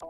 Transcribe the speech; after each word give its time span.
You 0.00 0.06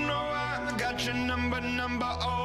know 0.00 0.24
I 0.34 0.74
got 0.76 1.04
your 1.06 1.14
number, 1.14 1.60
number 1.60 2.06
all 2.06 2.43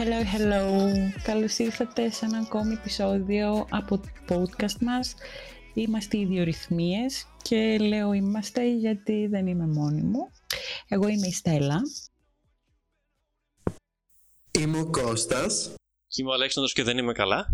Hello, 0.00 0.12
hello, 0.12 0.24
hello. 0.24 0.92
Καλώς 1.22 1.58
ήρθατε 1.58 2.10
σε 2.10 2.24
ένα 2.24 2.38
ακόμη 2.38 2.72
επεισόδιο 2.72 3.66
από 3.70 3.98
το 3.98 4.08
podcast 4.28 4.78
μας. 4.80 5.14
Είμαστε 5.74 6.16
οι 6.16 6.20
ιδιορυθμίες 6.20 7.26
και 7.42 7.78
λέω 7.78 8.12
είμαστε 8.12 8.74
γιατί 8.74 9.26
δεν 9.26 9.46
είμαι 9.46 9.66
μόνη 9.66 10.02
μου. 10.02 10.30
Εγώ 10.88 11.08
είμαι 11.08 11.26
η 11.26 11.32
Στέλλα. 11.32 11.80
Είμαι 14.58 14.78
ο 14.78 14.90
Κώστας. 14.90 15.74
Είμαι 16.16 16.30
ο 16.30 16.32
Αλέξανδρος 16.32 16.72
και 16.72 16.82
δεν 16.82 16.98
είμαι 16.98 17.12
καλά. 17.12 17.48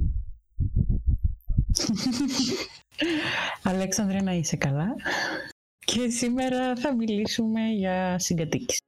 Αλέξανδρε 3.72 4.20
να 4.20 4.32
είσαι 4.32 4.56
καλά. 4.56 4.94
Και 5.84 6.08
σήμερα 6.08 6.76
θα 6.76 6.94
μιλήσουμε 6.94 7.60
για 7.60 8.18
συγκατοίκηση. 8.18 8.85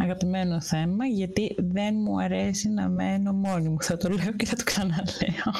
Αγαπημένο 0.00 0.60
θέμα, 0.60 1.06
γιατί 1.06 1.54
δεν 1.58 1.94
μου 1.94 2.20
αρέσει 2.20 2.68
να 2.68 2.88
μένω 2.88 3.32
μόνη 3.32 3.68
μου. 3.68 3.82
Θα 3.82 3.96
το 3.96 4.08
λέω 4.08 4.32
και 4.32 4.46
θα 4.46 4.56
το 4.56 4.64
ξαναλέω. 4.64 5.52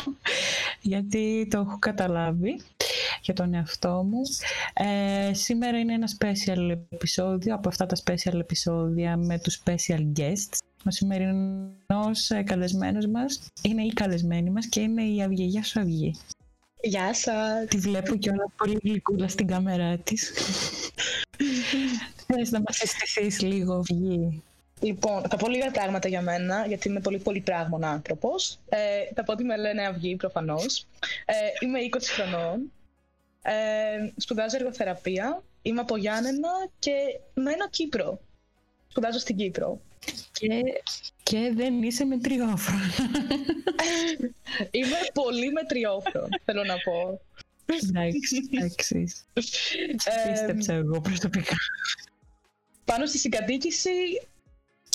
γιατί 0.80 1.48
το 1.50 1.58
έχω 1.58 1.78
καταλάβει 1.78 2.60
για 3.22 3.34
τον 3.34 3.54
εαυτό 3.54 4.06
μου. 4.08 4.20
Ε, 4.72 5.34
σήμερα 5.34 5.78
είναι 5.78 5.92
ένα 5.92 6.08
special 6.18 6.78
επεισόδιο, 6.88 7.54
από 7.54 7.68
αυτά 7.68 7.86
τα 7.86 7.96
special 8.04 8.38
επεισόδια 8.38 9.16
με 9.16 9.38
τους 9.38 9.62
special 9.64 10.12
guests. 10.16 10.58
Ο 10.86 10.90
σημερινός 10.90 12.30
ε, 12.30 12.42
καλεσμένος 12.42 13.06
μας 13.06 13.40
είναι 13.62 13.82
η 13.82 13.92
καλεσμένη 13.92 14.50
μας 14.50 14.66
και 14.66 14.80
είναι 14.80 15.02
η 15.02 15.22
Αυγή. 15.22 15.44
Γεια 15.44 15.62
σου 15.62 15.80
Αυγή. 15.80 16.14
Γεια 16.82 17.14
σας. 17.14 17.66
Τη 17.68 17.76
βλέπω 17.76 18.16
και 18.16 18.30
όλα 18.30 18.52
πολύ 18.56 18.78
γλυκούλα 18.82 19.28
στην 19.28 19.46
κάμερά 19.46 19.98
της. 19.98 20.32
Θες 22.32 22.50
να 22.50 22.60
μας 22.60 22.76
συστηθείς 22.76 23.40
λίγο, 23.40 23.74
Αυγή. 23.74 24.42
Λοιπόν, 24.80 25.22
θα 25.28 25.36
πω 25.36 25.48
λίγα 25.48 25.70
πράγματα 25.70 26.08
για 26.08 26.22
μένα, 26.22 26.66
γιατί 26.66 26.88
είμαι 26.88 27.00
πολύ 27.00 27.18
πολυπράγμων 27.18 27.84
άνθρωπος. 27.84 28.58
Ε, 28.68 28.78
θα 29.14 29.24
πω 29.24 29.32
ότι 29.32 29.44
με 29.44 29.56
λένε 29.56 29.86
Αυγή, 29.86 30.16
προφανώς. 30.16 30.86
Ε, 31.24 31.34
είμαι 31.60 31.78
20 31.90 31.96
χρονών. 32.02 32.72
Ε, 33.42 34.12
σπουδάζω 34.16 34.56
εργοθεραπεία. 34.56 35.42
Είμαι 35.62 35.80
από 35.80 35.96
Γιάννενα 35.96 36.48
και 36.78 36.92
μένω 37.34 37.68
Κύπρο. 37.70 38.20
Σπουδάζω 38.88 39.18
στην 39.18 39.36
Κύπρο. 39.36 39.80
Και, 40.32 40.48
και 41.22 41.52
δεν 41.54 41.82
είσαι 41.82 42.04
με 42.04 42.18
τριόφρονα. 42.18 42.92
Είμαι 44.70 44.96
πολύ 45.12 45.52
μετριόφρον, 45.52 46.28
θέλω 46.44 46.64
να 46.64 46.74
πω. 46.74 47.20
εντάξει, 47.66 48.36
εντάξει. 48.52 49.12
Ε, 49.32 50.30
Πίστεψα 50.30 50.72
εγώ 50.72 51.00
προσωπικά. 51.00 51.56
Πάνω 52.92 53.06
στη 53.06 53.18
συγκατοίκηση, 53.18 53.90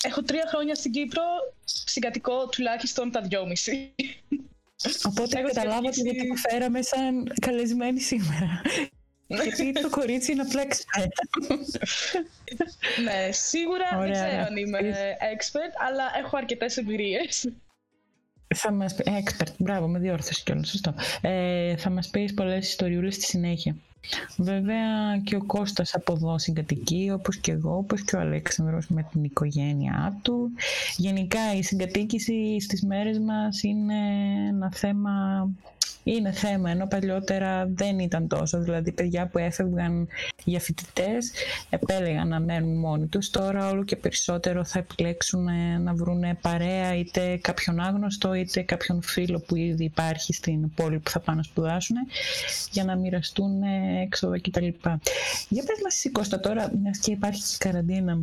έχω 0.02 0.22
τρία 0.22 0.44
χρόνια 0.48 0.74
στην 0.74 0.90
Κύπρο, 0.92 1.22
συγκατοικώ 1.64 2.48
τουλάχιστον 2.48 3.10
τα 3.10 3.20
δυόμιση. 3.20 3.94
Οπότε 5.06 5.38
Έχω 5.38 5.48
καταλάβατε 5.48 5.92
συγκατοικήσει- 5.92 6.02
γιατί 6.04 6.26
που 6.26 6.36
φέραμε 6.36 6.82
σαν 6.82 7.32
καλεσμένη 7.40 8.00
σήμερα. 8.00 8.60
γιατί 9.26 9.72
το 9.72 9.90
κορίτσι 9.90 10.32
είναι 10.32 10.42
απλά 10.42 10.62
expert. 10.68 11.08
ναι, 13.04 13.32
σίγουρα 13.32 13.88
δεν 13.90 13.98
Ωραία, 13.98 14.12
ξέρω 14.12 14.26
ωραία. 14.28 14.46
αν 14.46 14.56
είμαι 14.56 14.78
expert, 15.36 15.72
αλλά 15.88 16.04
έχω 16.24 16.36
αρκετές 16.36 16.76
εμπειρίες. 16.76 17.48
Θα 18.54 18.72
μας 18.72 18.94
πεις, 18.94 19.06
ε, 19.06 19.22
expert, 19.24 19.52
μπράβο, 19.58 19.88
με 19.88 19.98
διόρθωση 19.98 20.42
κιόλας, 20.42 20.68
σωστό. 20.68 20.94
Ε, 21.20 21.76
θα 21.76 21.90
μας 21.90 22.08
πεις 22.08 22.34
πολλές 22.34 22.68
ιστοριούλες 22.68 23.14
στη 23.14 23.24
συνέχεια. 23.24 23.76
Βέβαια 24.36 25.18
και 25.24 25.36
ο 25.36 25.44
Κώστας 25.44 25.94
από 25.94 26.12
εδώ 26.12 26.38
συγκατοικεί, 26.38 27.10
όπως 27.14 27.36
και 27.36 27.52
εγώ, 27.52 27.76
όπως 27.76 28.02
και 28.02 28.16
ο 28.16 28.20
Αλέξανδρος 28.20 28.88
με 28.88 29.06
την 29.12 29.24
οικογένειά 29.24 30.18
του. 30.22 30.50
Γενικά 30.96 31.54
η 31.56 31.62
συγκατοίκηση 31.62 32.60
στις 32.60 32.82
μέρες 32.82 33.18
μας 33.18 33.62
είναι 33.62 33.94
ένα 34.48 34.72
θέμα 34.72 35.10
είναι 36.04 36.32
θέμα, 36.32 36.70
ενώ 36.70 36.86
παλιότερα 36.86 37.66
δεν 37.66 37.98
ήταν 37.98 38.28
τόσο. 38.28 38.60
Δηλαδή, 38.60 38.92
παιδιά 38.92 39.26
που 39.26 39.38
έφευγαν 39.38 40.08
για 40.44 40.60
φοιτητές 40.60 41.32
επέλεγαν 41.70 42.28
να 42.28 42.40
μένουν 42.40 42.78
μόνοι 42.78 43.06
τους. 43.06 43.30
Τώρα 43.30 43.68
όλο 43.68 43.84
και 43.84 43.96
περισσότερο 43.96 44.64
θα 44.64 44.78
επιλέξουν 44.78 45.48
ε, 45.48 45.78
να 45.78 45.94
βρουν 45.94 46.22
παρέα 46.40 46.96
είτε 46.96 47.36
κάποιον 47.36 47.80
άγνωστο 47.80 48.34
είτε 48.34 48.62
κάποιον 48.62 49.02
φίλο 49.02 49.40
που 49.40 49.56
ήδη 49.56 49.84
υπάρχει 49.84 50.32
στην 50.32 50.74
πόλη 50.74 50.98
που 50.98 51.10
θα 51.10 51.20
πάνε 51.20 51.36
να 51.36 51.42
σπουδάσουν 51.42 51.96
για 52.70 52.84
να 52.84 52.96
μοιραστούν 52.96 53.62
ε, 53.62 54.02
έξοδα 54.02 54.40
κτλ. 54.40 54.68
Για 55.48 55.64
πες 55.64 55.80
μας 55.82 55.94
εσύ 55.94 56.10
Κώστα 56.10 56.40
τώρα, 56.40 56.70
μιας 56.82 56.98
και 56.98 57.10
υπάρχει 57.10 57.42
και 57.42 57.54
η 57.54 57.58
καραντίνα, 57.58 58.18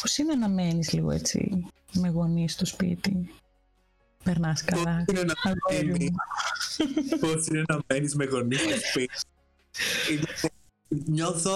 πώς 0.00 0.18
είναι 0.18 0.34
να 0.34 0.48
μένεις 0.48 0.92
λίγο 0.92 1.10
έτσι 1.10 1.66
με 1.92 2.08
γονείς 2.08 2.52
στο 2.52 2.66
σπίτι; 2.66 3.30
Περνάς 4.24 4.64
καλά. 4.64 5.04
Πώς 5.06 5.14
είναι 5.16 5.24
να 5.24 5.50
αγόρι 5.50 5.86
μένεις, 5.86 6.10
μου. 6.10 6.16
πώς 7.20 7.46
είναι 7.46 7.62
να 7.68 7.78
μένεις 7.86 8.14
με 8.14 8.24
γονείς 8.24 8.60
στο 8.60 8.70
σπίτι. 8.90 9.14
Είναι- 10.12 10.50
Νιώθω, 11.06 11.52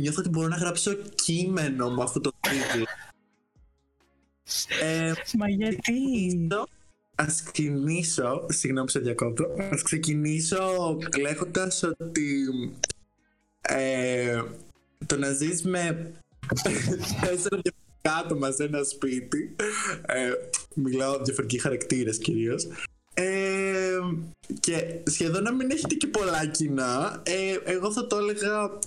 νιώθω 0.00 0.20
ότι 0.20 0.28
μπορώ 0.28 0.48
να 0.48 0.56
γράψω 0.56 0.94
κείμενο 0.94 1.90
με 1.90 2.02
αυτό 2.02 2.20
το 2.20 2.32
τίτλο. 2.40 2.84
Ε, 4.82 5.12
Μα 5.38 5.48
γιατί; 5.48 6.48
Ας 7.14 7.42
ξεκινήσω, 7.42 8.46
συγγνώμη 8.48 8.86
που 8.86 8.92
σε 8.92 8.98
διακόπτω, 8.98 9.44
ας 9.72 9.82
ξεκινήσω 9.82 10.98
λέγοντας 11.20 11.82
ότι 11.82 12.46
ε, 13.60 14.42
το 15.06 15.16
να 15.18 15.32
ζεις 15.32 15.62
με 15.62 16.12
τέσσερα 16.62 17.60
διαφορετικά 17.62 17.72
άτομα 18.02 18.50
σε 18.50 18.64
ένα 18.64 18.82
σπίτι, 18.84 19.56
ε, 20.06 20.32
μιλάω 20.74 21.22
διαφορετικοί 21.22 21.60
χαρακτήρες 21.60 22.18
κυρίως, 22.18 22.66
ε, 23.14 23.98
και 24.60 25.00
σχεδόν 25.06 25.42
να 25.42 25.52
μην 25.52 25.70
έχετε 25.70 25.94
και 25.94 26.06
πολλά 26.06 26.46
κοινά, 26.46 27.22
ε, 27.24 27.56
εγώ 27.64 27.92
θα 27.92 28.06
το 28.06 28.16
έλεγα 28.16 28.78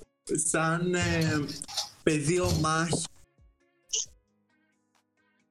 σαν 0.50 0.94
ε, 0.94 1.46
πεδίο 2.04 2.52
μάχης. 2.52 3.06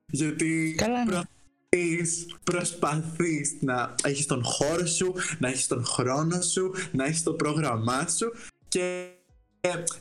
Γιατί 0.07 0.75
Καλά, 0.77 1.05
ναι. 1.05 1.11
προσπαθείς, 1.11 2.37
προσπαθείς 2.45 3.57
να 3.61 3.95
έχεις 4.03 4.27
τον 4.27 4.45
χώρο 4.45 4.87
σου, 4.87 5.15
να 5.39 5.49
έχεις 5.49 5.67
τον 5.67 5.85
χρόνο 5.85 6.41
σου, 6.41 6.73
να 6.93 7.05
έχεις 7.05 7.23
το 7.23 7.33
πρόγραμμά 7.33 8.09
σου 8.09 8.33
και 8.69 8.81
ε, 8.81 9.24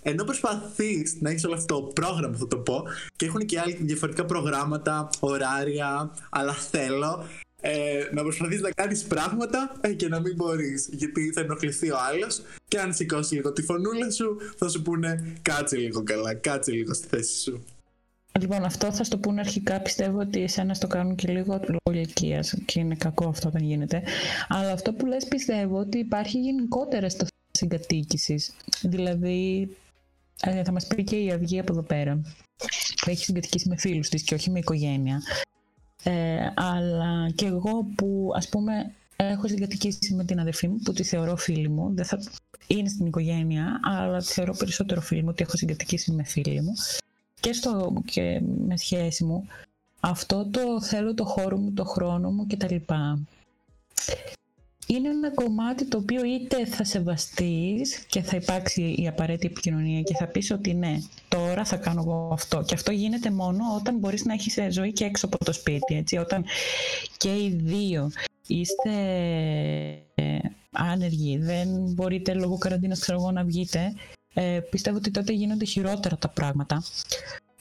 ενώ 0.02 0.24
προσπαθείς 0.24 1.18
να 1.20 1.30
έχεις 1.30 1.46
όλο 1.46 1.56
αυτό 1.56 1.82
το 1.82 1.82
πρόγραμμα 1.82 2.38
θα 2.38 2.48
το 2.48 2.58
πω 2.58 2.84
και 3.16 3.26
έχουν 3.26 3.46
και 3.46 3.60
άλλοι 3.60 3.78
διαφορετικά 3.82 4.26
προγράμματα, 4.26 5.10
ωράρια, 5.20 6.12
αλλά 6.30 6.54
θέλω 6.54 7.26
ε, 7.62 8.10
να 8.12 8.22
προσπαθείς 8.22 8.62
να 8.62 8.72
κάνεις 8.72 9.04
πράγματα 9.04 9.76
ε, 9.82 9.94
και 9.94 10.08
να 10.08 10.20
μην 10.20 10.36
μπορείς 10.36 10.90
γιατί 10.92 11.32
θα 11.32 11.42
ενοχληθεί 11.42 11.92
ο 11.92 11.98
άλλος 12.12 12.42
και 12.68 12.80
αν 12.80 12.94
σηκώσει 12.94 13.36
λίγο 13.36 13.54
τη 13.54 13.62
φωνούλα 13.62 14.12
σου 14.12 14.38
θα 14.58 14.70
σου 14.70 14.82
πούνε 14.82 15.38
κάτσε 15.42 15.78
λίγο 15.78 16.04
καλά, 16.04 16.34
κάτσε 16.34 16.72
λίγο 16.72 16.94
στη 16.94 17.08
θέση 17.08 17.42
σου. 17.42 17.64
Λοιπόν, 18.40 18.64
αυτό 18.64 18.92
θα 18.92 19.04
στο 19.04 19.18
πούνε 19.18 19.40
αρχικά. 19.40 19.82
Πιστεύω 19.82 20.20
ότι 20.20 20.44
εσένα 20.44 20.76
το 20.76 20.88
κάνουν 20.88 21.16
και 21.16 21.28
λίγο 21.28 21.60
λόγω 21.68 22.00
ηλικία 22.00 22.44
και 22.66 22.80
είναι 22.80 22.96
κακό 22.96 23.28
αυτό 23.28 23.48
όταν 23.48 23.62
γίνεται. 23.62 24.04
Αλλά 24.48 24.72
αυτό 24.72 24.94
που 24.94 25.06
λες 25.06 25.26
πιστεύω 25.28 25.78
ότι 25.78 25.98
υπάρχει 25.98 26.40
γενικότερα 26.40 27.10
στο 27.10 27.26
θέμα 27.54 27.78
συγκατοίκησης. 27.78 28.54
Δηλαδή, 28.82 29.70
ε, 30.42 30.64
θα 30.64 30.72
μας 30.72 30.88
πει 30.88 31.04
και 31.04 31.16
η 31.16 31.32
Αυγή 31.32 31.60
από 31.60 31.72
εδώ 31.72 31.82
πέρα 31.82 32.22
που 33.02 33.10
έχει 33.10 33.24
συγκατοικήσει 33.24 33.70
με 33.70 33.78
φίλους 33.78 34.10
της 34.10 34.24
και 34.24 34.34
όχι 34.34 34.50
με 34.50 34.60
οικογένεια. 34.60 35.22
Ε, 36.04 36.52
αλλά 36.56 37.30
και 37.36 37.46
εγώ 37.46 37.86
που 37.96 38.32
ας 38.36 38.50
πούμε 38.50 38.92
έχω 39.16 39.48
συγκατοικήσει 39.48 40.14
με 40.14 40.26
την 40.26 40.40
αδερφή 40.40 40.68
μου 40.68 40.80
που 40.84 40.94
τη 40.94 41.04
θεωρώ 41.04 41.36
φίλη 41.36 41.70
μου. 41.70 41.94
Δεν 41.94 42.06
θα... 42.06 42.20
Είναι 42.68 42.90
στην 42.90 43.06
οικογένεια, 43.06 43.80
αλλά 43.84 44.20
τη 44.20 44.26
θεωρώ 44.26 44.54
περισσότερο 44.54 45.02
φίλη 45.02 45.22
μου 45.22 45.30
ότι 45.30 45.44
έχω 45.44 45.58
συγκατοικήσει 45.58 46.12
με 46.12 46.24
φίλη 46.24 46.62
μου. 46.62 46.74
Και, 47.40 47.54
στο, 47.54 47.94
και 48.06 48.42
με 48.68 48.78
σχέση 48.78 49.24
μου. 49.24 49.48
Αυτό 50.00 50.48
το 50.52 50.82
θέλω 50.82 51.14
το 51.14 51.26
χώρο 51.26 51.58
μου, 51.58 51.74
το 51.74 51.84
χρόνο 51.86 52.32
μου 52.32 52.48
κτλ. 52.48 52.76
Είναι 54.88 55.10
ένα 55.10 55.32
κομμάτι 55.34 55.86
το 55.86 55.98
οποίο 55.98 56.24
είτε 56.26 56.66
θα 56.66 56.84
σεβαστείς 56.84 57.98
και 57.98 58.22
θα 58.22 58.36
υπάρξει 58.36 58.96
η 58.98 59.08
απαραίτητη 59.08 59.46
επικοινωνία 59.46 60.02
και 60.02 60.16
θα 60.16 60.28
πεις 60.28 60.52
ότι 60.52 60.74
ναι, 60.74 60.98
τώρα 61.28 61.66
θα 61.66 61.76
κάνω 61.76 62.02
εγώ 62.02 62.30
αυτό. 62.34 62.64
Και 62.64 62.74
αυτό 62.74 62.92
γίνεται 62.92 63.32
μόνο 63.32 63.64
όταν 63.76 63.98
μπορείς 63.98 64.26
να 64.26 64.34
έχεις 64.34 64.58
ζωή 64.70 64.94
και 64.94 65.06
έξω 65.06 65.26
από 65.26 65.46
το 65.46 65.54
σπίτι. 65.54 65.96
Έτσι. 65.96 66.18
Όταν 66.18 66.46
και 67.18 67.30
οι 67.30 67.60
δύο 67.64 68.12
είστε 68.48 68.92
ε, 70.16 70.38
άνεργοι, 70.72 71.38
δεν 71.38 71.68
μπορείτε 71.94 72.34
λόγω 72.34 72.58
καραντίνας 72.58 73.00
ξέρω 73.00 73.20
εγώ, 73.20 73.32
να 73.32 73.44
βγείτε, 73.44 73.94
ε, 74.34 74.60
πιστεύω 74.70 74.98
ότι 74.98 75.12
τότε 75.12 75.34
γίνονται 75.34 75.66
χειρότερα 75.66 76.18
τα 76.18 76.30
πράγματα. 76.30 76.84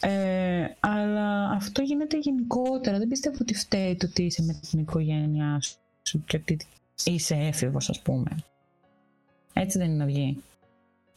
Ε, 0.01 0.65
αλλά 0.81 1.51
αυτό 1.51 1.83
γίνεται 1.83 2.19
γενικότερα. 2.19 2.99
Δεν 2.99 3.09
πιστεύω 3.09 3.37
ότι 3.41 3.55
φταίει 3.55 3.97
το 3.97 4.07
ότι 4.07 4.23
είσαι 4.23 4.43
με 4.43 4.61
την 4.71 4.79
οικογένειά 4.79 5.61
σου 6.03 6.25
και 6.25 6.37
ότι 6.37 6.57
είσαι 7.05 7.35
έφηβος 7.35 7.89
ας 7.89 8.01
πούμε. 8.01 8.45
Έτσι 9.53 9.79
δεν 9.79 9.87
είναι 9.87 9.97
να 9.97 10.05
βγει. 10.05 10.43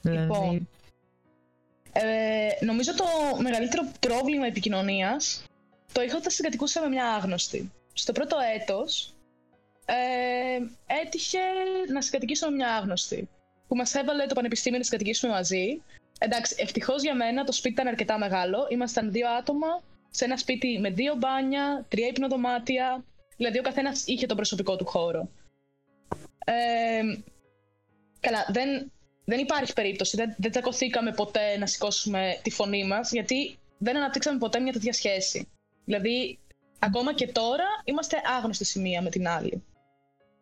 Λοιπόν, 0.01 0.39
Δηλαδή, 0.39 0.67
Ε, 1.91 2.65
νομίζω 2.65 2.95
το 2.95 3.05
μεγαλύτερο 3.41 3.83
πρόβλημα 3.99 4.45
επικοινωνίας 4.45 5.43
το 5.91 6.01
είχα 6.01 6.17
όταν 6.17 6.31
συγκατοικούσα 6.31 6.81
με 6.81 6.87
μια 6.87 7.05
άγνωστη. 7.05 7.71
Στο 7.93 8.11
πρώτο 8.11 8.37
έτος 8.55 9.13
ε, 9.85 9.95
έτυχε 11.03 11.39
να 11.93 12.01
συγκατοικήσω 12.01 12.49
με 12.49 12.55
μια 12.55 12.75
άγνωστη 12.75 13.29
που 13.67 13.75
μας 13.75 13.93
έβαλε 13.95 14.25
το 14.25 14.33
πανεπιστήμιο 14.35 14.77
να 14.77 14.83
συγκατοικήσουμε 14.83 15.31
μαζί. 15.31 15.81
Εντάξει, 16.19 16.55
ευτυχώς 16.59 17.01
για 17.01 17.15
μένα 17.15 17.43
το 17.43 17.51
σπίτι 17.51 17.73
ήταν 17.73 17.87
αρκετά 17.87 18.17
μεγάλο. 18.17 18.67
Ήμασταν 18.69 19.11
δύο 19.11 19.27
άτομα 19.29 19.83
σε 20.09 20.25
ένα 20.25 20.37
σπίτι 20.37 20.79
με 20.79 20.89
δύο 20.89 21.15
μπάνια, 21.15 21.85
τρία 21.89 22.07
υπνοδωμάτια. 22.07 23.03
Δηλαδή 23.37 23.59
ο 23.59 23.61
καθένας 23.61 24.03
είχε 24.05 24.25
τον 24.25 24.35
προσωπικό 24.35 24.75
του 24.75 24.85
χώρο. 24.85 25.29
Ε, 26.45 27.01
καλά, 28.19 28.45
δεν, 28.49 28.91
δεν 29.25 29.39
υπάρχει 29.39 29.73
περίπτωση. 29.73 30.15
Δεν, 30.15 30.35
δεν 30.37 30.51
τσακωθήκαμε 30.51 31.11
ποτέ 31.11 31.57
να 31.57 31.65
σηκώσουμε 31.65 32.39
τη 32.43 32.49
φωνή 32.49 32.85
μας, 32.85 33.11
γιατί 33.11 33.57
δεν 33.77 33.97
αναπτύξαμε 33.97 34.37
ποτέ 34.37 34.59
μια 34.59 34.71
τέτοια 34.71 34.93
σχέση. 34.93 35.47
Δηλαδή, 35.85 36.39
ακόμα 36.79 37.13
και 37.13 37.27
τώρα 37.27 37.65
είμαστε 37.83 38.17
άγνωστοι 38.37 38.79
η 38.79 38.81
μία 38.81 39.01
με 39.01 39.09
την 39.09 39.27
άλλη. 39.27 39.63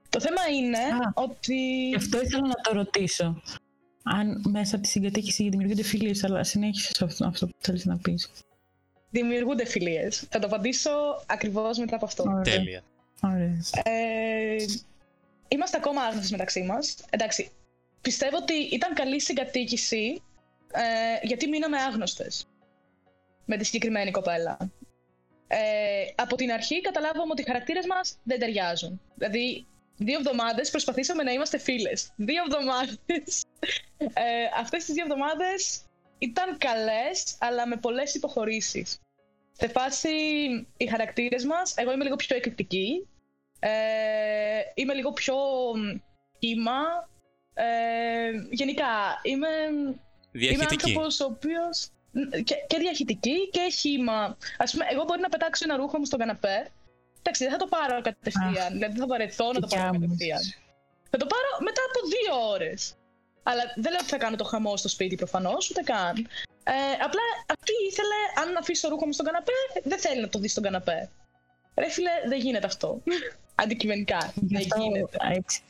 Το 0.09 0.19
θέμα 0.19 0.47
είναι 0.57 0.77
Α. 0.77 1.11
ότι. 1.13 1.87
Γι' 1.87 1.95
αυτό 1.95 2.21
ήθελα 2.21 2.47
να 2.47 2.53
το 2.53 2.73
ρωτήσω. 2.73 3.41
Αν 4.03 4.43
μέσα 4.49 4.75
από 4.75 4.83
τη 4.83 4.89
συγκατοίκηση 4.89 5.49
δημιουργούνται 5.49 5.83
φιλίες, 5.83 6.23
αλλά 6.23 6.43
συνέχισες 6.43 7.01
αυτό, 7.01 7.25
αυτό 7.25 7.47
που 7.47 7.53
θέλεις 7.59 7.85
να 7.85 7.97
πεις. 7.97 8.29
Δημιουργούνται 9.09 9.65
φιλίες. 9.65 10.27
Θα 10.29 10.39
το 10.39 10.47
απαντήσω 10.47 10.89
ακριβώς 11.25 11.77
μετά 11.77 11.95
από 11.95 12.05
αυτό. 12.05 12.23
Ωραία. 12.23 12.41
Τέλεια. 12.41 12.81
Ωραία. 13.21 13.59
Ε, 13.83 14.55
είμαστε 15.47 15.77
ακόμα 15.77 16.01
άγνωστες 16.01 16.31
μεταξύ 16.31 16.63
μας. 16.63 16.95
Εντάξει, 17.09 17.51
πιστεύω 18.01 18.37
ότι 18.37 18.53
ήταν 18.53 18.93
καλή 18.93 19.21
συγκατοίκηση 19.21 20.21
ε, 20.71 21.25
γιατί 21.27 21.47
μείναμε 21.47 21.77
άγνωστες 21.77 22.47
με 23.45 23.57
τη 23.57 23.63
συγκεκριμένη 23.63 24.11
κοπέλα. 24.11 24.57
Ε, 25.47 26.05
από 26.15 26.35
την 26.35 26.51
αρχή 26.51 26.81
καταλάβαμε 26.81 27.31
ότι 27.31 27.41
οι 27.41 27.45
χαρακτήρες 27.45 27.85
μας 27.85 28.17
δεν 28.23 28.39
ταιριάζουν. 28.39 29.01
Δηλαδή, 29.15 29.67
δύο 29.97 30.17
εβδομάδες 30.19 30.69
προσπαθήσαμε 30.69 31.23
να 31.23 31.31
είμαστε 31.31 31.57
φίλες. 31.57 32.13
Δύο 32.15 32.43
εβδομάδες. 32.47 32.97
Ε, 34.13 34.59
αυτές 34.59 34.85
τις 34.85 34.93
δύο 34.93 35.03
εβδομάδες 35.03 35.81
ήταν 36.17 36.57
καλές, 36.57 37.35
αλλά 37.39 37.67
με 37.67 37.75
πολλές 37.77 38.15
υποχωρήσεις. 38.15 38.99
Σε 39.51 39.67
φάση 39.67 40.09
οι 40.77 40.87
χαρακτήρες 40.87 41.45
μας, 41.45 41.73
εγώ 41.77 41.91
είμαι 41.91 42.03
λίγο 42.03 42.15
πιο 42.15 42.35
εκρηκτική, 42.35 43.07
ε, 43.65 44.61
είμαι 44.73 44.93
λίγο 44.93 45.11
πιο 45.11 45.35
μ, 45.75 45.99
κύμα. 46.39 46.81
Ε, 47.53 48.31
γενικά, 48.49 49.19
είμαι, 49.21 49.47
είμαι 49.69 49.95
Διαχειτική. 50.31 50.73
άνθρωπος 50.73 51.19
ο 51.19 51.25
οποίος... 51.25 51.87
Και, 52.43 52.55
και 52.67 52.77
διαχειτική 52.77 53.49
και 53.49 53.69
χύμα. 53.71 54.37
Ας 54.57 54.71
πούμε, 54.71 54.85
εγώ 54.91 55.03
μπορεί 55.03 55.21
να 55.21 55.29
πετάξω 55.29 55.63
ένα 55.67 55.75
ρούχο 55.75 55.97
μου 55.97 56.05
στον 56.05 56.19
καναπέ. 56.19 56.71
Εντάξει, 57.19 57.43
δεν 57.43 57.51
θα 57.51 57.57
το 57.57 57.67
πάρω 57.67 58.01
κατευθείαν. 58.01 58.55
Αχ, 58.57 58.67
δηλαδή, 58.71 58.93
δεν 58.93 59.01
θα 59.01 59.07
βαρεθώ 59.07 59.45
να 59.45 59.53
το 59.53 59.67
δικιά 59.67 59.77
πάρω 59.81 59.93
μου. 59.93 59.99
κατευθείαν. 59.99 60.41
Θα 61.09 61.17
το 61.17 61.25
πάρω 61.25 61.49
μετά 61.59 61.81
από 61.89 61.99
δύο 62.07 62.49
ώρες. 62.53 62.93
Αλλά 63.43 63.63
δεν 63.75 63.91
λέω 63.91 63.99
ότι 64.01 64.09
θα 64.09 64.17
κάνω 64.17 64.35
το 64.35 64.43
χαμό 64.43 64.77
στο 64.77 64.87
σπίτι 64.87 65.15
προφανώς, 65.15 65.69
ούτε 65.69 65.81
καν. 65.81 66.27
Ε, 66.63 66.73
απλά 67.05 67.21
αυτή 67.47 67.71
ήθελε, 67.89 68.19
αν 68.41 68.57
αφήσει 68.57 68.81
το 68.81 68.89
ρούχο 68.89 69.05
μου 69.05 69.11
στον 69.13 69.25
καναπέ, 69.25 69.59
δεν 69.83 69.99
θέλει 69.99 70.21
να 70.21 70.29
το 70.29 70.39
δει 70.39 70.47
στον 70.47 70.63
καναπέ. 70.63 71.09
Ρε 71.75 71.89
φίλε, 71.89 72.11
δεν 72.27 72.39
γίνεται 72.39 72.65
αυτό. 72.65 73.01
Αντικειμενικά. 73.55 74.33
Γι' 74.35 74.47
Δεν 74.47 74.61
αυτό, 74.61 74.81
γίνεται. 74.81 75.17
α, 75.25 75.31
έτσι. 75.31 75.61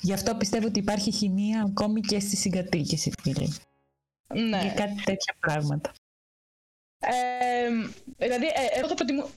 Γι' 0.00 0.12
αυτό 0.12 0.34
πιστεύω 0.34 0.66
ότι 0.66 0.78
υπάρχει 0.78 1.10
χημεία 1.10 1.62
ακόμη 1.62 2.00
και 2.00 2.20
στη 2.20 2.36
συγκατοίκηση, 2.36 3.12
φίλοι. 3.22 3.54
Ναι. 4.34 4.60
Για 4.62 4.72
κάτι 4.72 5.02
τέτοια 5.04 5.34
πράγματα. 5.40 5.92
Ε, 6.98 7.68
δηλαδή, 8.16 8.46
ε, 8.46 8.78
εγώ 8.78 8.88
θα 8.88 8.94
προτιμώ. 8.94 9.28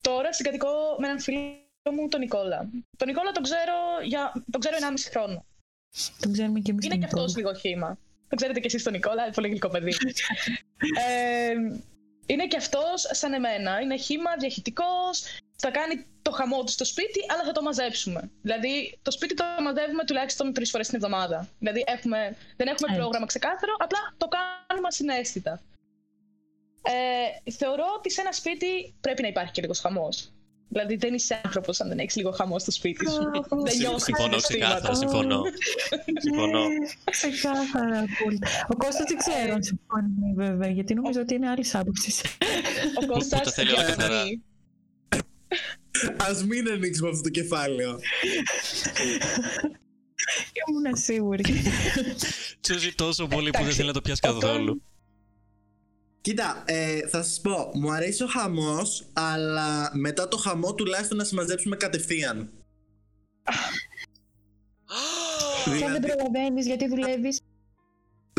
Τώρα 0.00 0.32
συγκατοικώ 0.32 0.68
με 0.98 1.06
έναν 1.06 1.20
φίλο 1.20 1.58
μου, 1.94 2.08
τον 2.08 2.20
Νικόλα. 2.20 2.70
Τον 2.96 3.08
Νικόλα 3.08 3.30
τον 3.30 3.42
ξέρω, 3.42 3.74
για... 4.04 4.32
τον 4.50 4.60
ξέρω 4.60 4.76
1,5 4.80 4.94
χρόνο. 5.10 5.44
Το 6.20 6.30
ξέρουμε 6.30 6.60
και 6.60 6.70
εμείς 6.70 6.84
Είναι 6.84 6.94
τον 6.94 7.02
και 7.02 7.06
αυτός 7.14 7.34
Νικόλα. 7.34 7.52
λίγο 7.52 7.60
χήμα. 7.60 7.98
Το 8.28 8.36
ξέρετε 8.36 8.60
κι 8.60 8.66
εσείς 8.66 8.82
τον 8.82 8.92
Νικόλα, 8.92 9.22
είναι 9.24 9.32
πολύ 9.34 9.48
γλυκό 9.48 9.68
παιδί. 9.68 9.94
ε, 11.06 11.54
είναι 12.26 12.46
και 12.46 12.56
αυτός 12.56 13.08
σαν 13.10 13.32
εμένα. 13.32 13.80
Είναι 13.80 13.96
χήμα, 13.96 14.36
διαχειτικό. 14.36 14.84
Θα 15.56 15.70
κάνει 15.70 16.06
το 16.22 16.30
χαμό 16.30 16.64
του 16.64 16.70
στο 16.72 16.84
σπίτι, 16.84 17.20
αλλά 17.32 17.44
θα 17.44 17.52
το 17.52 17.62
μαζέψουμε. 17.62 18.30
Δηλαδή, 18.42 18.98
το 19.02 19.10
σπίτι 19.10 19.34
το 19.34 19.44
μαζεύουμε 19.62 20.04
τουλάχιστον 20.04 20.52
τρεις 20.52 20.70
φορές 20.70 20.86
την 20.86 20.96
εβδομάδα. 20.96 21.48
Δηλαδή, 21.58 21.84
έχουμε, 21.86 22.18
δεν 22.56 22.66
έχουμε 22.66 22.88
Έτσι. 22.88 23.00
πρόγραμμα 23.00 23.26
ξεκάθαρο, 23.26 23.72
απλά 23.78 23.98
το 24.16 24.28
κάνουμε 24.28 24.86
ασυναίσθητα. 24.88 25.62
Ε, 26.82 27.50
θεωρώ 27.50 27.84
ότι 27.96 28.10
σε 28.10 28.20
ένα 28.20 28.32
σπίτι 28.32 28.94
πρέπει 29.00 29.22
να 29.22 29.28
υπάρχει 29.28 29.52
και 29.52 29.60
λίγος 29.60 29.80
χαμός. 29.80 30.32
Δηλαδή, 30.68 30.96
δεν 30.96 31.14
είσαι 31.14 31.40
άνθρωπος 31.44 31.80
αν 31.80 31.88
δεν 31.88 31.98
έχεις 31.98 32.16
λίγο 32.16 32.30
χαμό 32.30 32.58
στο 32.58 32.70
σπίτι 32.70 33.10
σου. 33.10 33.20
δεν 33.22 33.66
Συμ- 33.68 33.80
νιώθεις 33.80 34.02
Συμφωνώ 34.04 34.38
συναισθήματα. 34.38 34.74
ξεκάθαρα, 34.74 34.94
συμφωνώ. 34.94 35.42
Συμφωνώ. 36.20 36.68
Ναι, 36.68 36.76
ξεκάθαρα. 37.10 38.04
πολύ. 38.24 38.38
Ο 38.68 38.76
Κώστας 38.76 39.04
δεν 39.08 39.16
ξέρω 39.16 39.52
αν 39.54 39.62
συμφωνεί 39.62 40.32
βέβαια, 40.34 40.68
γιατί 40.70 40.94
νομίζω 40.94 41.20
ότι 41.20 41.34
είναι 41.34 41.48
άλλης 41.48 41.74
άποψης. 41.74 42.20
Ο 43.02 43.06
Κώστας 43.06 43.42
το 43.42 43.50
θέλει 43.50 43.72
όλα 43.72 43.84
καθαρά. 43.84 44.22
Διαφωνεί. 45.92 46.40
Α 46.40 46.44
μην 46.46 46.68
ανοίξουμε 46.68 47.08
αυτό 47.08 47.22
το 47.22 47.28
κεφάλαιο. 47.28 47.98
Ήμουν 50.68 50.96
σίγουρη. 50.96 51.44
Τσούζει 52.60 52.94
τόσο 52.94 53.26
πολύ 53.26 53.50
που 53.50 53.52
δεν 53.52 53.60
Εντάξει, 53.60 53.76
θέλει 53.76 53.88
να 53.88 53.94
το 53.94 54.00
πιάσει 54.00 54.20
ο 54.24 54.32
καθόλου. 54.32 54.82
Κοίτα, 56.20 56.62
ε, 56.66 57.08
θα 57.08 57.22
σας 57.22 57.40
πω, 57.40 57.70
μου 57.74 57.92
αρέσει 57.92 58.22
ο 58.22 58.26
χαμός, 58.26 59.06
αλλά 59.12 59.90
μετά 59.94 60.28
το 60.28 60.36
χαμό 60.36 60.74
τουλάχιστον 60.74 61.16
να 61.16 61.24
συμμαζέψουμε 61.24 61.76
κατευθείαν. 61.76 62.50
Και 65.64 65.70
αν 65.70 65.92
δεν 65.92 66.00
δηλαδή, 66.00 66.06
προλαβαίνεις 66.06 66.66
γιατί 66.66 66.88
δουλεύεις. 66.88 67.40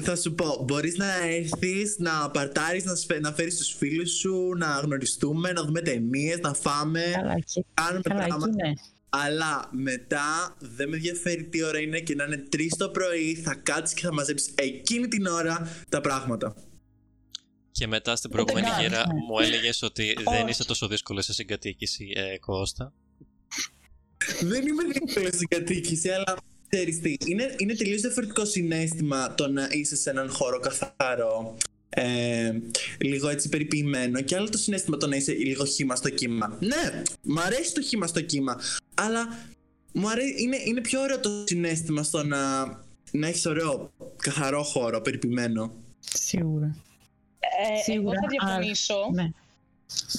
Θα 0.01 0.15
σου 0.15 0.33
πω, 0.35 0.63
μπορείς 0.67 0.97
να 0.97 1.25
έρθεις, 1.25 1.95
να 1.97 2.31
παρτάρεις, 2.31 2.83
να, 2.83 2.95
σφε- 2.95 3.19
να 3.21 3.31
φέρεις 3.33 3.57
τους 3.57 3.75
φίλους 3.77 4.11
σου, 4.11 4.53
να 4.57 4.79
γνωριστούμε, 4.79 5.51
να 5.51 5.63
δούμε 5.63 5.81
ταινίες, 5.81 6.39
να 6.39 6.53
φάμε, 6.53 7.03
Καλά, 7.13 7.33
εκεί. 7.37 7.65
κάνουμε 7.73 8.01
Καλά, 8.01 8.19
εκεί 8.21 8.29
πράγματα. 8.29 8.55
ναι. 8.67 8.73
Αλλά 9.09 9.69
μετά 9.71 10.55
δεν 10.59 10.89
με 10.89 10.95
ενδιαφέρει 10.95 11.43
τι 11.43 11.63
ώρα 11.63 11.79
είναι 11.79 11.99
και 11.99 12.15
να 12.15 12.23
είναι 12.23 12.43
3 12.55 12.67
το 12.77 12.89
πρωί, 12.89 13.35
θα 13.35 13.55
κάτσεις 13.55 13.95
και 13.95 14.05
θα 14.05 14.13
μαζέψεις 14.13 14.51
εκείνη 14.55 15.07
την 15.07 15.25
ώρα 15.25 15.69
τα 15.89 16.01
πράγματα. 16.01 16.55
Και 17.71 17.87
μετά 17.87 18.15
στην 18.15 18.29
προηγούμενη 18.29 18.67
καν, 18.67 18.81
γύρα 18.81 18.97
ναι. 19.07 19.13
μου 19.13 19.39
έλεγες 19.41 19.81
ότι 19.81 20.13
δεν 20.29 20.41
Όχι. 20.41 20.49
είσαι 20.49 20.65
τόσο 20.65 20.87
δύσκολο 20.87 21.21
σε 21.21 21.33
συγκατοίκηση, 21.33 22.11
ε, 22.15 22.37
Κώστα. 22.37 22.93
δεν 24.41 24.67
είμαι 24.67 24.83
δύσκολο 24.83 25.27
στην 25.27 25.47
κατοίκηση, 25.47 26.09
αλλά 26.09 26.35
ξέρεις 26.75 26.99
τι, 27.01 27.15
είναι, 27.25 27.55
είναι 27.57 27.73
τελείως 27.73 28.01
διαφορετικό 28.01 28.45
συνέστημα 28.45 29.33
το 29.35 29.47
να 29.47 29.67
είσαι 29.71 29.95
σε 29.95 30.09
έναν 30.09 30.29
χώρο 30.29 30.59
καθαρό, 30.59 31.57
ε, 31.89 32.51
λίγο 32.99 33.29
έτσι 33.29 33.49
περιποιημένο 33.49 34.21
και 34.21 34.35
άλλο 34.35 34.49
το 34.49 34.57
συνέστημα 34.57 34.97
το 34.97 35.07
να 35.07 35.15
είσαι 35.15 35.31
λίγο 35.33 35.65
χύμα 35.65 35.95
στο 35.95 36.09
κύμα. 36.09 36.57
Ναι, 36.59 37.01
μου 37.21 37.39
αρέσει 37.41 37.73
το 37.73 37.81
χύμα 37.81 38.07
στο 38.07 38.21
κύμα, 38.21 38.59
αλλά 38.93 39.27
μου 39.91 40.09
αρέσει, 40.09 40.33
είναι, 40.43 40.57
είναι 40.65 40.81
πιο 40.81 41.01
ωραίο 41.01 41.19
το 41.19 41.43
συνέστημα 41.45 42.03
στο 42.03 42.23
να, 42.23 42.65
να 43.11 43.27
έχεις 43.27 43.45
ωραίο 43.45 43.91
καθαρό 44.17 44.63
χώρο, 44.63 45.01
περιποιημένο. 45.01 45.73
Σίγουρα. 45.99 46.75
Ε, 47.39 47.73
εγώ 47.73 47.81
Σίγουρα, 47.83 48.19
θα 48.19 48.27
αλλά- 48.45 48.57
διαφωνήσω. 48.57 48.95
Ναι. 49.13 49.29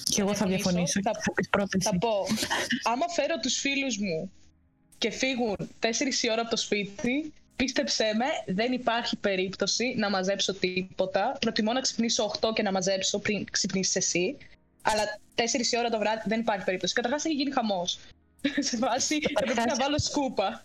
Και 0.05 0.21
εγώ 0.21 0.35
θα 0.35 0.47
διαφωνήσω. 0.47 0.71
διαφωνήσω. 0.71 1.01
Θα- 1.03 1.21
Θα 1.25 1.33
πεις 1.35 1.49
πρώτα 1.49 1.69
εσύ. 1.79 1.89
Θα 1.91 1.99
πω, 1.99 2.27
άμα 2.93 3.07
φέρω 3.17 3.35
τους 3.43 3.55
φίλους 3.59 3.97
μου 3.99 4.31
και 4.99 5.11
φύγουν 5.11 5.57
4 5.81 5.87
η 6.23 6.31
ώρα 6.31 6.41
από 6.41 6.51
το 6.51 6.57
σπίτι, 6.57 7.33
πίστεψέ 7.57 8.13
με, 8.17 8.55
δεν 8.55 8.73
υπάρχει 8.73 9.17
περίπτωση 9.17 9.95
να 9.97 10.11
μαζέψω 10.11 10.55
τίποτα. 10.55 11.37
Προτιμώ 11.41 11.73
να 11.73 11.81
ξυπνήσω 11.81 12.31
8 12.41 12.53
και 12.55 12.63
να 12.63 12.73
μαζέψω 12.73 13.19
πριν 13.19 13.45
ξυπνήσεις 13.51 13.97
εσύ. 13.97 14.37
Αλλά 14.83 15.03
4 15.35 15.41
η 15.73 15.79
ώρα 15.79 15.89
το 15.89 15.99
βράδυ 15.99 16.23
δεν 16.25 16.41
υπάρχει 16.41 16.65
περίπτωση. 16.65 16.95
Καταρχάς 16.95 17.25
έχει 17.25 17.35
γίνει 17.35 17.51
χαμός. 17.51 17.99
Σε 18.69 18.77
φάση 18.77 19.19
πρέπει 19.19 19.69
να 19.69 19.75
βάλω 19.75 19.99
σκούπα. 19.99 20.65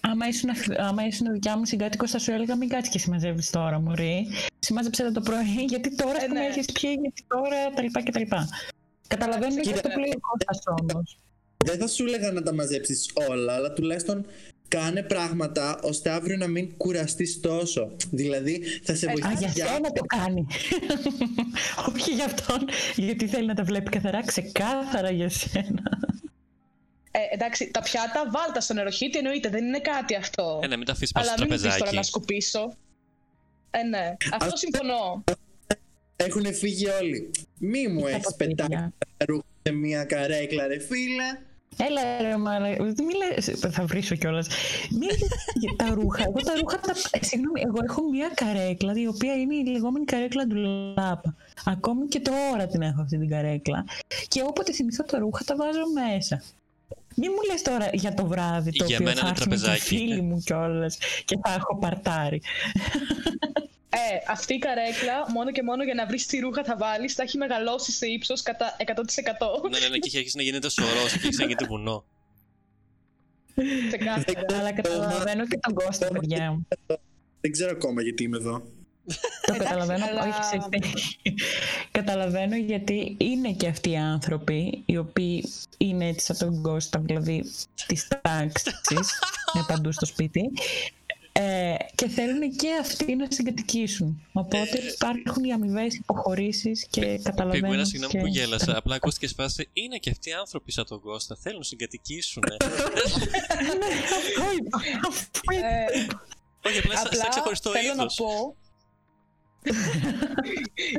Άμα 0.00 0.28
ήσουν, 0.28 0.50
άμα 0.76 1.06
ήσουν 1.06 1.32
δικιά 1.32 1.56
μου 1.56 1.64
συγκάτοικος, 1.64 2.10
θα 2.10 2.18
σου 2.18 2.30
έλεγα 2.32 2.56
μην 2.56 2.68
κάτσεις 2.68 2.92
και 2.92 2.98
συμμαζεύεις 2.98 3.50
τώρα, 3.50 3.80
Μωρή. 3.80 4.26
Συμμάζεψε 4.58 5.02
το 5.02 5.12
το 5.12 5.20
πρωί, 5.20 5.64
γιατί 5.72 5.94
τώρα 5.94 6.22
Ε, 6.22 6.24
ε, 6.24 6.28
ναι. 6.28 6.46
έχεις 6.46 6.72
πιει, 6.72 6.98
γιατί 7.00 7.24
τώρα 7.28 7.70
τα 7.74 7.82
λοιπά 7.82 8.02
και 8.02 8.10
τα 8.10 8.18
λοιπά. 8.18 8.48
Καταλαβαίνω 9.06 9.54
και 9.54 9.60
Κοίτα, 9.60 9.88
αυτό 10.46 10.74
που 10.74 11.02
λέει 11.66 11.76
ο 11.76 11.78
Κώστας 11.78 11.78
όμως. 11.78 11.78
Δεν 11.78 11.78
θα 11.78 11.86
σου 11.86 12.04
έλεγα 12.04 12.32
να 12.32 12.42
τα 12.42 12.54
μαζέψεις 12.54 13.10
όλα, 13.28 13.54
αλλά 13.54 13.72
τουλάχιστον 13.72 14.26
κάνε 14.68 15.02
πράγματα 15.02 15.78
ώστε 15.82 16.10
αύριο 16.10 16.36
να 16.36 16.46
μην 16.46 16.76
κουραστείς 16.76 17.40
τόσο. 17.40 17.96
Δηλαδή 18.10 18.62
θα 18.82 18.94
σε 18.94 19.06
Ε, 19.06 19.10
Α, 19.10 19.12
βοηθήσει 19.12 19.50
για 19.54 19.66
σένα 19.66 19.92
το 19.92 20.04
κάνει. 20.04 20.46
Όχι 21.96 22.10
για 22.14 22.24
αυτόν, 22.24 22.58
γιατί 22.96 23.28
θέλει 23.28 23.46
να 23.46 23.54
τα 23.54 23.62
βλέπει 23.64 23.90
καθαρά, 23.90 24.24
ξεκάθαρα 24.24 25.10
για 25.10 25.28
σένα. 25.28 25.82
Ε, 27.10 27.18
εντάξει, 27.34 27.70
τα 27.70 27.80
πιάτα 27.82 28.30
βάλτα 28.32 28.60
στο 28.60 28.74
νεροχύτη 28.74 29.18
εννοείται, 29.18 29.48
δεν 29.48 29.64
είναι 29.64 29.80
κάτι 29.80 30.14
αυτό. 30.14 30.60
Ε, 30.62 30.66
ναι, 30.66 30.76
μην 30.76 30.86
τα 30.86 30.92
αφήσεις 30.92 31.12
πάνω 31.12 31.26
Αλλά 31.26 31.36
στο 31.36 31.44
μην 31.46 31.54
μου 31.54 31.60
πεις 31.60 31.62
τώρα 31.62 31.74
τραπεζάκι. 31.76 31.96
να 31.96 32.02
σκουπίσω. 32.02 32.76
Ε, 33.70 33.82
ναι. 33.82 34.16
Αυτό 34.32 34.52
Ας- 34.54 34.58
συμφωνώ. 34.58 35.24
Έχουν 36.16 36.54
φύγει 36.54 36.88
όλοι. 36.88 37.30
Μη 37.58 37.88
μου 37.88 38.00
Τα 38.02 38.10
έχεις 38.10 38.22
ποτήρια. 38.24 38.54
πετάξει 38.54 38.88
τα 39.16 39.24
ρούχα 39.26 39.44
σε 39.62 39.72
μια 39.72 40.04
καρέκλα 40.04 40.66
ρε 40.66 40.78
φίλε. 40.78 41.38
Έλα 41.78 42.00
ρε 42.22 42.36
μάλα, 42.36 42.68
δεν 42.78 43.04
μιλάς, 43.04 43.60
θα 43.74 43.84
βρίσω 43.84 44.14
κιόλας. 44.14 44.46
Μην 44.90 45.08
για 45.54 45.72
τα 45.86 45.94
ρούχα, 45.94 46.22
εγώ 46.22 46.38
τα 46.44 46.52
ρούχα 46.60 46.80
τα... 46.80 46.92
ε, 47.10 47.24
Συγγνώμη, 47.24 47.60
εγώ 47.64 47.76
έχω 47.88 48.02
μια 48.10 48.30
καρέκλα 48.34 48.92
η 48.96 49.06
οποία 49.06 49.34
είναι 49.34 49.54
η 49.54 49.66
λεγόμενη 49.66 50.04
καρέκλα 50.04 50.46
του 50.46 50.54
λάπα. 50.96 51.34
Ακόμη 51.64 52.06
και 52.06 52.20
τώρα 52.20 52.66
την 52.66 52.82
έχω 52.82 53.00
αυτή 53.02 53.18
την 53.18 53.28
καρέκλα. 53.28 53.84
Και 54.28 54.42
όποτε 54.42 54.72
θυμηθώ 54.72 55.04
τα 55.04 55.18
ρούχα 55.18 55.44
τα 55.44 55.56
βάζω 55.56 55.80
μέσα. 55.94 56.42
Μην 57.18 57.30
μου 57.34 57.52
λες 57.52 57.62
τώρα 57.62 57.88
για 57.92 58.14
το 58.14 58.26
βράδυ 58.26 58.72
το 58.72 58.84
Για 58.84 58.94
οποίο 58.96 59.06
μένα 59.06 59.20
θα 59.20 59.26
είναι 59.26 59.36
έρθουν 59.38 59.52
και 59.52 59.58
τραπεζάκι. 59.58 59.96
φίλοι 59.96 60.20
μου 60.22 60.42
κιόλας 60.44 60.98
και 61.24 61.38
θα 61.42 61.52
έχω 61.54 61.78
παρτάρι. 61.78 62.42
Ε, 63.96 64.18
αυτή 64.28 64.54
η 64.54 64.58
καρέκλα, 64.58 65.30
μόνο 65.32 65.52
και 65.52 65.62
μόνο 65.62 65.84
για 65.84 65.94
να 65.94 66.06
βρεις 66.06 66.26
τι 66.26 66.38
ρούχα 66.38 66.64
θα 66.64 66.76
βάλεις, 66.76 67.14
θα 67.14 67.22
έχει 67.22 67.36
μεγαλώσει 67.36 67.92
σε 67.92 68.06
ύψος 68.06 68.42
κατά 68.42 68.76
100%. 68.78 69.70
Ναι, 69.70 69.78
ναι, 69.78 69.88
ναι, 69.88 69.98
και 69.98 70.06
έχει 70.08 70.16
αρχίσει 70.16 70.36
να 70.36 70.42
γίνεται 70.42 70.68
σωρός 70.70 71.12
και 71.12 71.18
έχει 71.18 71.28
ξαναγίνει 71.28 71.66
βουνό. 71.68 72.04
Ξεκάθαρα. 73.88 74.58
Αλλά 74.60 74.72
καταλαβαίνω 74.72 75.46
και 75.46 75.58
τον 75.58 75.74
Κώστα, 75.74 76.08
παιδιά 76.08 76.50
μου. 76.52 76.66
Δεν 77.40 77.52
ξέρω 77.52 77.70
ακόμα 77.70 78.02
γιατί 78.02 78.22
είμαι 78.22 78.36
εδώ. 78.36 78.62
Το 79.06 79.14
Εντάξει, 79.54 79.62
καταλαβαίνω, 79.64 80.04
αλλά- 80.04 80.22
όχι 80.22 80.44
σε 80.44 80.68
Καταλαβαίνω 81.90 82.56
γιατί 82.56 83.16
είναι 83.20 83.52
και 83.52 83.66
αυτοί 83.68 83.90
οι 83.90 83.96
άνθρωποι 83.96 84.82
οι 84.86 84.96
οποίοι 84.96 85.44
είναι 85.76 86.08
έτσι 86.08 86.26
σαν 86.26 86.38
τον 86.38 86.62
Κώστα, 86.62 86.98
δηλαδή 86.98 87.44
της 87.86 88.08
τάξης, 88.08 89.18
είναι 89.54 89.64
παντού 89.66 89.92
στο 89.92 90.06
σπίτι 90.06 90.50
ε, 91.38 91.74
και 91.94 92.08
θέλουν 92.08 92.56
και 92.56 92.68
αυτοί 92.80 93.14
να 93.16 93.26
συγκατοικήσουν. 93.30 94.22
Οπότε 94.32 94.78
υπάρχουν 94.94 95.44
οι 95.44 95.52
αμοιβές 95.52 95.94
υποχωρήσεις 95.94 96.86
και 96.90 97.18
καταλαβαίνω. 97.22 97.62
Πιγκουίνα, 97.62 97.84
συγγνώμη 97.84 98.12
και- 98.12 98.18
που 98.20 98.26
γέλασα. 98.26 98.76
Απλά 98.76 98.94
ακούστηκες 98.94 99.32
φάση. 99.32 99.68
Είναι 99.72 99.96
και 99.96 100.10
αυτοί 100.10 100.28
οι 100.28 100.32
άνθρωποι 100.32 100.72
σαν 100.72 100.86
τον 100.86 101.00
Κώστα. 101.00 101.36
Θέλουν 101.36 101.58
να 101.58 101.64
συγκατοικήσουν. 101.64 102.42
Ναι, 103.78 103.86
αυτό 104.04 104.42
είπα. 104.58 104.80
Αυτό 105.08 105.40
είπα. 105.52 105.66
Ε, 105.66 106.06
Όχι, 106.68 106.78
απλά 106.78 106.94
σαν- 106.96 107.02
σαν 107.06 107.16
Απλά 107.18 107.28
ξεχωριστό 107.28 107.70
θέλω 107.70 107.94
να 107.94 108.02
είδο. 108.02 108.06
πω. 108.16 108.56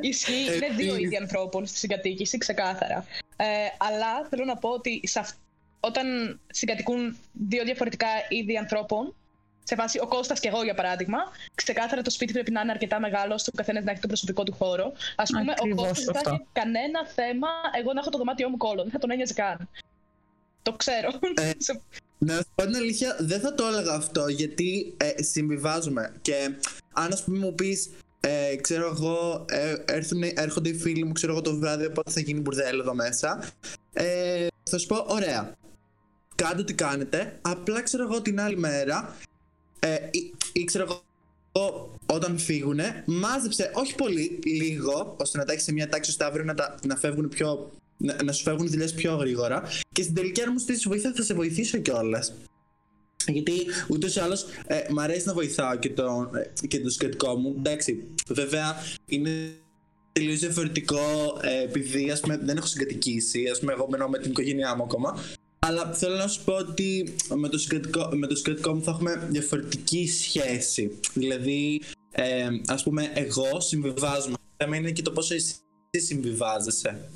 Ισχύει, 0.01 0.56
είναι 0.56 0.70
δύο 0.75 0.96
είδη 0.96 1.15
ανθρώπων 1.17 1.65
στη 1.65 1.77
συγκατοίκηση, 1.77 2.38
ξεκάθαρα. 2.38 3.06
Ε, 3.36 3.46
αλλά 3.77 4.27
θέλω 4.29 4.46
να 4.46 4.58
πω 4.58 4.70
ότι 4.70 5.01
σε 5.03 5.20
αυ- 5.20 5.38
όταν 5.79 6.39
συγκατοικούν 6.48 7.17
δύο 7.32 7.63
διαφορετικά 7.63 8.08
είδη 8.29 8.58
ανθρώπων, 8.58 9.15
σε 9.69 9.75
φάση 9.75 10.00
ο 10.00 10.07
Κώστας 10.07 10.39
και 10.39 10.47
εγώ 10.47 10.63
για 10.63 10.74
παράδειγμα, 10.74 11.17
ξεκάθαρα 11.55 12.01
το 12.01 12.09
σπίτι 12.09 12.33
πρέπει 12.33 12.51
να 12.51 12.62
είναι 12.62 12.71
αρκετά 12.71 13.00
μεγάλο, 13.00 13.33
ώστε 13.33 13.50
ο 13.53 13.57
καθένας 13.57 13.83
να 13.83 13.91
έχει 13.91 14.00
τον 14.00 14.09
προσωπικό 14.09 14.43
του 14.43 14.53
χώρο. 14.53 14.86
Α 15.15 15.24
πούμε, 15.24 15.51
Ακριβώς 15.57 15.81
ο 15.83 15.88
Κώστας 15.88 16.03
δεν 16.05 16.13
θα 16.13 16.19
αυτό. 16.19 16.31
έχει 16.33 16.45
κανένα 16.53 17.00
θέμα 17.15 17.47
εγώ 17.79 17.93
να 17.93 18.00
έχω 18.00 18.09
το 18.09 18.17
δωμάτιό 18.17 18.50
μου 18.50 18.57
κόλλο. 18.57 18.81
Δεν 18.81 18.91
θα 18.91 18.97
τον 19.00 19.12
ένοιαζε 19.12 19.33
καν. 19.33 19.69
Το 20.62 20.71
ξέρω. 20.74 21.09
Ε, 21.36 21.51
Σε- 21.67 21.81
Να 22.17 22.33
σου 22.36 22.50
πω 22.55 22.63
την 22.63 22.75
αλήθεια, 22.75 23.15
δεν 23.19 23.39
θα 23.39 23.53
το 23.53 23.65
έλεγα 23.67 23.93
αυτό 23.93 24.27
γιατί 24.27 24.93
ε, 24.97 25.24
συμβιβάζουμε. 25.24 26.13
Και 26.21 26.50
αν 26.93 27.12
ας 27.13 27.24
πούμε 27.24 27.38
μου 27.38 27.53
πεις, 27.55 27.89
ε, 28.19 28.55
ξέρω 28.55 28.88
εγώ, 28.88 29.45
ε, 29.50 29.75
έρθουν, 29.86 30.21
έρχονται 30.24 30.69
οι 30.69 30.77
φίλοι 30.77 31.03
μου, 31.03 31.12
ξέρω 31.12 31.31
εγώ 31.31 31.41
το 31.41 31.55
βράδυ, 31.55 31.86
οπότε 31.86 32.12
θα 32.12 32.19
γίνει 32.19 32.39
μπουρδέλο 32.39 32.81
εδώ 32.81 32.93
μέσα. 32.93 33.43
Ε, 33.93 34.47
θα 34.63 34.77
σου 34.77 34.88
πω, 34.88 35.05
ωραία. 35.07 35.51
Κάντε 36.36 36.63
τι 36.63 36.74
κάνετε. 36.74 37.39
Απλά 37.41 37.81
ξέρω 37.81 38.03
εγώ 38.03 38.21
την 38.21 38.39
άλλη 38.41 38.57
μέρα, 38.57 39.15
ε, 39.79 39.96
ή, 40.12 40.34
ή 40.53 40.63
ξέρω 40.63 40.84
εγώ, 40.84 41.01
όταν 42.05 42.38
φύγουνε, 42.38 43.03
μάζεψε 43.05 43.72
όχι 43.74 43.96
πολύ, 43.96 44.39
λίγο, 44.46 45.15
ώστε 45.19 45.38
να 45.38 45.46
τα 45.46 45.51
έχεις 45.51 45.63
σε 45.63 45.72
μια 45.72 45.89
τάξη 45.89 46.10
ώστε 46.10 46.25
αύριο 46.25 46.46
να, 46.46 46.53
τα, 46.53 46.75
να 46.86 46.96
φεύγουν 46.96 47.29
πιο. 47.29 47.72
Να, 47.98 48.24
να 48.24 48.31
σου 48.31 48.43
φεύγουν 48.43 48.67
δουλειές 48.67 48.93
πιο 48.93 49.15
γρήγορα. 49.15 49.63
Και 49.91 50.01
στην 50.01 50.15
τελική, 50.15 50.41
αν 50.41 50.50
μου 50.51 50.60
στήσεις 50.60 50.88
βοήθεια, 50.88 51.13
θα 51.15 51.24
σε 51.24 51.34
βοηθήσω 51.34 51.77
κιόλας. 51.77 52.34
Γιατί 53.27 53.53
ούτως 53.88 54.15
ή 54.15 54.19
άλλως 54.19 54.46
ε, 54.67 54.81
μ' 54.89 55.00
αρέσει 55.00 55.27
να 55.27 55.34
βοηθάω 55.34 55.75
και 55.75 55.89
το, 55.89 56.31
ε, 56.63 56.67
και 56.67 56.79
το 56.79 56.89
σκεπτικό 56.89 57.36
μου. 57.36 57.53
Εντάξει, 57.57 58.03
βέβαια 58.27 58.75
είναι 59.05 59.31
τελείως 60.12 60.39
διαφορετικό 60.39 61.00
ε, 61.41 61.63
επειδή 61.63 62.12
ας 62.12 62.19
πούμε, 62.19 62.38
δεν 62.38 62.57
έχω 62.57 62.67
συγκατοικήσει. 62.67 63.48
Α 63.55 63.60
πούμε, 63.60 63.74
εγώ 63.74 63.88
μένω 63.89 64.07
με 64.07 64.17
την 64.17 64.31
οικογένειά 64.31 64.75
μου 64.75 64.84
ακόμα. 64.84 65.24
Αλλά 65.67 65.93
θέλω 65.93 66.15
να 66.15 66.27
σου 66.27 66.43
πω 66.43 66.53
ότι 66.53 67.15
με 67.36 67.50
το 67.50 67.57
συγκατοικό, 67.57 68.09
με 68.13 68.27
το 68.27 68.36
συγκατοικό 68.36 68.74
μου 68.74 68.83
θα 68.83 68.91
έχουμε 68.91 69.27
διαφορετική 69.29 70.07
σχέση. 70.07 71.00
Δηλαδή, 71.13 71.81
ε, 72.12 72.47
ας 72.67 72.83
πούμε, 72.83 73.12
εγώ 73.13 73.59
συμβιβάζομαι. 73.62 74.36
Το 74.38 74.63
θέμα 74.65 74.75
είναι 74.75 74.91
και 74.91 75.01
το 75.01 75.12
πόσο 75.12 75.33
εσύ 75.33 75.53
συμβιβάζεσαι. 75.91 77.09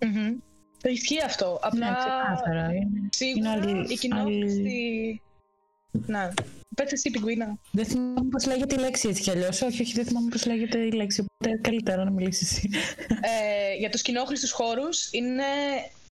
Μμμ. 0.00 0.36
Το 0.82 0.88
ισχύει 0.88 1.22
αυτό. 1.24 1.58
Απλά 1.62 1.90
Ναι, 1.90 1.96
ξεκάθαρα. 1.96 2.72
είναι- 2.74 3.08
Σίγουρα 3.12 3.52
Είναι 3.56 3.70
άλλη- 3.70 3.92
η 3.92 3.96
κοινόχρηστη. 3.98 5.22
Ναι. 6.06 6.28
Πες 6.76 6.92
εσύ, 6.92 7.10
πιγκουίνα. 7.10 7.58
Δεν 7.72 7.84
θυμάμαι 7.84 8.28
πώς 8.30 8.46
λέγεται 8.46 8.74
η 8.74 8.78
λέξη 8.78 9.08
έτσι 9.08 9.22
κι 9.22 9.30
αλλιώς. 9.30 9.62
Όχι, 9.62 9.82
όχι, 9.82 9.92
δεν 9.92 10.04
θυμάμαι 10.06 10.28
πώς 10.28 10.46
λέγεται 10.46 10.78
η 10.78 10.90
λέξη. 10.90 11.20
Οπότε 11.20 11.58
καλύτερα 11.60 12.04
να 12.04 12.10
μιλήσεις 12.10 12.50
εσύ. 12.52 12.68
Ε, 13.08 13.74
για 13.78 13.90
τους 13.90 14.02
κοινόχρηστους 14.02 14.50
χώρους 14.50 15.08
είναι 15.12 15.44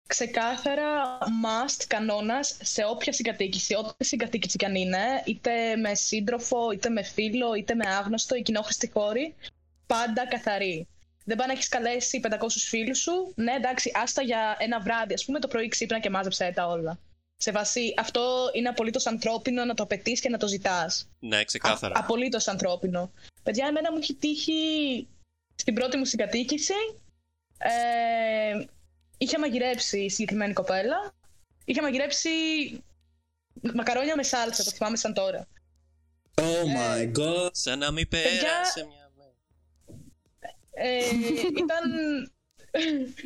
ξεκάθαρα 0.10 1.18
must 1.18 1.84
κανόνας 1.88 2.58
σε 2.62 2.86
όποια 2.90 3.14
συγκατοίκηση, 3.14 3.76
ό,τι 3.76 4.06
συγκατοίκηση 4.06 4.58
κι 4.58 4.66
αν 4.66 4.76
είναι, 4.76 5.24
είτε 5.26 5.76
με 5.76 5.96
σύντροφο, 5.96 6.72
είτε 6.72 6.90
με 6.90 7.04
φίλο, 7.04 7.54
είτε 7.54 7.76
με 7.76 7.88
άγνωστο, 7.88 8.36
η 8.36 8.42
κοινόχρηστη 8.42 8.90
χώρη 8.92 9.36
πάντα 9.88 10.28
καθαρή. 10.28 10.88
Δεν 11.26 11.38
πάει 11.38 11.48
να 11.48 11.54
έχεις 11.54 11.68
καλέσει 11.68 12.20
500 12.24 12.48
φίλους 12.50 13.00
σου. 13.00 13.34
Ναι, 13.36 13.52
εντάξει, 13.52 13.92
άστα 13.96 14.22
για 14.22 14.56
ένα 14.60 14.80
βράδυ. 14.80 15.14
Α 15.14 15.20
πούμε, 15.26 15.40
το 15.40 15.48
πρωί 15.48 15.68
ξύπνα 15.68 16.00
και 16.00 16.10
μάζεψε 16.10 16.52
τα 16.56 16.68
όλα. 16.68 17.00
Σε 17.38 17.52
βάση, 17.52 17.94
αυτό 17.98 18.50
είναι 18.54 18.70
απολύτως 18.70 19.06
ανθρώπινο 19.06 19.66
να 19.66 19.74
το 19.74 19.84
απαιτείς 19.84 20.20
και 20.20 20.30
να 20.30 20.38
το 20.38 20.48
ζητάς. 20.48 21.10
Ναι, 21.20 21.44
ξεκάθαρα. 21.44 22.00
Απολύτως 22.00 22.48
ανθρώπινο. 22.48 23.12
Παιδιά, 23.44 23.68
εμένα 23.68 23.92
μου 23.92 23.98
έχει 24.02 24.14
τύχει 24.14 25.08
στην 25.56 25.74
πρώτη 25.74 25.98
μου 25.98 26.06
συγκατοίκηση. 26.06 26.74
Ε, 27.58 28.66
είχε 29.22 29.38
μαγειρέψει 29.40 30.00
η 30.00 30.10
συγκεκριμένη 30.10 30.54
κοπέλα. 30.54 31.14
Είχε 31.66 31.82
μαγειρέψει 31.82 32.30
μακαρόνια 33.74 34.16
με 34.16 34.24
σάλτσα, 34.24 34.64
το 34.64 34.72
θυμάμαι 34.72 34.98
σαν 34.98 35.14
τώρα. 35.14 35.48
Oh 36.36 36.42
my 36.78 37.12
god. 37.20 37.50
Σαν 37.52 37.80
να 37.80 37.92
μην 37.92 38.08
Παιδιά- 38.08 38.30
πέρασε 38.42 38.86
μια 38.86 39.12
μέρα. 39.18 39.34
Ε, 40.72 41.00
ήταν. 41.58 41.84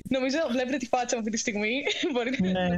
Νομίζω 0.09 0.37
βλέπετε 0.51 0.77
τη 0.77 0.85
φάτσα 0.85 1.15
μου 1.15 1.19
αυτή 1.21 1.31
τη 1.31 1.37
στιγμή. 1.37 1.83
Μπορείτε 2.13 2.47
ναι. 2.49 2.69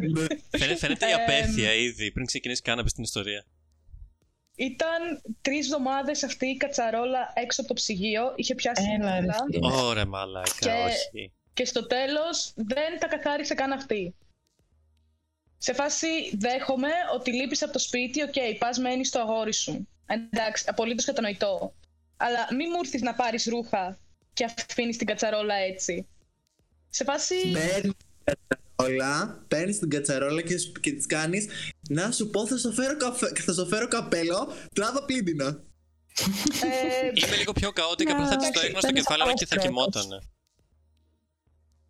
Φαίνεται, 0.50 0.75
φαίνεται 0.75 1.07
η 1.07 1.12
Εμ. 1.12 1.22
απέθεια 1.22 1.74
ήδη 1.74 2.12
πριν 2.12 2.25
ξεκινήσει 2.25 2.62
καν 2.62 2.77
να 2.77 2.84
πεις 2.84 2.93
την 2.93 3.03
ιστορία. 3.03 3.45
Ήταν 4.55 5.22
τρεις 5.41 5.65
εβδομάδες 5.65 6.24
αυτή 6.24 6.45
η 6.48 6.57
κατσαρόλα 6.57 7.31
έξω 7.36 7.60
από 7.62 7.67
το 7.69 7.74
ψυγείο. 7.75 8.34
Είχε 8.36 8.55
πιάσει 8.55 8.84
Έλα, 9.00 9.13
ρε, 9.15 9.22
νύχτα. 9.22 9.45
εσύ. 9.51 9.60
Ωραία, 9.84 10.05
μαλάκα, 10.05 10.51
Και- 10.60 10.69
όχι. 10.69 11.34
Και 11.55 11.65
στο 11.65 11.88
τέλος 11.88 12.51
δεν 12.55 13.00
τα 13.00 13.07
καθάρισε 13.07 13.53
καν 13.53 13.71
αυτή. 13.71 14.15
Σε 15.57 15.74
φάση 15.74 16.07
δέχομαι 16.38 16.91
ότι 17.13 17.33
λείπεις 17.33 17.63
από 17.63 17.71
το 17.71 17.79
σπίτι, 17.79 18.24
οκ, 18.24 18.33
πας 18.59 18.77
μένεις 18.77 19.07
στο 19.07 19.19
αγόρι 19.19 19.53
σου. 19.53 19.88
Εντάξει, 20.05 20.65
απολύτως 20.67 21.05
κατανοητό. 21.05 21.74
Αλλά 22.17 22.47
μη 22.55 22.67
μου 22.67 22.79
έρθεις 22.83 23.01
να 23.01 23.13
πάρεις 23.13 23.45
ρούχα 23.45 24.00
και 24.33 24.45
αφήνεις 24.69 24.97
την 24.97 25.07
κατσαρόλα 25.07 25.55
έτσι. 25.55 26.07
Σε 26.89 27.03
φάση... 27.03 27.35
Παίρνεις 27.51 27.81
την 27.81 27.95
κατσαρόλα, 28.24 29.43
παίρνεις 29.47 29.79
την 29.79 29.89
κατσαρόλα 29.89 30.41
και, 30.41 30.55
και 30.81 30.91
της 30.91 31.05
κάνεις 31.05 31.47
Να 31.89 32.12
σου 32.12 32.29
πω, 32.29 32.47
θα 32.47 32.57
σου 32.57 32.74
φέρω, 32.74 32.97
καφέ, 32.97 33.31
θα 33.35 33.53
σου 33.53 33.67
φέρω 33.67 33.88
καπέλο, 33.88 34.53
τράβα 34.74 35.05
πλύν' 35.05 35.35
τηνα. 35.35 35.63
Ε, 36.63 37.25
Είμαι 37.25 37.35
λίγο 37.35 37.51
πιο 37.51 37.71
χαοτικιά, 37.72 38.12
απλά 38.12 38.27
θα 38.27 38.35
της 38.35 38.50
το 38.51 38.59
Ναι, 38.59 38.65
έκανα 38.65 38.79
στο 38.79 38.89
ήταν 38.89 39.03
κεφάλι 39.03 39.24
μου 39.24 39.33
και 39.33 39.45
θα 39.45 39.55
αυτός 39.55 39.67
κοιμότανε. 39.67 40.19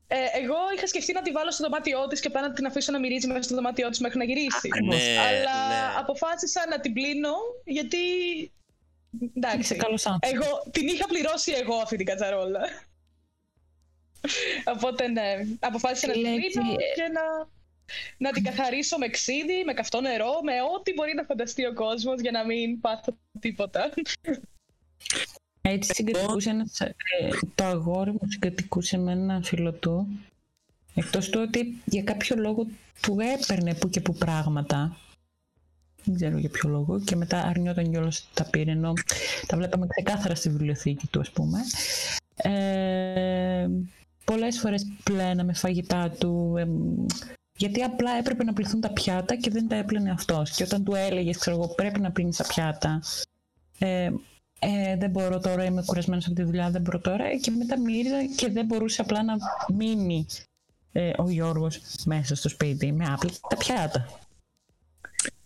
Ε, 0.08 0.16
εγώ 0.42 0.56
είχα 0.76 0.88
σκεφτεί 0.88 1.14
να 1.14 1.22
τη 1.22 1.32
βάλω 1.32 1.52
στο 1.52 1.64
δωμάτιό 1.64 2.08
της 2.08 2.20
και 2.20 2.30
πάνω 2.30 2.48
να 2.48 2.54
την 2.54 2.66
αφήσω 2.66 2.92
να 2.92 3.00
μυρίζει 3.00 3.28
μέσα 3.28 3.42
στο 3.42 3.56
δωμάτιό 3.56 3.90
της 3.90 4.00
μέχρι 4.00 4.18
να 4.18 4.24
γυρίσει. 4.24 4.70
Ναι, 4.84 5.18
Αλλά 5.20 5.68
ναι. 5.68 6.00
αποφάσισα 6.00 6.66
να 6.70 6.80
την 6.80 6.94
πλύνω 6.94 7.34
γιατί. 7.66 7.98
Εντάξει. 9.36 9.60
Είσαι 9.60 9.76
καλός 9.76 10.06
άνθρωπος. 10.06 10.48
Εγώ 10.48 10.64
την 10.72 10.88
είχα 10.88 11.08
πληρώσει 11.08 11.52
εγώ 11.52 11.76
αυτή 11.76 11.96
την 11.96 12.06
κατσαρόλα. 12.06 12.62
Οπότε 14.76 15.08
ναι, 15.08 15.36
αποφάσισα 15.60 16.08
να 16.08 16.14
την 16.14 16.26
Έτσι, 16.26 16.50
πλύνω 16.50 16.72
ε. 16.72 16.76
και 16.96 17.08
να, 17.12 17.50
να 18.18 18.32
την 18.32 18.44
καθαρίσω 18.44 18.98
με 18.98 19.08
ξύδι, 19.08 19.64
με 19.66 19.74
καυτό 19.74 20.02
νερό, 20.02 20.40
με 20.44 20.54
ό,τι 20.76 20.94
μπορεί 20.94 21.14
να 21.14 21.24
φανταστεί 21.24 21.66
ο 21.66 21.74
κόσμος 21.74 22.22
για 22.22 22.32
να 22.32 22.46
μην 22.46 22.80
πάθω 22.82 23.18
τίποτα. 23.40 23.90
Έτσι 25.68 25.94
συγκατοικούσε 25.94 26.50
ένας, 26.50 26.80
ε, 26.80 26.94
το 27.56 27.64
αγόρι 27.64 28.12
μου 28.12 28.28
συγκατοικούσε 28.28 28.98
με 28.98 29.12
έναν 29.12 29.44
φίλο 29.44 29.72
του. 29.72 30.08
Εκτός 30.94 31.30
του 31.30 31.40
ότι 31.48 31.82
για 31.86 32.04
κάποιο 32.04 32.36
λόγο 32.36 32.66
του 33.02 33.18
έπαιρνε 33.20 33.76
που 33.76 33.90
και 33.90 34.02
που 34.02 34.14
πράγματα. 34.14 34.98
Δεν 36.04 36.16
ξέρω 36.16 36.38
για 36.38 36.50
ποιο 36.50 36.70
λόγο. 36.70 37.00
Και 37.00 37.16
μετά 37.16 37.42
αρνιόταν 37.42 37.92
κιόλας 37.92 38.18
ότι 38.18 38.28
τα 38.34 38.50
πήρε, 38.50 38.72
ενώ 38.72 38.94
τα 39.48 39.58
βλέπαμε 39.58 39.88
ξεκάθαρα 39.88 40.36
στη 40.36 40.50
βιβλιοθήκη 40.50 41.08
του, 41.08 41.20
ας 41.20 41.32
πούμε. 41.32 41.60
Ε, 42.36 43.68
πολλές 44.26 44.60
φορές 44.60 44.88
πλέναμε 45.04 45.54
φαγητά 45.54 46.10
του, 46.10 46.56
εμ, 46.58 47.06
γιατί 47.58 47.82
απλά 47.82 48.12
έπρεπε 48.12 48.44
να 48.44 48.54
πληθούν 48.54 48.82
τα 48.82 48.94
πιάτα 48.94 49.36
και 49.36 49.50
δεν 49.50 49.68
τα 49.68 49.76
έπλαινε 49.76 50.12
αυτός. 50.12 50.52
Και 50.52 50.64
όταν 50.64 50.84
του 50.84 50.96
έλεγες, 50.96 51.38
ξέρω 51.38 51.56
εγώ, 51.56 51.68
πρέπει 51.68 52.00
να 52.00 52.12
πλύνεις 52.12 52.38
τα 52.38 52.48
πιάτα, 52.48 53.02
ε, 53.80 54.10
ε, 54.68 54.96
δεν 54.98 55.10
μπορώ 55.10 55.40
τώρα, 55.40 55.64
είμαι 55.64 55.84
κουρασμένος 55.86 56.26
από 56.26 56.36
τη 56.36 56.44
δουλειά, 56.44 56.70
δεν 56.70 56.82
μπορώ 56.82 57.00
τώρα. 57.00 57.26
Ε, 57.26 57.36
Και 57.36 57.52
μετά 57.52 57.80
μύριζα 57.80 58.26
και 58.36 58.50
δεν 58.50 58.66
μπορούσε 58.66 59.02
απλά 59.02 59.24
να 59.24 59.34
μείνει 59.74 60.26
ε, 60.92 61.12
ο 61.18 61.30
Γιώργος 61.30 61.80
μέσα 62.06 62.36
στο 62.36 62.50
σπίτι 62.50 62.92
με 62.92 63.06
άπλη 63.14 63.32
τα 63.50 63.58
πιάτα. 63.58 64.20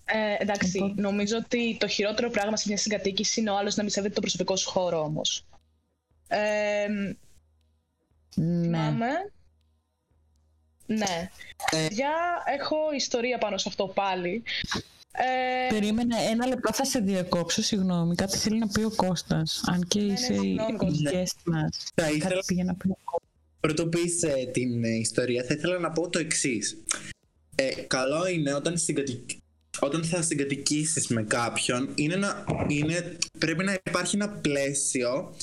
Ε, 0.05 0.35
εντάξει, 0.39 0.79
Οπότε- 0.81 1.01
νομίζω 1.01 1.37
ότι 1.37 1.77
το 1.79 1.87
χειρότερο 1.87 2.29
πράγμα 2.29 2.57
σε 2.57 2.63
μια 2.67 2.77
συγκατοίκηση 2.77 3.39
είναι 3.39 3.49
ο 3.49 3.57
άλλος 3.57 3.75
να 3.75 3.83
μην 3.83 3.91
σέβεται 3.91 4.13
το 4.13 4.21
προσωπικό 4.21 4.55
σου 4.55 4.69
χώρο 4.69 4.99
όμως. 5.01 5.45
Ε, 6.27 6.87
Ναι. 8.35 8.61
Θυμάμαι. 8.61 9.07
Ναι. 10.85 11.29
Ε. 11.71 11.87
Για 11.91 12.11
έχω 12.45 12.75
ιστορία 12.95 13.37
πάνω 13.37 13.57
σε 13.57 13.69
αυτό 13.69 13.87
πάλι. 13.87 14.43
Ε, 15.11 15.69
Περίμενε 15.69 16.15
ένα 16.31 16.47
λεπτό, 16.47 16.73
θα 16.73 16.85
σε 16.85 16.99
διακόψω, 16.99 17.61
συγγνώμη. 17.61 18.15
Κάτι 18.15 18.37
θέλει 18.37 18.57
να 18.59 18.67
πει 18.67 18.83
ο 18.83 18.91
Κώστας. 18.95 19.63
Αν 19.65 19.83
και 19.87 20.01
ναι, 20.01 20.13
είσαι 20.13 20.33
η 20.33 20.37
συγγνώμη, 20.37 20.77
Κώστα. 20.77 21.11
guest 21.11 21.37
μας. 21.45 21.77
Θα 21.95 22.03
Κάτι 22.03 22.15
ήθελα, 22.15 22.41
πήγε 22.45 22.63
να 22.63 22.75
πει 22.75 22.87
ο 22.87 22.97
Κώστας. 23.03 23.29
πρωτού 23.59 23.89
πεις 23.89 24.23
ε, 24.23 24.49
την 24.51 24.83
ε, 24.83 24.89
ιστορία, 24.89 25.43
θα 25.43 25.53
ήθελα 25.53 25.79
να 25.79 25.91
πω 25.91 26.09
το 26.09 26.19
εξής. 26.19 26.77
Ε, 27.55 27.69
καλό 27.87 28.27
είναι 28.27 28.53
όταν, 28.53 28.77
συγκατοικ- 28.77 29.29
όταν 29.79 30.03
θα 30.03 30.21
συγκατοικήσεις 30.21 31.07
με 31.07 31.23
κάποιον, 31.23 31.89
είναι 31.95 32.15
να, 32.15 32.45
είναι, 32.67 33.17
πρέπει 33.37 33.63
να 33.63 33.73
υπάρχει 33.87 34.15
ένα 34.15 34.29
πλαίσιο 34.29 35.35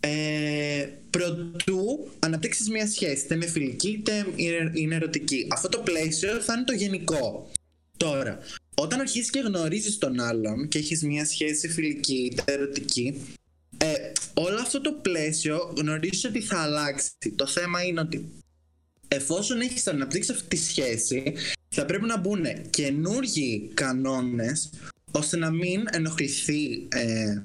ε, 0.00 0.86
προτού 1.10 2.08
αναπτύξεις 2.18 2.68
μια 2.70 2.86
σχέση, 2.88 3.24
είτε 3.24 3.34
είναι 3.34 3.46
φιλική 3.46 3.88
είτε 3.88 4.26
είναι, 4.36 4.70
είναι 4.74 4.94
ερωτική. 4.94 5.46
Αυτό 5.52 5.68
το 5.68 5.78
πλαίσιο 5.78 6.40
θα 6.40 6.52
είναι 6.54 6.64
το 6.64 6.72
γενικό. 6.72 7.50
Τώρα, 7.96 8.38
όταν 8.80 9.00
αρχίσεις 9.00 9.30
και 9.30 9.40
γνωρίζεις 9.40 9.98
τον 9.98 10.20
άλλον 10.20 10.68
και 10.68 10.78
έχεις 10.78 11.02
μια 11.02 11.24
σχέση 11.24 11.68
φιλική 11.68 12.30
είτε 12.32 12.52
ερωτική, 12.52 13.20
ε, 13.76 14.12
όλο 14.34 14.60
αυτό 14.60 14.80
το 14.80 14.92
πλαίσιο 14.92 15.74
γνωρίζεις 15.76 16.24
ότι 16.24 16.40
θα 16.40 16.58
αλλάξει. 16.58 17.10
Το 17.36 17.46
θέμα 17.46 17.82
είναι 17.82 18.00
ότι 18.00 18.28
εφόσον 19.08 19.60
έχεις 19.60 19.86
αναπτύξει 19.86 20.32
αυτή 20.32 20.48
τη 20.48 20.56
σχέση, 20.56 21.34
θα 21.68 21.84
πρέπει 21.84 22.06
να 22.06 22.18
μπουν 22.18 22.44
καινούργιοι 22.70 23.70
κανόνες 23.74 24.70
ώστε 25.10 25.36
να 25.36 25.50
μην 25.50 25.84
ενοχληθεί, 25.90 26.88
ε, 26.88 27.40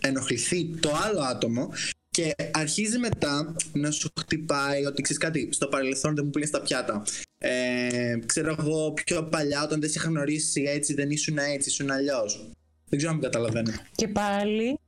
ενοχληθεί 0.00 0.64
το 0.80 0.92
άλλο 1.04 1.20
άτομο 1.20 1.72
και 2.16 2.34
αρχίζει 2.52 2.98
μετά 2.98 3.54
να 3.72 3.90
σου 3.90 4.10
χτυπάει 4.20 4.84
ότι 4.84 5.02
ξέρεις 5.02 5.22
κάτι, 5.22 5.48
στο 5.52 5.66
παρελθόν 5.66 6.14
δεν 6.14 6.24
μου 6.24 6.30
πλύνεις 6.30 6.50
τα 6.50 6.60
πιάτα. 6.60 7.04
Ε, 7.38 8.18
ξέρω 8.26 8.56
εγώ 8.58 8.92
πιο 8.92 9.24
παλιά 9.24 9.62
όταν 9.62 9.80
δεν 9.80 9.90
σε 9.90 9.98
είχα 9.98 10.08
γνωρίσει 10.08 10.62
έτσι, 10.62 10.94
δεν 10.94 11.10
ήσουν 11.10 11.38
έτσι, 11.38 11.68
ήσουν 11.68 11.90
αλλιώς. 11.90 12.50
Δεν 12.88 12.98
ξέρω 12.98 13.12
αν 13.12 13.18
με 13.18 13.24
καταλαβαίνετε. 13.24 13.80
Και 13.94 14.08
πάλι 14.08 14.78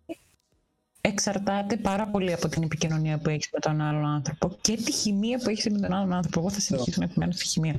εξαρτάται 1.01 1.77
πάρα 1.77 2.07
πολύ 2.09 2.33
από 2.33 2.49
την 2.49 2.63
επικοινωνία 2.63 3.19
που 3.19 3.31
έχεις 3.31 3.49
με 3.53 3.59
τον 3.59 3.81
άλλον 3.81 4.07
άνθρωπο 4.07 4.59
και 4.61 4.77
τη 4.77 4.93
χημεία 4.93 5.39
που 5.39 5.51
έχεις 5.51 5.65
με 5.71 5.79
τον 5.79 5.93
άλλον 5.93 6.13
άνθρωπο. 6.13 6.41
Εγώ 6.41 6.51
θα 6.51 6.61
συνεχίσω 6.61 7.01
να 7.01 7.05
επιμένω 7.05 7.33
στη 7.33 7.45
χημεία. 7.47 7.75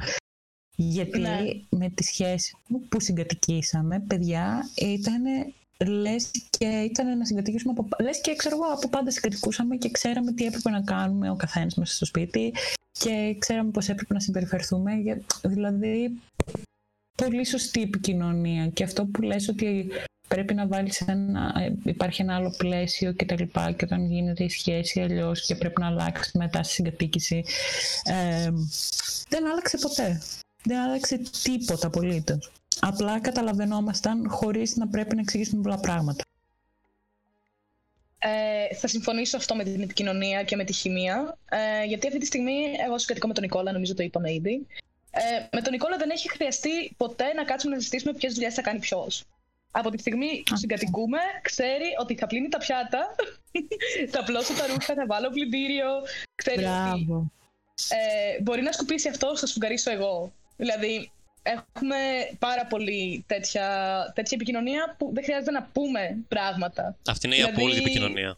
Γιατί 0.76 1.20
Ναι. 1.20 1.40
με 1.70 1.90
τη 1.90 2.04
σχέση 2.04 2.58
μου 2.68 2.82
που 2.90 3.02
συγκατοικήσαμε, 3.02 4.04
παιδιά, 4.08 4.70
ήταν 4.76 5.24
λες 5.88 6.32
και 6.50 6.66
ήταν 6.66 7.18
να 7.18 7.26
συγκατοικήσουμε 7.26 7.74
από, 7.78 8.04
λες 8.04 8.22
και 8.22 8.36
ξέρω 8.36 8.56
εγώ 8.56 8.74
από 8.74 8.88
πάντα 8.90 9.12
συγκατοικούσαμε 9.12 9.76
και 9.76 9.90
ξέραμε 9.92 10.32
τι 10.34 10.46
έπρεπε 10.46 10.70
να 10.70 10.82
κάνουμε 10.82 11.30
ο 11.30 11.36
καθένας 11.36 11.76
μέσα 11.76 11.96
στο 11.96 12.06
σπίτι 12.06 12.54
και 12.92 13.36
ξέραμε 13.40 13.72
πώς 13.72 13.90
έπρεπε 13.90 14.14
να 14.14 14.20
συμπεριφερθούμε. 14.20 14.94
Για- 14.94 15.22
Δηλαδή, 15.44 16.20
πολύ 17.16 17.46
σωστή 17.46 17.82
επικοινωνία 17.82 18.68
και 18.68 18.84
αυτό 18.84 19.06
που 19.06 19.22
λες 19.22 19.48
ότι 19.48 19.90
πρέπει 20.28 20.54
να 20.54 20.68
βάλεις 20.68 21.02
ένα, 21.02 21.54
ε, 21.60 21.74
υπάρχει 21.90 22.22
ένα 22.22 22.36
άλλο 22.36 22.54
πλαίσιο 22.58 23.12
και 23.12 23.26
τα 23.26 23.36
λοιπά 23.40 23.72
και 23.72 23.86
όταν 23.86 24.06
γίνεται 24.06 24.44
η 24.44 24.50
σχέση 24.50 25.02
αλλιώς 25.02 25.46
και 25.46 25.56
πρέπει 25.56 25.82
να 25.82 25.88
αλλάξει 25.88 26.38
μετά 26.38 26.64
στη 26.64 26.74
συγκατοίκηση 26.74 27.44
ε, 28.04 28.52
δεν 29.30 29.48
άλλαξε 29.48 29.78
ποτέ 29.78 30.22
δεν 30.64 30.80
άλλαξε 30.80 31.22
τίποτα 31.44 31.88
απολύτως. 31.88 32.52
Απλά 32.80 33.20
καταλαβαίνόμασταν 33.20 34.30
χωρίς 34.30 34.76
να 34.76 34.88
πρέπει 34.88 35.16
να 35.16 35.22
εξηγήσουμε 35.22 35.62
πολλά 35.62 35.80
πράγματα 35.80 36.24
Ε, 38.22 38.76
θα 38.76 38.88
συμφωνήσω 38.88 39.38
αυτό 39.38 39.56
με 39.56 39.64
την 39.64 39.82
επικοινωνία 39.82 40.44
και 40.44 40.56
με 40.56 40.64
τη 40.64 40.74
χημεία. 40.74 41.38
Ε, 41.50 41.86
γιατί 41.86 42.08
αυτή 42.08 42.20
τη 42.20 42.26
στιγμή 42.26 42.56
εγώ 42.86 42.98
συγκατοικώ 42.98 43.28
με 43.28 43.34
τον 43.34 43.44
Νικόλα, 43.44 43.72
νομίζω 43.72 43.94
το 43.94 44.04
είπαμε 44.04 44.34
ήδη. 44.34 44.68
Ε, 45.12 45.48
με 45.52 45.62
τον 45.62 45.72
Νικόλα 45.72 45.98
δεν 45.98 46.10
έχει 46.10 46.30
χρειαστεί 46.30 46.94
ποτέ 46.98 47.34
να 47.34 47.44
κάτσουμε 47.44 47.74
να 47.74 47.80
συζητήσουμε 47.80 48.14
ποιες 48.14 48.34
δουλειές 48.34 48.54
θα 48.54 48.62
κάνει 48.62 48.80
ποιος. 48.80 49.24
Από 49.72 49.90
τη 49.90 49.98
στιγμή 49.98 50.44
που 50.46 50.58
συγκατοικούμε, 50.58 51.18
ξέρει 51.42 51.86
ότι 52.00 52.16
θα 52.16 52.28
πλύνει 52.28 52.50
τα 52.50 52.58
πιάτα, 52.58 53.16
θα 54.14 54.24
πλώσω 54.24 54.54
τα 54.54 54.68
ρούχα, 54.68 54.94
θα 54.94 55.06
βάλω 55.08 55.30
πλυντήριο. 55.30 55.88
Ξέρει 56.36 56.58
ότι 56.64 56.68
Μπράβο. 56.68 57.32
ε, 57.90 58.42
μπορεί 58.42 58.62
να 58.62 58.72
σκουπίσει 58.72 59.08
αυτό, 59.10 59.38
θα 59.38 59.46
σφουγγαρίσω 59.46 59.92
εγώ. 59.92 60.34
Δηλαδή, 60.58 61.12
έχουμε 61.42 61.96
πάρα 62.40 62.66
πολύ 62.66 63.24
τέτοια, 63.28 63.68
τέτοια 64.16 64.32
επικοινωνία 64.36 64.96
που 64.98 65.12
δεν 65.14 65.24
χρειάζεται 65.24 65.52
να 65.52 65.64
πούμε 65.64 66.18
πράγματα. 66.28 66.98
Αυτή 67.08 67.26
είναι 67.26 67.36
η 67.36 67.40
Δηλαδή- 67.40 67.58
απόλυτη 67.58 67.80
επικοινωνία. 67.80 68.38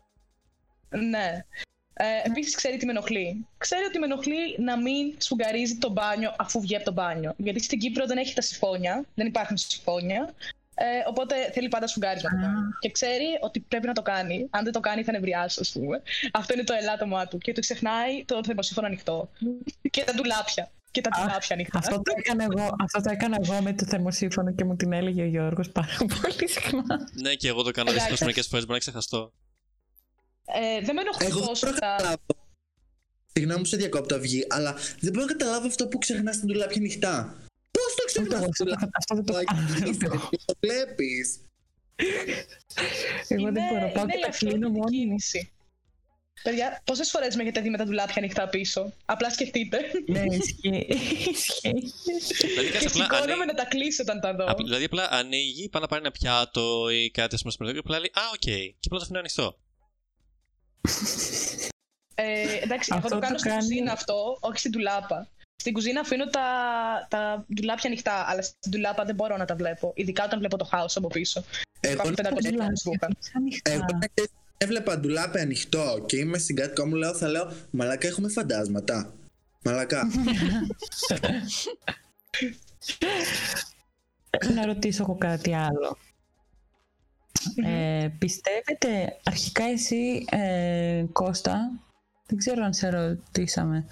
Ναι. 0.89 1.45
Ε, 1.93 2.05
Επίσης, 2.23 2.55
ξέρει 2.55 2.77
τι 2.77 2.85
με 2.85 2.91
ενοχλεί; 2.91 3.47
Ξέρει 3.57 3.83
ότι 3.85 3.99
με 3.99 4.05
ενοχλεί 4.05 4.57
να 4.59 4.77
μην 4.77 5.15
σφουγγαρίζει 5.17 5.77
το 5.77 5.89
μπάνιο 5.89 6.35
αφού 6.37 6.61
βγει 6.61 6.75
από 6.75 6.85
το 6.85 6.91
μπάνιο. 6.91 7.33
Γιατί 7.37 7.63
στην 7.63 7.79
Κύπρο 7.79 8.05
δεν 8.05 8.17
έχει 8.17 8.33
τα 8.33 8.41
συμφώνια, 8.41 9.05
δεν 9.15 9.27
υπάρχουν 9.27 9.57
συμφώνια. 9.57 10.33
Ε, 10.75 10.85
οπότε 11.07 11.35
θέλει 11.53 11.67
πάντα 11.67 11.87
σφουγγάρισμα 11.87 12.29
το 12.29 12.35
μπάνιο. 12.35 12.69
Και 12.79 12.91
ξέρει 12.91 13.25
ότι 13.41 13.59
πρέπει 13.59 13.87
να 13.87 13.93
το 13.93 14.01
κάνει. 14.01 14.47
Αν 14.49 14.63
δεν 14.63 14.73
το 14.73 14.79
κάνει, 14.79 15.03
θα 15.03 15.11
νευριάσει, 15.11 15.59
ας 15.61 15.71
πούμε. 15.71 16.01
Αυτό 16.31 16.53
είναι 16.53 16.63
το 16.63 16.73
ελάττωμά 16.73 17.27
του. 17.27 17.37
Και 17.37 17.53
του 17.53 17.59
ξεχνάει 17.59 18.25
το 18.25 18.43
θερμοσύφωνο 18.45 18.87
ανοιχτό. 18.87 19.29
και 19.89 20.03
τα 20.03 20.13
ντουλάπια. 20.13 20.71
Και 20.91 21.01
τα 21.01 21.09
Αχ, 21.13 21.21
ντουλάπια 21.23 21.47
ανοιχτά. 21.55 21.77
Αυτό 21.77 21.95
το, 22.01 22.13
έκανα 22.17 22.43
εγώ, 22.43 22.75
αυτό 22.83 23.01
το 23.01 23.09
έκανα 23.11 23.37
εγώ 23.43 23.61
με 23.61 23.73
το 23.73 23.85
θερμοσύφωνο 23.85 24.53
και 24.53 24.63
μου 24.65 24.75
την 24.75 24.93
έλεγε 24.93 25.21
ο 25.21 25.25
Γιώργος 25.25 25.69
πάρα 25.69 25.97
πολύ 26.21 26.49
συχνά. 26.49 27.09
Ναι, 27.21 27.33
και 27.35 27.47
εγώ 27.47 27.61
το 27.63 27.71
κάνω 27.71 27.89
Εντάξει. 27.89 27.93
δυστυχώς 28.09 28.19
μερικές 28.19 28.47
φορές. 28.47 28.63
Μπορεί 28.65 28.73
να 28.73 28.79
ξεχαστώ. 28.79 29.33
Ε, 30.45 30.81
δεν 30.85 30.95
με 30.95 31.01
ενοχλεί 31.01 31.25
Εγώ 31.27 31.37
δεν 31.39 31.47
τόσο 31.47 31.65
μπορώ 31.65 31.75
να 31.75 31.81
τα. 31.81 31.87
καταλάβω. 31.95 32.25
Συγγνώμη 33.33 33.59
που 33.61 33.65
σε 33.67 33.77
διακόπτω 33.77 34.15
αυγή, 34.15 34.45
αλλά 34.49 34.73
δεν 34.99 35.11
μπορώ 35.13 35.25
να 35.25 35.31
καταλάβω 35.31 35.67
αυτό 35.67 35.87
που 35.87 35.97
ξεχνάς 35.97 36.37
την 36.39 36.47
ντουλάπια 36.47 36.77
ανοιχτά. 36.77 37.35
Πώς 37.71 37.83
το 37.95 38.03
Ούτε 38.03 38.05
ξεχνάς 38.05 38.41
εγώ, 38.41 38.49
την 38.51 38.73
αυτό, 38.73 38.89
αυτό 38.97 39.15
δεν 39.15 39.25
το 39.25 39.33
κάνω. 39.33 40.15
Το 40.45 40.55
βλέπεις. 40.59 41.39
Εγώ 43.27 43.43
δεν 43.51 43.55
Είναι- 43.55 43.67
μπορώ. 43.73 43.91
Πάω 43.93 44.03
είναι 44.03 44.13
και 44.13 44.19
τα 44.19 44.25
ελαφρύ 44.25 44.47
κλείνω 44.47 44.67
την 44.67 44.75
μόνη 44.79 44.97
μου. 44.97 45.05
κίνηση. 45.05 45.51
Παιδιά, 46.43 46.81
πόσες 46.85 47.09
φορές 47.09 47.35
με 47.35 47.41
έχετε 47.41 47.61
δει 47.61 47.69
με 47.69 47.77
τα 47.77 47.83
ντουλάπια 47.83 48.15
ανοιχτά 48.17 48.47
πίσω; 48.47 48.93
Απλά 49.05 49.29
σκεφτείτε. 49.29 49.77
Ναι, 50.07 50.23
ισχύει. 50.29 50.87
Ισχύει. 51.31 52.47
Δηλαδή, 52.47 52.67
και 52.67 52.71
κάτσε 52.71 52.87
απλά. 52.87 53.03
σηκώνομαι 53.03 53.31
ανοίγει- 53.31 53.45
να 53.45 53.53
τα 53.53 53.65
κλείσω 53.65 54.03
όταν 54.03 54.19
τα 54.19 54.33
δω. 54.35 54.45
Απ- 54.45 54.63
Δηλαδή, 54.63 54.83
απλά 54.83 55.07
ανοίγει, 55.11 55.69
πάει 55.69 55.81
να 55.81 55.87
πάρει 55.87 56.01
ένα 56.01 56.11
πιάτο 56.11 56.89
ή 56.89 57.11
κάτι, 57.11 57.35
ας 57.35 57.41
πούμε, 57.41 57.53
στο 57.53 57.71
και 57.71 57.77
απλά 57.77 57.99
λέει 57.99 58.11
Α, 58.13 58.21
οκ. 58.33 58.39
Και 58.39 58.75
απλά 58.85 58.97
το 58.97 59.03
αφήνει 59.03 59.17
ανοιχτό. 59.17 59.57
Ε, 62.15 62.57
εντάξει, 62.61 62.89
εγώ 62.93 62.97
Αυτό 63.05 63.09
το 63.15 63.19
κάνω 63.19 63.33
το 63.33 63.39
στην 63.39 63.51
κάνει- 63.51 63.63
κουζίνα 63.63 63.91
αυτό, 63.91 64.37
όχι 64.39 64.57
στην 64.57 64.71
ντουλάπα. 64.71 65.27
Στην 65.55 65.73
κουζίνα 65.73 65.99
αφήνω 65.99 66.25
τα, 66.29 66.41
τα 67.09 67.45
ντουλάπια 67.53 67.89
ανοιχτά, 67.89 68.25
αλλά 68.27 68.41
στην 68.41 68.71
ντουλάπα 68.71 69.03
δεν 69.05 69.15
μπορώ 69.15 69.37
να 69.37 69.45
τα 69.45 69.55
βλέπω. 69.55 69.91
Ειδικά 69.95 70.23
όταν 70.23 70.39
βλέπω 70.39 70.57
το 70.57 70.65
χάος 70.65 70.95
από 70.95 71.07
πίσω. 71.07 71.43
Εγώ, 71.79 71.93
Υπάρχουν 71.93 72.15
500 72.15 72.41
Ντουλάπια, 74.65 75.41
ρούχα. 75.41 75.41
ανοιχτά. 75.41 75.79
εγώ 75.79 75.99
και 75.99 76.03
έβλεπα 76.03 76.03
ντουλάπι 76.03 76.03
ανοιχτό 76.03 76.03
και 76.05 76.17
είμαι 76.17 76.37
συγκάτοικο 76.37 76.87
μου 76.87 76.95
λέω, 76.95 77.13
θα 77.13 77.27
λέω, 77.27 77.51
μαλάκα 77.71 78.07
έχουμε 78.07 78.29
φαντάσματα. 78.29 79.13
Μαλακά. 79.63 80.07
Να 84.55 84.65
ρωτήσω 84.65 85.03
εγώ 85.03 85.15
κάτι 85.15 85.53
άλλο. 85.53 85.97
Ε, 87.65 88.07
πιστεύετε, 88.19 89.19
αρχικά 89.23 89.63
εσύ, 89.63 90.25
ε, 90.29 91.05
Κώστα, 91.11 91.71
δεν 92.25 92.37
ξέρω 92.37 92.63
αν 92.63 92.73
σε 92.73 92.89
ρωτήσαμε, 92.89 93.85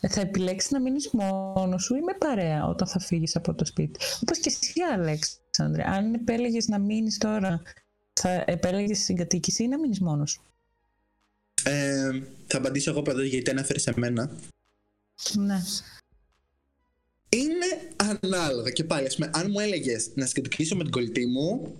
ε, 0.00 0.08
θα 0.08 0.20
επιλέξεις 0.20 0.70
να 0.70 0.80
μείνεις 0.80 1.10
μόνος 1.12 1.82
σου 1.82 1.94
ή 1.94 2.00
με 2.00 2.14
παρέα 2.18 2.66
όταν 2.66 2.88
θα 2.88 3.00
φύγεις 3.00 3.36
από 3.36 3.54
το 3.54 3.64
σπίτι; 3.64 4.00
Όπως 4.22 4.38
και 4.38 4.56
εσύ, 4.60 4.80
Αλέξανδρε. 4.92 5.84
Αν 5.86 6.14
επέλεγες 6.14 6.68
να 6.68 6.78
μείνεις 6.78 7.18
τώρα, 7.18 7.62
θα 8.20 8.44
επέλεγες 8.46 8.98
συγκατοίκηση 8.98 9.62
ή 9.62 9.68
να 9.68 9.78
μείνεις 9.78 10.00
μόνος 10.00 10.30
σου; 10.30 10.42
Ε, 11.62 12.22
θα 12.46 12.58
απαντήσω 12.58 12.90
εγώ 12.90 13.02
πρώτα 13.02 13.24
γιατί 13.24 13.50
ανέφερε 13.50 13.78
σε 13.78 13.92
μένα. 13.96 14.30
Ναι. 15.34 15.62
Είναι 17.28 17.92
ανάλογα 17.96 18.70
και 18.70 18.84
πάλι, 18.84 19.06
ας 19.06 19.14
πούμε, 19.14 19.30
αν 19.34 19.50
μου 19.50 19.60
έλεγες 19.60 20.10
να 20.14 20.26
σκετοκίσω 20.26 20.76
με 20.76 20.82
την 20.82 20.92
κολλητή 20.92 21.26
μου, 21.26 21.78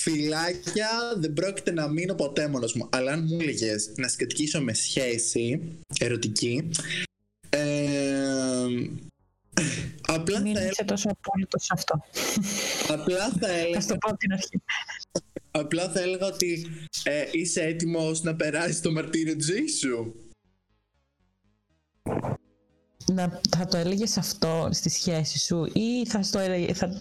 φυλάκια 0.00 0.88
δεν 1.16 1.32
πρόκειται 1.32 1.72
να 1.72 1.88
μείνω 1.88 2.14
ποτέ 2.14 2.48
μόνος 2.48 2.74
μου. 2.74 2.88
Αλλά 2.92 3.12
αν 3.12 3.24
μου 3.24 3.40
έλεγες 3.40 3.92
να 3.96 4.08
σκετοκίσω 4.08 4.62
με 4.62 4.74
σχέση 4.74 5.60
ερωτική, 6.00 6.70
απλά, 10.16 10.40
Μην 10.40 10.56
θα, 10.56 10.64
είσαι 10.64 10.84
τόσο 10.84 11.08
απόλυτος 11.08 11.64
σε 11.64 11.72
αυτό. 11.72 12.02
απλά 12.88 13.28
θα 13.40 13.50
έλεγα 13.50 13.74
Θα 13.74 13.80
σου 13.80 13.86
το 13.88 13.96
πω 13.96 14.08
από 14.08 14.18
την 14.18 14.32
αρχή. 14.32 14.62
Απλά 15.50 15.90
θα 15.90 16.00
έλεγα 16.00 16.26
ότι 16.26 16.66
ε, 17.02 17.24
είσαι 17.32 17.62
έτοιμος 17.62 18.22
να 18.22 18.34
περάσεις 18.36 18.80
το 18.80 18.92
μαρτύριο 18.92 19.36
της 19.36 19.46
ζωής 19.46 19.78
σου. 19.78 20.14
Να, 23.12 23.40
θα 23.56 23.66
το 23.66 23.76
έλεγες 23.76 24.16
αυτό 24.16 24.68
στη 24.72 24.88
σχέση 24.88 25.38
σου 25.38 25.64
ή 25.72 26.06
θα 26.06 26.20
το 26.30 26.38
έλεγε 26.38 26.74
θα, 26.74 27.00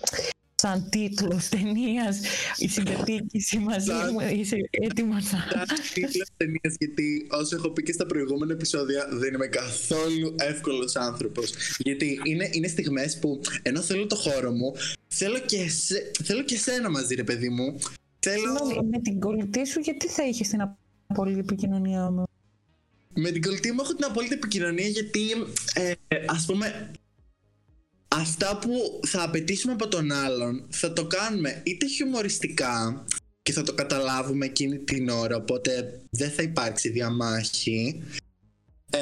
σαν 0.56 0.90
τίτλος 0.90 1.50
ταινίας 1.50 2.20
η 2.58 2.68
συγκατοίκηση 2.68 3.58
μαζί 3.58 3.86
Σαν- 3.86 4.14
μου 4.14 4.20
είσαι 4.36 4.70
έτοιμος 4.70 5.32
να... 5.32 5.40
Σαν 5.40 5.78
τίτλος 5.94 6.28
ταινίας, 6.38 6.76
γιατί 6.80 7.28
όσο 7.30 7.56
έχω 7.56 7.70
πει 7.70 7.84
και 7.84 7.92
στα 7.92 8.06
προηγούμενα 8.06 8.54
επεισόδια 8.54 9.08
δεν 9.12 9.34
είμαι 9.34 9.48
καθόλου 9.48 10.36
εύκολος 10.40 10.96
άνθρωπος. 10.96 11.54
Γιατί 11.78 12.20
είναι, 12.24 12.50
είναι 12.52 12.68
στιγμές 12.68 13.20
που 13.20 13.42
ενώ 13.62 13.82
θέλω 13.82 14.06
το 14.06 14.16
χώρο 14.16 14.52
μου, 14.52 14.74
θέλω 15.08 15.40
και, 15.40 15.70
σε, 15.70 16.12
θέλω 16.24 16.44
και 16.44 16.58
σένα 16.58 16.90
μαζί 16.90 17.16
ρε 17.16 17.24
παιδί 17.24 17.50
μου. 17.50 17.80
Θέλω 18.20 18.58
Συγγνώμη, 18.58 18.90
με 18.90 19.00
την 19.00 19.20
κολλητή 19.20 19.68
σου 19.68 19.80
γιατί 19.80 20.08
θα 20.08 20.28
είχες 20.28 20.48
την 20.48 20.62
απόλυτη 21.08 21.40
επικοινωνία 21.40 22.10
μου; 22.12 22.24
με 23.14 23.32
την 23.32 23.42
κολλητή 23.42 23.72
μου 23.72 23.80
έχω 23.82 23.94
την 23.94 24.06
απόλυτη 24.06 24.34
επικοινωνία 24.34 24.88
γιατί 24.88 25.22
ε, 25.74 25.94
ας 26.26 26.46
πούμε 26.46 26.92
αυτά 28.16 28.58
που 28.62 29.00
θα 29.08 29.24
απαιτήσουμε 29.24 29.74
από 29.74 29.88
τον 29.88 30.12
άλλον 30.12 30.66
θα 30.70 30.94
το 30.94 31.06
κάνουμε 31.06 31.62
είτε 31.66 31.88
χιουμοριστικά 31.88 33.06
και 33.42 33.52
θα 33.52 33.64
το 33.64 33.74
καταλάβουμε 33.74 34.46
εκείνη 34.46 34.78
την 34.80 35.10
ώρα 35.10 35.36
οπότε 35.36 36.02
δεν 36.10 36.32
θα 36.32 36.42
υπάρξει 36.44 36.90
διαμάχη. 36.90 38.04
Ε, 38.92 39.00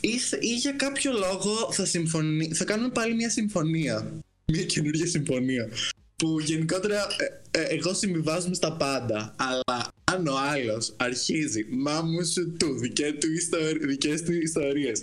ή, 0.00 0.18
σε- 0.18 0.38
ή 0.40 0.54
για 0.56 0.72
κάποιο 0.72 1.12
λόγο 1.12 1.72
θα, 1.72 1.84
συμφωνεί, 1.84 2.52
θα 2.54 2.64
κάνουμε 2.64 2.88
πάλι 2.88 3.14
μια 3.14 3.30
συμφωνία. 3.30 4.12
Μια 4.52 4.64
καινούργια 4.64 5.06
συμφωνία 5.06 5.68
που 6.16 6.40
γενικότερα 6.40 7.06
ε, 7.50 7.60
ε, 7.60 7.62
εγώ 7.62 7.94
συμβιβάζομαι 7.94 8.54
στα 8.54 8.72
πάντα 8.76 9.34
αλλά 9.38 9.88
αν 10.12 10.26
ο 10.26 10.34
άλλος 10.38 10.94
αρχίζει 10.96 11.66
μα 11.70 12.00
μου 12.02 12.24
σου 12.24 12.52
του 12.52 12.78
δικέ 12.78 13.12
του 13.20 13.32
ιστορ, 13.32 13.78
δικές 13.86 14.22
του 14.22 14.32
ιστορίες 14.32 15.02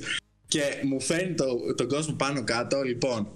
και 0.52 0.62
μου 0.84 1.00
φέρνει 1.02 1.34
το, 1.36 1.46
τον 1.76 1.88
κόσμο 1.88 2.14
πάνω 2.16 2.44
κάτω 2.44 2.82
λοιπόν 2.82 3.28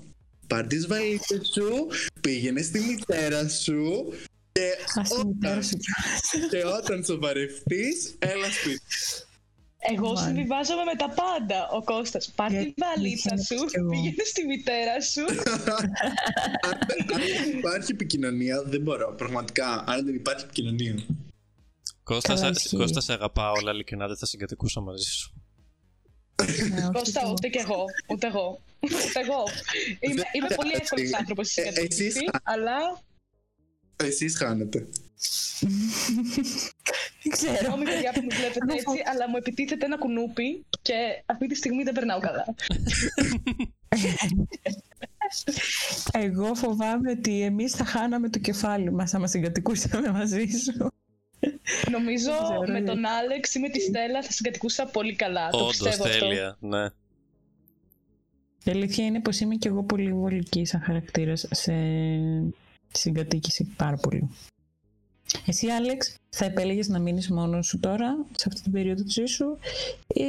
πάρ' 0.48 0.68
τις 0.68 0.88
βαλίτσες 0.88 1.52
σου 1.54 1.88
πήγαινε 2.22 2.62
στη 2.62 2.80
μητέρα 2.80 3.50
σου 3.50 4.14
και 4.52 4.72
Ας 4.96 5.10
τη 5.10 5.26
μητέρα 5.28 5.52
όταν, 5.52 5.64
σου 5.64 5.78
κιόλας. 5.78 6.50
και 6.52 6.66
όταν 6.82 7.04
σοβαρευτείς 7.04 8.16
έλα 8.20 8.52
σπίτι 8.52 8.82
Εγώ 9.78 10.06
Μάλιστα. 10.06 10.26
συμβιβάζομαι 10.26 10.84
με 10.84 10.96
τα 10.98 11.10
πάντα. 11.10 11.70
Ο 11.70 11.84
Κώστας, 11.84 12.32
πάρ' 12.36 12.48
τη 12.50 12.54
Γιατί 12.56 12.74
βαλίτσα 12.78 13.30
είναι 13.34 13.44
σου, 13.44 13.66
κι 13.66 13.78
εγώ. 13.78 13.90
πήγαινε 13.90 14.24
στη 14.24 14.46
μητέρα 14.46 15.02
σου. 15.02 15.22
αν, 16.68 16.74
αν 17.14 17.20
δεν 17.38 17.58
υπάρχει 17.58 17.92
επικοινωνία 17.92 18.64
δεν 18.64 18.82
μπορώ 18.82 19.16
πραγματικά 19.18 19.84
αν 19.88 20.06
δεν 20.06 20.16
υπάρχει 20.16 20.44
επικοινωνία 20.44 20.96
Κώστα, 22.04 22.34
Καλά, 22.34 22.46
σε, 22.46 22.50
ισχύει. 22.50 22.76
Κώστα, 22.78 23.02
σε 23.02 23.14
αγαπάω, 23.14 23.54
αλλά 23.60 23.72
ειλικρινά 23.72 24.08
δεν 24.08 24.18
θα 24.18 24.26
συγκατοικούσα 24.26 24.82
μαζί 24.82 25.04
σου. 25.12 25.34
Ναι, 26.70 26.82
όχι 26.82 26.92
Κώστα, 26.94 27.20
κι 27.20 27.26
εγώ. 27.26 27.32
ούτε 27.32 27.48
κι 27.48 27.58
εγώ. 27.58 27.86
Ούτε 28.10 28.28
εγώ. 28.28 28.62
Ούτε 28.80 29.20
εγώ. 29.24 29.44
Είμαι, 30.00 30.24
είμαι 30.34 30.48
πολύ 30.56 30.72
εύκολος 30.74 31.14
άνθρωπος 31.14 31.48
στη 31.52 31.62
Ε, 31.62 31.66
εσείς 31.68 31.80
συγκατοίκηση, 31.96 32.26
θα- 32.32 32.42
αλλά 32.44 33.02
εσείς 33.96 34.38
χάνετε 34.38 34.88
Δεν 37.24 37.32
ξέρω. 37.32 37.56
συγγνώμη 37.58 37.84
παιδιά 37.84 38.12
που 38.14 38.22
με 38.22 38.36
βλέπετε 38.36 38.66
Εγώ 38.68 38.92
έτσι, 38.92 39.04
αλλά 39.12 39.30
μου 39.30 39.36
επιτίθεται 39.38 39.86
ένα 39.86 39.98
κουνούπι 39.98 40.66
και 40.82 40.94
αυτή 41.26 41.48
τη 41.48 41.56
στιγμή 41.56 41.84
δεν 41.84 41.94
περνάω 41.94 42.20
καλά. 42.20 42.46
Εγώ 46.12 46.56
φοβάμαι 46.56 47.12
ότι 47.12 47.42
εμείς 47.42 47.72
θα 47.74 47.86
χάναμε 47.86 48.30
το 48.30 48.40
κεφάλι 48.40 48.92
μας 48.92 49.14
άμα 49.14 49.28
συγκατοικούσαμε 49.28 50.12
μαζί 50.12 50.46
σου. 50.46 50.92
Νομίζω 51.92 52.32
Δεν 52.32 52.44
ξέρω, 52.44 52.62
με 52.68 52.80
ναι. 52.80 52.86
τον 52.86 53.06
Άλεξ 53.06 53.56
ή 53.56 53.60
με 53.60 53.70
τη 53.70 53.80
Στέλλα 53.80 54.24
θα 54.24 54.32
συγκατοικούσα 54.32 54.86
πολύ 54.86 55.16
καλά. 55.16 55.50
το 55.50 55.58
Όντως, 55.58 55.78
πιστεύω 55.78 56.04
αυτό. 56.04 56.20
τέλεια. 56.20 56.58
Ναι. 56.60 56.84
Η 58.64 58.72
αλήθεια 58.72 59.06
είναι 59.06 59.22
πως 59.22 59.40
είμαι 59.40 59.56
και 59.56 59.68
εγώ 59.68 59.84
πολύ 59.84 60.14
βολική 60.14 60.66
σαν 60.66 60.82
χαρακτήρας 60.82 61.46
σε 61.52 61.74
συγκατοίκηση 62.92 63.64
πάρα 63.78 63.96
πολύ. 63.98 64.30
Εσύ, 65.46 65.68
Άλεξ, 65.68 66.16
θα 66.30 66.46
επέλεγες 66.46 66.88
να 66.88 67.00
μείνεις 67.00 67.30
μόνος 67.30 67.68
σου 67.68 67.80
τώρα, 67.80 68.26
σε 68.36 68.46
αυτή 68.48 68.62
την 68.62 68.72
περίοδο 68.72 69.04
της 69.04 69.14
ζωής 69.14 69.32
σου, 69.32 69.58
ή 70.08 70.24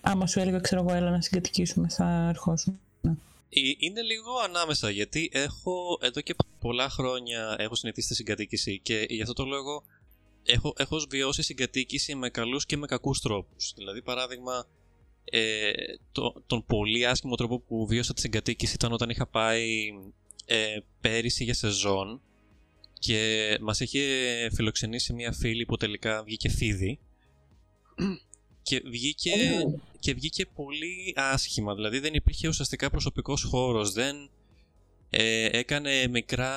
άμα 0.00 0.26
σου 0.26 0.40
έλεγα, 0.40 0.58
ξέρω 0.60 0.80
εγώ, 0.88 0.94
έλα 0.96 1.10
να 1.10 1.20
συγκατοικήσουμε, 1.20 1.88
θα 1.88 2.26
ερχόσουν; 2.28 2.80
Ε, 3.50 3.60
Είναι 3.78 4.02
λίγο 4.02 4.38
ανάμεσα 4.44 4.90
γιατί 4.90 5.30
έχω 5.32 5.98
εδώ 6.02 6.20
και 6.20 6.34
πολλά 6.60 6.88
χρόνια 6.88 7.56
έχω 7.58 7.74
συνηθίσει 7.74 8.08
τη 8.08 8.14
συγκατοίκηση 8.14 8.80
και 8.82 9.06
γι' 9.08 9.22
αυτό 9.22 9.34
το 9.34 9.44
λόγο 9.44 9.82
έχω, 10.48 10.74
έχω 10.76 11.00
βιώσει 11.08 11.42
συγκατοίκηση 11.42 12.14
με 12.14 12.30
καλούς 12.30 12.66
και 12.66 12.76
με 12.76 12.86
κακούς 12.86 13.20
τρόπους. 13.20 13.72
Δηλαδή 13.76 14.02
παράδειγμα 14.02 14.66
ε, 15.24 15.72
το, 16.12 16.42
τον 16.46 16.64
πολύ 16.66 17.06
άσχημο 17.06 17.34
τρόπο 17.34 17.58
που 17.58 17.86
βίωσα 17.86 18.14
τη 18.14 18.20
συγκατοίκηση 18.20 18.74
ήταν 18.74 18.92
όταν 18.92 19.10
είχα 19.10 19.26
πάει 19.26 19.88
ε, 20.44 20.76
πέρυσι 21.00 21.44
για 21.44 21.54
σεζόν 21.54 22.20
και 22.98 23.58
μας 23.60 23.80
είχε 23.80 24.00
φιλοξενήσει 24.54 25.12
μια 25.12 25.32
φίλη 25.32 25.64
που 25.64 25.76
τελικά 25.76 26.22
βγήκε 26.22 26.48
φίδι 26.48 26.98
και 28.62 28.82
βγήκε, 28.86 29.64
και 29.98 30.14
βγήκε 30.14 30.46
πολύ 30.46 31.12
άσχημα. 31.16 31.74
Δηλαδή 31.74 31.98
δεν 31.98 32.14
υπήρχε 32.14 32.48
ουσιαστικά 32.48 32.90
προσωπικός 32.90 33.42
χώρος. 33.42 33.92
Δεν 33.92 34.30
ε, 35.10 35.48
έκανε 35.58 36.06
μικρά, 36.08 36.50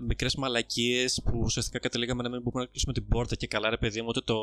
μικρές 0.00 0.34
μαλακίες 0.34 1.22
που 1.24 1.38
ουσιαστικά 1.38 1.78
καταλήγαμε 1.78 2.22
να 2.22 2.28
μην 2.28 2.42
μπορούμε 2.42 2.62
να 2.62 2.68
κλείσουμε 2.68 2.92
την 2.92 3.08
πόρτα 3.08 3.34
και 3.34 3.46
καλά 3.46 3.70
ρε 3.70 3.76
παιδί 3.76 4.00
μου, 4.00 4.06
ούτε 4.08 4.20
το 4.20 4.36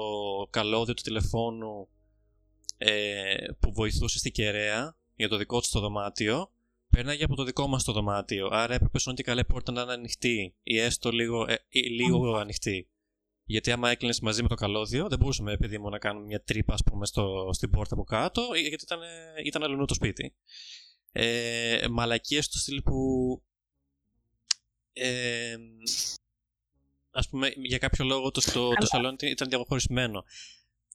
καλώδιο 0.49 0.93
του 0.93 1.01
τηλεφώνου 1.01 1.88
ε, 2.77 3.36
που 3.60 3.73
βοηθούσε 3.73 4.17
στην 4.17 4.32
κεραία 4.32 4.95
για 5.15 5.30
το 5.30 5.38
δικό 5.38 5.62
του 5.62 5.67
το 5.71 5.80
δωμάτιο 5.80 6.49
πέρναγε 6.91 7.23
από 7.23 7.36
το 7.36 7.43
δικό 7.43 7.67
μας 7.67 7.84
το 7.84 7.91
δωμάτιο. 7.91 8.49
Άρα 8.51 8.73
έπρεπε 8.73 8.99
σου 8.99 9.13
και 9.13 9.23
καλά 9.23 9.41
η 9.41 9.45
πόρτα 9.45 9.71
να 9.71 9.82
είναι 9.82 9.93
ανοιχτή 9.93 10.54
ή 10.63 10.80
έστω 10.80 11.12
λίγο, 11.12 11.45
ε, 11.49 11.56
ή 11.69 11.80
λίγο 11.80 12.36
ανοιχτή. 12.36 12.88
Γιατί 13.45 13.71
άμα 13.71 13.89
έκλεινες 13.89 14.19
μαζί 14.19 14.41
με 14.41 14.47
το 14.47 14.56
καλώδιο, 14.56 15.08
δεν 15.08 15.19
μπορούσαμε, 15.19 15.58
παιδί 15.58 15.77
μου, 15.77 15.89
να 15.89 15.99
κάνουμε 15.99 16.25
μια 16.25 16.41
τρύπα, 16.41 16.73
ας 16.73 16.84
πούμε, 16.84 17.06
στο, 17.06 17.49
στην 17.54 17.69
πόρτα 17.69 17.93
από 17.93 18.04
κάτω, 18.04 18.41
ε, 18.56 18.60
γιατί 18.60 18.84
ήταν, 18.84 19.01
ε, 19.01 19.08
ήταν 19.43 19.63
αλλού 19.63 19.86
το 19.86 19.93
σπίτι. 19.93 20.34
Ε, 21.12 21.88
μαλακίες 21.89 22.50
του 22.50 22.60
στυλ 22.60 22.82
που. 22.82 23.41
Ε, 24.93 25.56
ας 27.12 27.30
πούμε, 27.30 27.54
για 27.56 27.78
κάποιο 27.78 28.06
λόγο 28.06 28.32
το, 28.32 28.41
το, 28.54 28.69
το 28.69 28.86
σαλόνι 28.86 29.15
ήταν 29.19 29.50
διαχωρισμένο. 29.50 30.24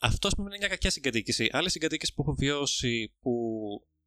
Αυτό, 0.00 0.26
ας 0.26 0.34
πούμε, 0.34 0.48
είναι 0.48 0.58
μια 0.58 0.68
κακιά 0.68 0.90
συγκατοίκηση. 0.90 1.48
Άλλες 1.52 1.72
συγκατοίκησεις 1.72 2.14
που 2.14 2.22
έχω 2.22 2.34
βιώσει, 2.34 3.14
που 3.20 3.32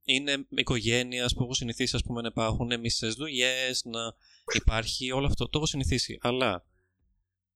είναι 0.04 0.46
οικογένειας, 0.50 1.34
που 1.34 1.44
έχω 1.44 1.54
συνηθίσει, 1.54 1.96
ας 1.96 2.04
πούμε, 2.04 2.22
να 2.22 2.28
υπάρχουν 2.28 2.80
μισές 2.80 3.14
δουλειές, 3.14 3.84
να 3.86 4.14
υπάρχει 4.54 5.12
όλο 5.12 5.26
αυτό. 5.26 5.50
Το 5.50 5.58
έχω 5.58 5.66
συνηθίσει. 5.66 6.18
Αλλά 6.22 6.66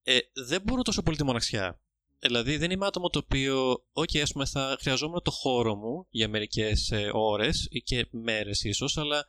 ε, 0.04 0.18
δεν 0.34 0.62
μπορώ 0.62 0.82
τόσο 0.82 1.04
πολύ 1.04 1.18
τη 1.18 1.24
μοναξιά. 1.24 1.83
Δηλαδή 2.26 2.58
δεν 2.58 2.72
είμαι 2.72 2.86
άτομο 2.86 3.10
το 3.10 3.20
οποίο, 3.20 3.84
ok, 3.94 4.18
ας 4.18 4.32
πούμε, 4.32 4.46
θα 4.46 4.78
χρειαζόμουν 4.80 5.22
το 5.22 5.32
χώρο 5.32 5.76
μου 5.76 6.06
για 6.10 6.28
μερικές 6.28 6.92
ε, 6.92 7.10
ώρες 7.14 7.68
ή 7.72 7.82
και 7.82 8.08
μέρες 8.12 8.64
ίσως, 8.64 8.98
αλλά 8.98 9.26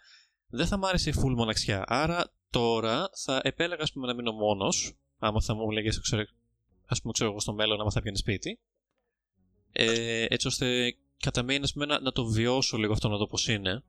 δεν 0.47 0.67
θα 0.67 0.77
μ' 0.77 0.85
άρεσε 0.85 1.11
η 1.11 1.15
full 1.17 1.35
μοναξιά. 1.35 1.85
Άρα 1.87 2.33
τώρα 2.51 3.11
θα 3.25 3.41
επέλεγα, 3.45 3.83
ας 3.83 3.93
πούμε, 3.93 4.07
να 4.07 4.15
μείνω 4.15 4.33
μόνος, 4.33 4.97
άμα 5.19 5.41
θα 5.41 5.55
μου 5.55 5.71
λέγες, 5.71 6.01
ξέρω, 6.01 6.25
ας 6.87 7.01
πούμε, 7.01 7.13
ξέρω 7.13 7.31
εγώ 7.31 7.41
στο 7.41 7.53
μέλλον, 7.53 7.81
άμα 7.81 7.91
θα 7.91 8.03
πιάνεις 8.03 8.21
σπίτι, 8.21 8.59
ε, 9.73 10.27
έτσι 10.29 10.47
ώστε 10.47 10.97
κατά 11.17 11.43
μήνα 11.43 11.69
να, 11.75 12.01
να 12.01 12.13
το 12.13 12.25
βιώσω 12.25 12.77
λίγο 12.77 12.93
αυτό 12.93 13.09
να 13.09 13.17
δω 13.17 13.27
πώς 13.27 13.49
είναι. 13.49 13.83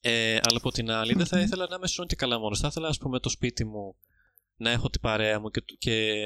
Ε, 0.00 0.38
αλλά 0.42 0.56
από 0.56 0.70
την 0.70 0.90
άλλη, 0.90 1.14
δεν 1.14 1.26
θα 1.26 1.40
ήθελα 1.40 1.66
να 1.68 1.76
είμαι 1.76 1.86
σώνει 1.86 2.08
και 2.08 2.16
καλά 2.16 2.38
μόνος. 2.38 2.60
Θα 2.60 2.68
ήθελα, 2.68 2.88
ας 2.88 2.98
πούμε, 2.98 3.20
το 3.20 3.28
σπίτι 3.28 3.64
μου 3.64 3.96
να 4.56 4.70
έχω 4.70 4.90
την 4.90 5.00
παρέα 5.00 5.40
μου 5.40 5.50
και, 5.50 5.60
και 5.78 6.24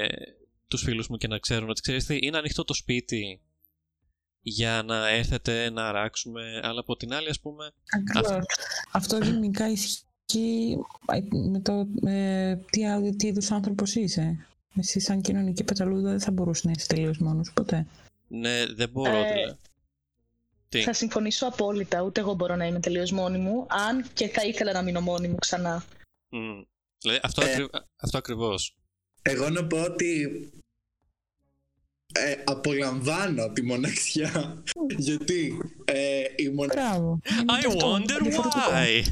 τους 0.73 0.83
φίλους 0.83 1.07
μου 1.07 1.17
και 1.17 1.27
να 1.27 1.37
ξέρουν 1.37 1.69
ότι 1.69 1.81
ξέρεις 1.81 2.05
τι, 2.05 2.17
είναι 2.21 2.37
ανοιχτό 2.37 2.63
το 2.63 2.73
σπίτι 2.73 3.41
για 4.41 4.83
να 4.85 5.09
έρθετε 5.09 5.69
να 5.69 5.87
αράξουμε. 5.87 6.59
Αλλά 6.63 6.79
από 6.79 6.95
την 6.95 7.13
άλλη, 7.13 7.29
ας 7.29 7.39
πούμε. 7.39 7.71
Ακριβώς. 7.91 8.45
Αυτό 8.91 9.17
γενικά 9.17 9.69
ισχύει 9.69 10.77
με 11.51 11.59
το 11.59 11.87
ε, 12.09 12.55
τι, 12.55 13.15
τι 13.15 13.27
είδους 13.27 13.51
άνθρωπος 13.51 13.95
είσαι. 13.95 14.47
Εσύ, 14.75 14.99
σαν 14.99 15.21
κοινωνική 15.21 15.63
πεταλούδα, 15.63 16.09
δεν 16.09 16.19
θα 16.19 16.31
μπορούσες 16.31 16.63
να 16.63 16.71
είσαι 16.71 16.87
τελείως 16.87 17.17
μόνος 17.17 17.51
ποτέ. 17.53 17.87
Ναι, 18.27 18.65
δεν 18.65 18.89
μπορώ. 18.89 19.17
Ε, 19.17 19.33
δηλαδή. 19.33 19.59
Τι; 20.69 20.81
Θα 20.81 20.93
συμφωνήσω 20.93 21.47
απόλυτα. 21.47 22.01
Ούτε 22.01 22.19
εγώ 22.19 22.33
μπορώ 22.33 22.55
να 22.55 22.65
είμαι 22.65 22.79
τελείως 22.79 23.11
μόνη 23.11 23.37
μου. 23.37 23.65
Αν 23.69 24.05
και 24.13 24.27
θα 24.27 24.45
ήθελα 24.45 24.71
να 24.71 24.81
μείνω 24.81 25.01
μόνη 25.01 25.27
μου 25.27 25.35
ξανά. 25.35 25.85
Μμ. 26.29 26.61
Δηλαδή, 26.97 27.19
αυτό, 27.23 27.41
Ε. 27.41 27.51
ακρι... 27.51 27.67
αυτό 27.95 28.17
ακριβώς. 28.17 28.77
Εγώ 29.21 29.49
να 29.49 29.67
πω 29.67 29.83
ότι 29.83 30.29
ε, 32.15 32.35
απολαμβάνω 32.43 33.49
τη 33.49 33.61
μοναξιά 33.63 34.63
γιατί 34.97 35.57
ε, 35.85 36.23
η 36.35 36.49
μοναξιά 36.49 36.83
Μπράβο. 36.89 37.19
I 37.25 37.67
wonder 37.83 38.27
why. 38.33 39.03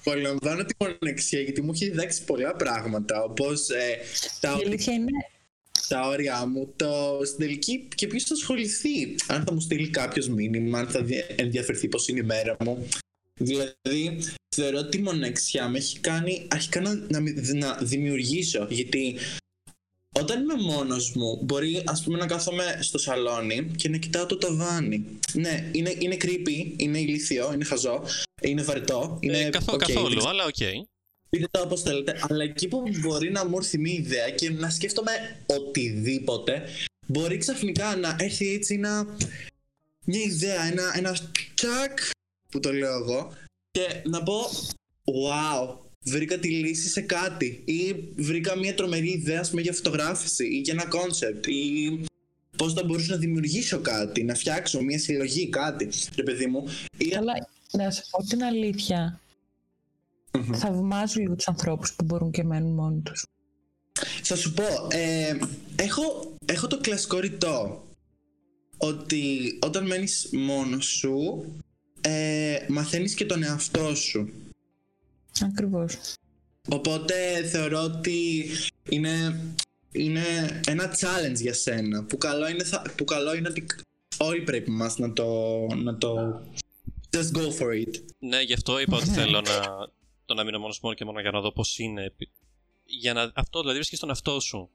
απολαμβάνω 0.00 0.64
τη 0.64 0.74
μοναξιά 0.78 1.40
γιατί 1.40 1.62
μου 1.62 1.70
έχει 1.74 1.84
διδάξει 1.90 2.24
πολλά 2.24 2.54
πράγματα 2.56 3.22
όπως 3.22 3.68
ε, 3.68 3.98
τα, 4.40 4.58
Η 4.62 4.66
αλήθεια 4.66 4.92
είναι 4.92 5.10
τα 5.88 6.08
όρια 6.08 6.46
μου 6.46 6.72
το, 6.76 7.20
στην 7.24 7.38
τελική 7.38 7.88
και 7.94 8.06
ποιος 8.06 8.22
θα 8.24 8.34
ασχοληθεί 8.34 9.14
αν 9.26 9.44
θα 9.46 9.52
μου 9.52 9.60
στείλει 9.60 9.88
κάποιος 9.90 10.28
μήνυμα 10.28 10.78
αν 10.78 10.88
θα 10.88 11.02
δι- 11.02 11.24
ενδιαφερθεί 11.36 11.88
πως 11.88 12.08
είναι 12.08 12.18
η 12.20 12.22
μέρα 12.22 12.56
μου 12.64 12.86
δηλαδή 13.34 14.18
θεωρώ 14.56 14.78
ότι 14.78 14.96
η 14.98 15.02
μοναξιά 15.02 15.68
με 15.68 15.78
έχει 15.78 15.98
κάνει 16.00 16.46
αρχικά 16.50 16.80
να, 16.80 16.94
να, 17.08 17.20
μη- 17.20 17.52
να 17.54 17.74
δημιουργήσω 17.82 18.66
γιατί 18.70 19.16
όταν 20.20 20.40
είμαι 20.42 20.54
μόνος 20.54 21.12
μου 21.14 21.38
μπορεί 21.42 21.82
ας 21.86 22.02
πούμε 22.02 22.18
να 22.18 22.26
κάθομαι 22.26 22.78
στο 22.80 22.98
σαλόνι 22.98 23.70
και 23.76 23.88
να 23.88 23.96
κοιτάω 23.96 24.26
το 24.26 24.36
ταβάνι 24.36 25.04
ναι 25.32 25.70
είναι, 25.72 25.94
είναι 25.98 26.16
creepy, 26.20 26.72
είναι 26.76 26.98
ηλίθιο, 26.98 27.52
είναι 27.52 27.64
χαζό 27.64 28.02
είναι 28.42 28.62
βαρετό 28.62 29.18
είναι 29.20 29.38
Ε, 29.38 29.50
καθό- 29.50 29.74
οκ, 29.74 29.86
δεν 29.86 29.94
καθόλου, 29.94 30.28
αλλά 30.28 30.44
οκ. 30.44 30.84
Πείτε 31.28 31.46
το 31.50 31.60
όπως 31.60 31.82
θέλετε, 31.82 32.18
αλλά 32.28 32.44
εκεί 32.44 32.68
που 32.68 32.82
μπορεί 33.00 33.30
να 33.30 33.46
μου 33.46 33.56
έρθει 33.56 33.78
μια 33.78 33.92
ιδέα 33.94 34.30
και 34.30 34.50
να 34.50 34.70
σκέφτομαι 34.70 35.12
οτιδήποτε, 35.46 36.62
μπορεί 37.06 37.36
ξαφνικά 37.36 37.96
να 37.96 38.16
έρθει 38.18 38.52
έτσι 38.54 38.74
ένα, 38.74 39.16
μια 40.04 40.20
ιδέα, 40.20 40.62
ένα, 40.66 40.92
ένα 40.96 41.16
τσακ, 41.54 41.98
που 42.50 42.60
το 42.60 42.72
λέω 42.72 42.92
εγώ, 42.96 43.32
και 43.70 44.00
να 44.04 44.22
πω, 44.22 44.34
wow, 45.04 45.76
βρήκα 46.06 46.38
τη 46.38 46.48
λύση 46.48 46.88
σε 46.88 47.00
κάτι 47.00 47.62
ή 47.64 47.94
βρήκα 48.16 48.56
μια 48.56 48.74
τρομερή 48.74 49.10
ιδέα 49.10 49.40
ας 49.40 49.50
πούμε, 49.50 49.62
για 49.62 49.72
φωτογράφηση 49.72 50.44
ή 50.44 50.58
για 50.58 50.72
ένα 50.72 50.86
concept 50.86 51.46
ή 51.46 52.00
πώς 52.56 52.72
θα 52.72 52.84
μπορούσα 52.84 53.12
να 53.12 53.18
δημιουργήσω 53.18 53.80
κάτι, 53.80 54.24
να 54.24 54.34
φτιάξω 54.34 54.82
μια 54.82 54.98
συλλογή, 54.98 55.48
κάτι, 55.48 55.88
ρε 56.16 56.22
παιδί 56.22 56.46
μου. 56.46 56.64
Ή... 56.96 57.14
Αλλά 57.16 57.32
να 57.72 57.90
σου 57.90 58.02
πω 58.10 58.22
την 58.22 58.44
αλήθεια. 58.44 59.20
Θαυμάζω 60.52 61.20
λίγο 61.20 61.34
τους 61.34 61.48
ανθρώπους 61.48 61.94
που 61.94 62.04
μπορούν 62.04 62.30
και 62.30 62.44
μένουν 62.44 62.74
μόνοι 62.74 63.00
τους. 63.00 63.26
Θα 64.22 64.36
σου 64.36 64.52
πω, 64.52 64.64
ε, 64.90 65.38
έχω, 65.76 66.34
έχω 66.44 66.66
το 66.66 66.78
κλασικό 66.80 67.18
ρητό 67.18 67.84
ότι 68.76 69.58
όταν 69.62 69.86
μένεις 69.86 70.28
μόνος 70.32 70.86
σου 70.86 71.44
ε, 72.00 72.56
μαθαίνεις 72.68 73.14
και 73.14 73.24
τον 73.24 73.42
εαυτό 73.42 73.94
σου. 73.94 74.32
Ακριβώς. 75.44 75.96
Οπότε 76.68 77.42
θεωρώ 77.44 77.82
ότι 77.82 78.46
είναι, 78.88 79.40
είναι 79.92 80.22
ένα 80.66 80.94
challenge 80.98 81.40
για 81.40 81.54
σένα 81.54 82.04
που 82.04 82.18
καλό 82.18 82.48
είναι, 82.48 82.64
θα, 82.64 82.82
που 82.96 83.04
καλό 83.04 83.34
είναι 83.34 83.48
ότι 83.48 83.66
όλοι 84.18 84.40
πρέπει 84.42 84.70
μας 84.70 84.98
να 84.98 85.12
το, 85.12 85.26
να 85.76 85.96
το 85.98 86.40
just 87.10 87.36
go 87.36 87.58
for 87.58 87.84
it. 87.86 88.00
Ναι, 88.18 88.40
γι' 88.40 88.52
αυτό 88.52 88.80
είπα 88.80 88.96
ότι 88.96 89.06
θέλω 89.08 89.40
να, 89.40 89.60
το 90.24 90.34
να 90.34 90.44
μείνω 90.44 90.58
μόνος 90.58 90.80
μόνο 90.80 90.94
και 90.94 91.04
μόνο 91.04 91.20
για 91.20 91.30
να 91.30 91.40
δω 91.40 91.52
πώς 91.52 91.78
είναι. 91.78 92.04
Επί- 92.04 92.30
Για 92.84 93.12
να, 93.12 93.32
αυτό 93.34 93.60
δηλαδή 93.60 93.76
βρίσκεις 93.78 93.98
τον 93.98 94.08
εαυτό 94.08 94.40
σου. 94.40 94.70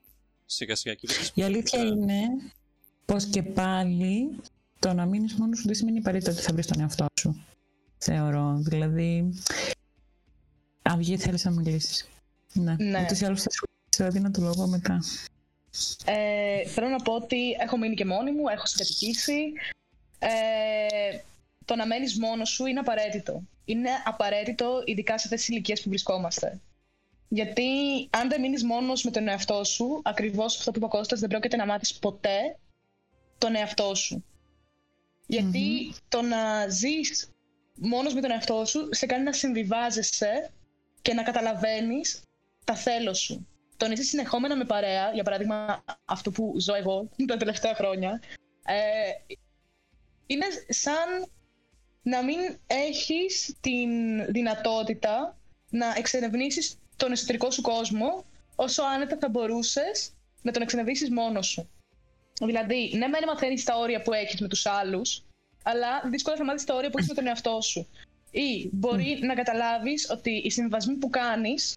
Σιγά 0.46 0.76
σιγά 0.76 0.96
και 0.96 1.08
βρίσκεις- 1.08 1.32
Η 1.36 1.42
αλήθεια 1.44 1.84
Ναι. 1.84 1.90
είναι 1.90 2.22
πως 3.06 3.26
και 3.26 3.44
πάλι 3.44 4.30
το 4.80 4.94
να 4.94 5.06
μείνεις 5.06 5.34
μόνος 5.34 5.58
σου 5.60 5.66
δεν 5.66 5.76
σημαίνει 5.76 5.98
απαραίτητα 5.98 6.32
ότι 6.32 6.42
θα 6.42 6.54
βρεις 6.54 6.68
τον 6.68 6.80
εαυτό 6.80 7.06
σου. 7.20 7.44
Θεωρώ. 7.98 8.58
Δηλαδή. 8.64 9.34
Αυγή 10.92 11.18
θέλεις 11.18 11.46
να 11.46 11.52
μιλήσεις. 11.52 12.10
Ναι. 12.54 12.76
Ναι. 12.80 13.02
Ούτως 13.02 13.20
ή 13.20 13.26
άλλως 13.26 13.42
θα 13.42 13.50
σου 13.52 13.66
θα 13.96 14.10
δίνω 14.10 14.32
το 14.32 14.42
λόγο 14.42 14.68
μετά. 14.68 15.00
Ε, 16.06 16.66
θέλω 16.68 16.88
να 16.88 17.02
πω 17.02 17.14
ότι 17.14 17.52
έχω 17.52 17.78
μείνει 17.78 17.96
και 17.96 18.06
μόνη 18.06 18.32
μου, 18.32 18.48
έχω 18.48 18.66
συγκατοικήσει. 18.66 19.54
Ε, 20.20 21.18
το 21.66 21.76
να 21.76 21.88
μένεις 21.88 22.20
μόνος 22.20 22.50
σου 22.50 22.66
είναι 22.66 22.80
απαραίτητο. 22.80 23.44
Είναι 23.66 23.90
απαραίτητο 24.06 24.84
ειδικά 24.86 25.18
σε 25.18 25.24
αυτές 25.24 25.40
τις 25.40 25.48
ηλικίες 25.48 25.82
που 25.82 25.90
βρισκόμαστε. 25.90 26.60
Γιατί 27.28 27.70
αν 28.10 28.30
δεν 28.30 28.42
μείνεις 28.42 28.64
μόνος 28.64 29.04
με 29.04 29.12
τον 29.12 29.28
εαυτό 29.28 29.64
σου, 29.64 30.02
ακριβώς 30.04 30.58
αυτό 30.58 30.72
που 30.72 30.78
είπε 30.78 30.86
ο 30.86 30.90
Κώστας, 30.90 31.20
δεν 31.20 31.30
πρόκειται 31.30 31.56
να 31.56 31.66
μάθεις 31.66 31.94
ποτέ 31.94 32.58
τον 33.38 33.56
εαυτό 33.56 33.96
σου. 33.96 34.24
Γιατί 35.28 35.94
το 36.08 36.22
να 36.22 36.68
ζεις 36.68 37.30
μόνος 37.76 38.14
με 38.14 38.22
τον 38.22 38.32
εαυτό 38.32 38.66
σου 38.66 38.90
σε 38.92 39.06
κάνει 39.06 39.24
να 39.24 39.34
συμβιβάζεσαι 39.34 40.52
και 41.02 41.14
να 41.14 41.24
καταλαβαίνεις 41.24 42.22
τα 42.66 42.76
θέλω 42.76 43.14
σου. 43.14 43.48
Το 43.78 43.88
να 43.88 43.94
είσαι 43.94 44.04
συνεχόμενα 44.04 44.56
με 44.56 44.66
παρέα, 44.66 45.12
για 45.14 45.24
παράδειγμα 45.24 45.84
αυτό 46.06 46.32
που 46.32 46.54
ζω 46.60 46.76
εγώ 46.76 47.10
τα 47.28 47.38
τελευταία 47.38 47.76
χρόνια, 47.76 48.22
ε, 48.66 49.34
είναι 50.28 50.46
σαν 50.68 51.30
να 52.02 52.24
μην 52.24 52.40
έχεις 52.68 53.56
την 53.62 53.90
δυνατότητα 54.32 55.38
να 55.70 55.94
εξερευνήσεις 55.98 56.76
τον 56.96 57.12
εσωτερικό 57.12 57.52
σου 57.52 57.62
κόσμο 57.62 58.26
όσο 58.56 58.84
άνετα 58.84 59.18
θα 59.18 59.30
μπορούσες 59.30 60.14
να 60.42 60.52
τον 60.52 60.62
εξερευνήσεις 60.62 61.10
μόνος 61.10 61.48
σου. 61.48 61.70
Δηλαδή, 62.46 62.92
ναι, 62.96 63.08
μεν 63.08 63.24
μαθαίνεις 63.28 63.64
τα 63.64 63.78
όρια 63.78 64.02
που 64.02 64.14
έχεις 64.14 64.42
με 64.42 64.48
τους 64.48 64.66
άλλους, 64.66 65.24
αλλά 65.64 66.02
δύσκολα 66.10 66.36
θα 66.36 66.44
μάθεις 66.44 66.64
τα 66.64 66.76
όρια 66.76 66.90
που 66.90 66.98
έχεις 66.98 67.10
με 67.10 67.16
τον 67.16 67.28
εαυτό 67.28 67.62
σου. 67.62 67.88
Ή 68.32 68.70
μπορεί 68.72 69.20
να 69.22 69.34
καταλάβεις 69.34 70.10
ότι 70.10 70.32
οι 70.32 70.50
συμβασμοί 70.52 70.94
που 70.96 71.10
κάνεις 71.10 71.76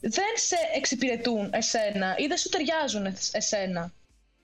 δεν 0.00 0.24
σε 0.36 0.56
εξυπηρετούν 0.76 1.48
εσένα 1.52 2.16
ή 2.18 2.26
δεν 2.26 2.36
σου 2.36 2.48
ταιριάζουν 2.48 3.06
εσ- 3.06 3.34
εσένα. 3.36 3.92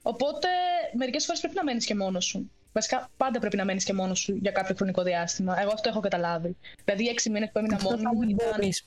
Οπότε 0.03 0.49
μερικές 0.93 1.25
φορές 1.25 1.41
πρέπει 1.41 1.55
να 1.57 1.65
μένεις 1.65 1.85
και 1.85 1.95
μόνος 1.95 2.25
σου. 2.25 2.51
Βασικά, 2.73 3.11
πάντα 3.17 3.39
πρέπει 3.41 3.57
να 3.57 3.65
μένεις 3.65 3.85
και 3.85 3.93
μόνος 3.93 4.19
σου 4.19 4.35
για 4.43 4.51
κάποιο 4.51 4.75
χρονικό 4.75 5.03
διάστημα. 5.03 5.61
Εγώ 5.61 5.71
αυτό 5.73 5.89
έχω 5.89 6.01
καταλάβει. 6.01 6.57
Δηλαδή, 6.85 7.05
οι 7.05 7.09
έξι 7.09 7.31
μήνες 7.31 7.51
που 7.53 7.59
έμεινα 7.59 7.75
Αυτό 7.77 7.89
μόνο 7.91 8.03
θα 8.03 8.13
μου 8.15 8.19
μην 8.19 8.29
ήταν 8.29 8.49
μπορείς. 8.51 8.85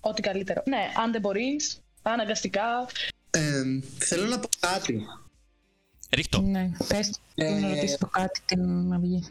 ό,τι 0.00 0.22
καλύτερο. 0.22 0.62
Ναι, 0.66 0.88
αν 1.02 1.12
δεν 1.12 1.20
μπορείς, 1.20 1.80
αναγκαστικά. 2.02 2.86
Ε, 3.30 3.62
θέλω 3.98 4.26
να 4.26 4.38
πω 4.40 4.48
κάτι. 4.60 5.06
Ρίχτω. 6.10 6.40
Ναι, 6.40 6.70
πες 6.88 7.20
Ε, 7.34 7.50
να 7.58 7.68
ρωτήσεις 7.68 7.96
το 7.98 8.06
κάτι 8.06 8.40
την 8.46 8.92
αυγή. 8.92 9.28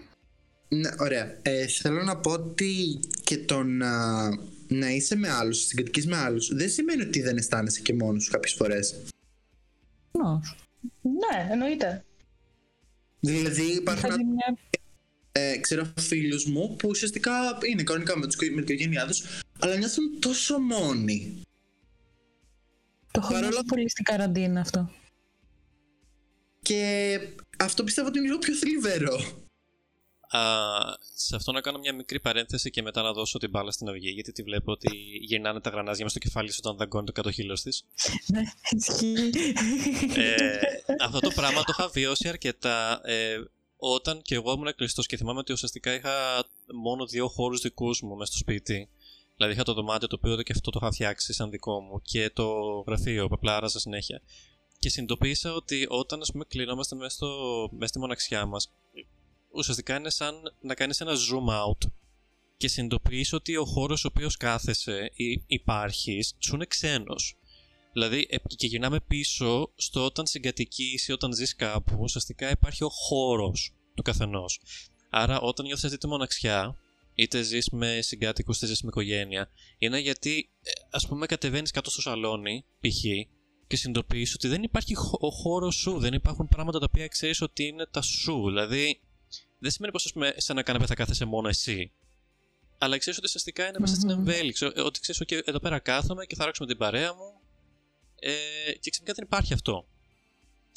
Ναι, 0.75 0.89
ωραία. 0.99 1.39
Ε, 1.41 1.67
θέλω 1.67 2.03
να 2.03 2.17
πω 2.17 2.31
ότι 2.31 2.99
και 3.23 3.37
το 3.37 3.63
να, 3.63 4.27
να 4.67 4.89
είσαι 4.91 5.15
με 5.15 5.29
άλλους, 5.29 5.57
συγκατοικείς 5.65 6.07
με 6.07 6.17
άλλους, 6.17 6.53
δεν 6.55 6.69
σημαίνει 6.69 7.01
ότι 7.01 7.21
δεν 7.21 7.37
αισθάνεσαι 7.37 7.81
και 7.81 7.93
μόνος 7.93 8.23
σου 8.23 8.31
κάποιες 8.31 8.53
φορές. 8.53 8.95
Προφανώς. 10.11 10.55
Ναι, 11.01 11.51
εννοείται. 11.51 12.05
Δηλαδή 13.19 13.63
υπάρχουν, 13.75 14.01
Δηλαδή 14.09 14.23
μια 14.23 14.57
ε, 15.31 15.57
ξέρω, 15.57 15.93
φίλους 15.99 16.45
μου 16.45 16.75
που 16.75 16.89
ουσιαστικά 16.89 17.31
είναι 17.71 17.83
κανονικά 17.83 18.17
με, 18.17 18.25
τους, 18.25 18.35
με 18.35 18.45
την 18.45 18.57
οικογένειά 18.57 19.07
τους, 19.07 19.23
αλλά 19.59 19.75
νιώθουν 19.77 20.19
τόσο 20.19 20.59
μόνοι. 20.59 21.41
Το 23.11 23.19
έχω 23.23 23.27
Παρόλα- 23.33 23.49
νιώσει 23.49 23.65
πολύ 23.65 23.89
στην 23.89 24.03
καραντίνα 24.03 24.61
αυτό. 24.61 24.91
Και 26.61 27.19
αυτό 27.59 27.83
πιστεύω 27.83 28.07
ότι 28.07 28.17
είναι 28.17 28.27
λίγο 28.27 28.39
πιο 28.39 28.53
θλιβερό. 28.53 29.19
Α, 30.31 30.39
σε 31.13 31.35
αυτό 31.35 31.51
να 31.51 31.61
κάνω 31.61 31.77
μια 31.77 31.93
μικρή 31.93 32.19
παρένθεση 32.19 32.69
και 32.69 32.81
μετά 32.81 33.01
να 33.01 33.11
δώσω 33.13 33.37
την 33.37 33.49
μπάλα 33.49 33.71
στην 33.71 33.89
αυγή, 33.89 34.09
γιατί 34.09 34.31
τη 34.31 34.43
βλέπω 34.43 34.71
ότι 34.71 34.89
γυρνάνε 35.21 35.59
τα 35.59 35.69
γρανάζια 35.69 36.03
με 36.03 36.09
στο 36.09 36.19
κεφάλι 36.19 36.51
σου 36.51 36.59
όταν 36.63 36.77
δαγκώνει 36.77 37.05
το 37.05 37.11
κατοχύλο 37.11 37.53
της. 37.53 37.85
Ναι, 38.27 38.41
ισχύει. 38.69 39.29
ε, 40.15 40.59
αυτό 40.99 41.19
το 41.19 41.29
πράγμα 41.29 41.63
το 41.63 41.73
είχα 41.77 41.87
βιώσει 41.87 42.27
αρκετά 42.27 43.01
ε, 43.03 43.37
όταν 43.77 44.21
και 44.21 44.35
εγώ 44.35 44.51
ήμουν 44.51 44.75
κλειστό 44.75 45.01
και 45.01 45.17
θυμάμαι 45.17 45.39
ότι 45.39 45.51
ουσιαστικά 45.51 45.93
είχα 45.93 46.45
μόνο 46.73 47.05
δύο 47.05 47.27
χώρους 47.27 47.61
δικούς 47.61 48.01
μου 48.01 48.15
μέσα 48.15 48.31
στο 48.31 48.37
σπίτι. 48.37 48.89
Δηλαδή 49.35 49.53
είχα 49.53 49.63
το 49.63 49.73
δωμάτιο 49.73 50.07
το 50.07 50.15
οποίο 50.19 50.41
και 50.41 50.51
αυτό 50.51 50.71
το 50.71 50.79
είχα 50.81 50.91
φτιάξει 50.91 51.33
σαν 51.33 51.49
δικό 51.49 51.79
μου 51.79 52.01
και 52.01 52.29
το 52.33 52.49
γραφείο 52.87 53.27
που 53.27 53.33
απλά 53.33 53.55
άραζα 53.55 53.79
συνέχεια. 53.79 54.21
Και 54.79 54.89
συνειδητοποίησα 54.89 55.53
ότι 55.53 55.85
όταν 55.89 56.21
ας 56.21 56.31
πούμε 56.31 56.45
κλεινόμαστε 56.47 56.95
μέσα, 56.95 57.09
στο, 57.09 57.27
μέσα 57.71 57.87
στη 57.87 57.99
μοναξιά 57.99 58.45
μας 58.45 58.71
ουσιαστικά 59.53 59.95
είναι 59.95 60.09
σαν 60.09 60.35
να 60.61 60.73
κάνεις 60.73 61.01
ένα 61.01 61.13
zoom 61.13 61.65
out 61.65 61.89
και 62.57 62.67
συνειδητοποιείς 62.67 63.33
ότι 63.33 63.57
ο 63.57 63.65
χώρος 63.65 64.05
ο 64.05 64.07
οποίος 64.07 64.37
κάθεσαι 64.37 65.11
ή 65.15 65.43
υπάρχεις 65.47 66.35
σου 66.39 66.55
είναι 66.55 66.65
ξένος. 66.65 67.35
Δηλαδή, 67.93 68.27
ε, 68.29 68.37
και 68.55 68.67
γυρνάμε 68.67 68.99
πίσω 68.99 69.71
στο 69.75 70.05
όταν 70.05 70.25
συγκατοικείς 70.27 71.07
ή 71.07 71.11
όταν 71.11 71.33
ζεις 71.33 71.55
κάπου, 71.55 71.97
ουσιαστικά 71.99 72.49
υπάρχει 72.49 72.83
ο 72.83 72.89
χώρος 72.89 73.73
του 73.95 74.01
καθενός. 74.01 74.59
Άρα, 75.09 75.39
όταν 75.39 75.65
νιώθεις 75.65 75.85
αυτή 75.85 75.97
τη 75.97 76.07
μοναξιά, 76.07 76.75
είτε 77.15 77.41
ζεις 77.41 77.69
με 77.69 78.01
συγκάτοικους, 78.01 78.57
είτε 78.57 78.65
ζεις 78.65 78.81
με 78.81 78.87
οικογένεια, 78.89 79.49
είναι 79.77 79.99
γιατί, 79.99 80.49
ε, 80.63 80.71
ας 80.89 81.07
πούμε, 81.07 81.25
κατεβαίνεις 81.25 81.71
κάτω 81.71 81.91
στο 81.91 82.01
σαλόνι, 82.01 82.65
π.χ., 82.79 83.01
και 83.67 83.77
συνειδητοποιείς 83.77 84.33
ότι 84.33 84.47
δεν 84.47 84.63
υπάρχει 84.63 84.95
ο 85.19 85.29
χώρος 85.29 85.75
σου, 85.75 85.99
δεν 85.99 86.13
υπάρχουν 86.13 86.47
πράγματα 86.47 86.79
τα 86.79 86.85
οποία 86.89 87.07
ξέρεις 87.07 87.41
ότι 87.41 87.63
είναι 87.63 87.85
τα 87.85 88.01
σου. 88.01 88.43
Δηλαδή, 88.45 88.99
δεν 89.61 89.71
σημαίνει 89.71 89.93
πως 89.93 90.13
σε 90.37 90.51
ένα 90.51 90.61
καναπέ 90.61 90.85
θα 90.85 90.95
κάθεσαι 90.95 91.25
μόνο 91.25 91.47
εσύ. 91.47 91.91
Αλλά 92.77 92.97
ξέρεις 92.97 93.17
ότι 93.17 93.27
ουσιαστικά 93.27 93.67
είναι 93.67 93.79
μέσα 93.79 93.95
στην 93.95 94.09
εμβέληξη. 94.09 94.65
Ότι 94.65 94.99
ξέρεις, 94.99 95.21
ότι 95.21 95.41
εδώ 95.45 95.59
πέρα 95.59 95.79
κάθομαι 95.79 96.25
και 96.25 96.35
θα 96.35 96.45
ράξουμε 96.45 96.67
την 96.67 96.77
παρέα 96.77 97.13
μου. 97.13 97.39
Ε, 98.19 98.31
και 98.79 98.89
ξαφνικά 98.89 99.13
δεν 99.13 99.25
υπάρχει 99.25 99.53
αυτό. 99.53 99.85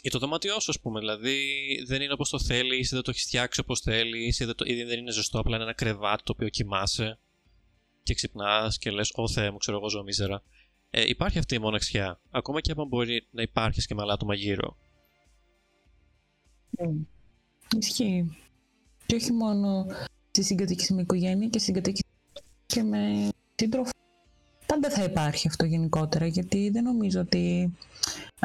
Για 0.03 0.11
το 0.11 0.19
δωμάτιό 0.19 0.61
σου, 0.61 0.71
ας 0.71 0.81
πούμε, 0.81 1.01
δηλαδή 1.01 1.39
δεν 1.87 2.03
είναι 2.03 2.13
όπως 2.13 2.31
το 2.31 2.41
θέλεις, 2.41 2.91
ή 2.91 2.95
δεν 2.95 3.03
το 3.03 3.11
έχεις 3.11 3.23
φτιάξει 3.23 3.61
όπως 3.61 3.81
θέλεις, 3.81 4.41
ή 4.41 4.45
δεν, 4.45 4.55
ή 4.65 4.83
δεν 4.83 4.99
είναι 4.99 5.13
ζεστό, 5.13 5.39
απλά 5.39 5.55
είναι 5.55 5.65
ένα 5.65 5.73
κρεβάτι 5.73 6.23
το 6.23 6.33
οποίο 6.33 6.49
κοιμάσαι 6.49 7.19
και 8.03 8.15
ξυπνάς 8.15 8.79
και 8.79 8.91
λες: 8.91 9.11
Ω 9.15 9.29
Θεέ 9.29 9.51
μου, 9.51 9.57
ξέρω 9.57 9.77
εγώ, 9.77 9.89
ζω 9.89 10.03
μίζερα. 10.03 10.43
Ε, 10.91 11.09
υπάρχει 11.09 11.39
αυτή 11.39 11.55
η 11.55 11.59
μοναξιά. 11.59 12.21
Ακόμα 12.31 12.61
και 12.61 12.75
αν 12.77 12.87
μπορεί 12.87 13.27
να 13.31 13.43
υπάρχεις 13.43 13.87
και 13.87 13.95
με 13.95 14.03
άλλα 14.03 14.13
άτομα 14.13 14.35
γύρω. 14.35 14.77
Mm. 16.79 17.07
Ισχύει. 17.79 18.44
Και 19.15 19.21
όχι 19.21 19.33
μόνο 19.33 19.87
στη 20.31 20.43
συγκατοίκηση 20.43 20.95
με 20.95 21.01
οικογένεια 21.01 21.49
και 21.49 21.59
συγκατοίκηση 21.59 22.05
και 22.67 22.83
με 22.83 23.29
σύντροφο. 23.55 23.91
Πάντα 24.67 24.91
θα 24.91 25.03
υπάρχει 25.03 25.49
αυτό 25.49 25.65
γενικότερα, 25.65 26.27
γιατί 26.27 26.71
δεν 26.71 26.83
νομίζω 26.83 27.21
ότι 27.21 27.73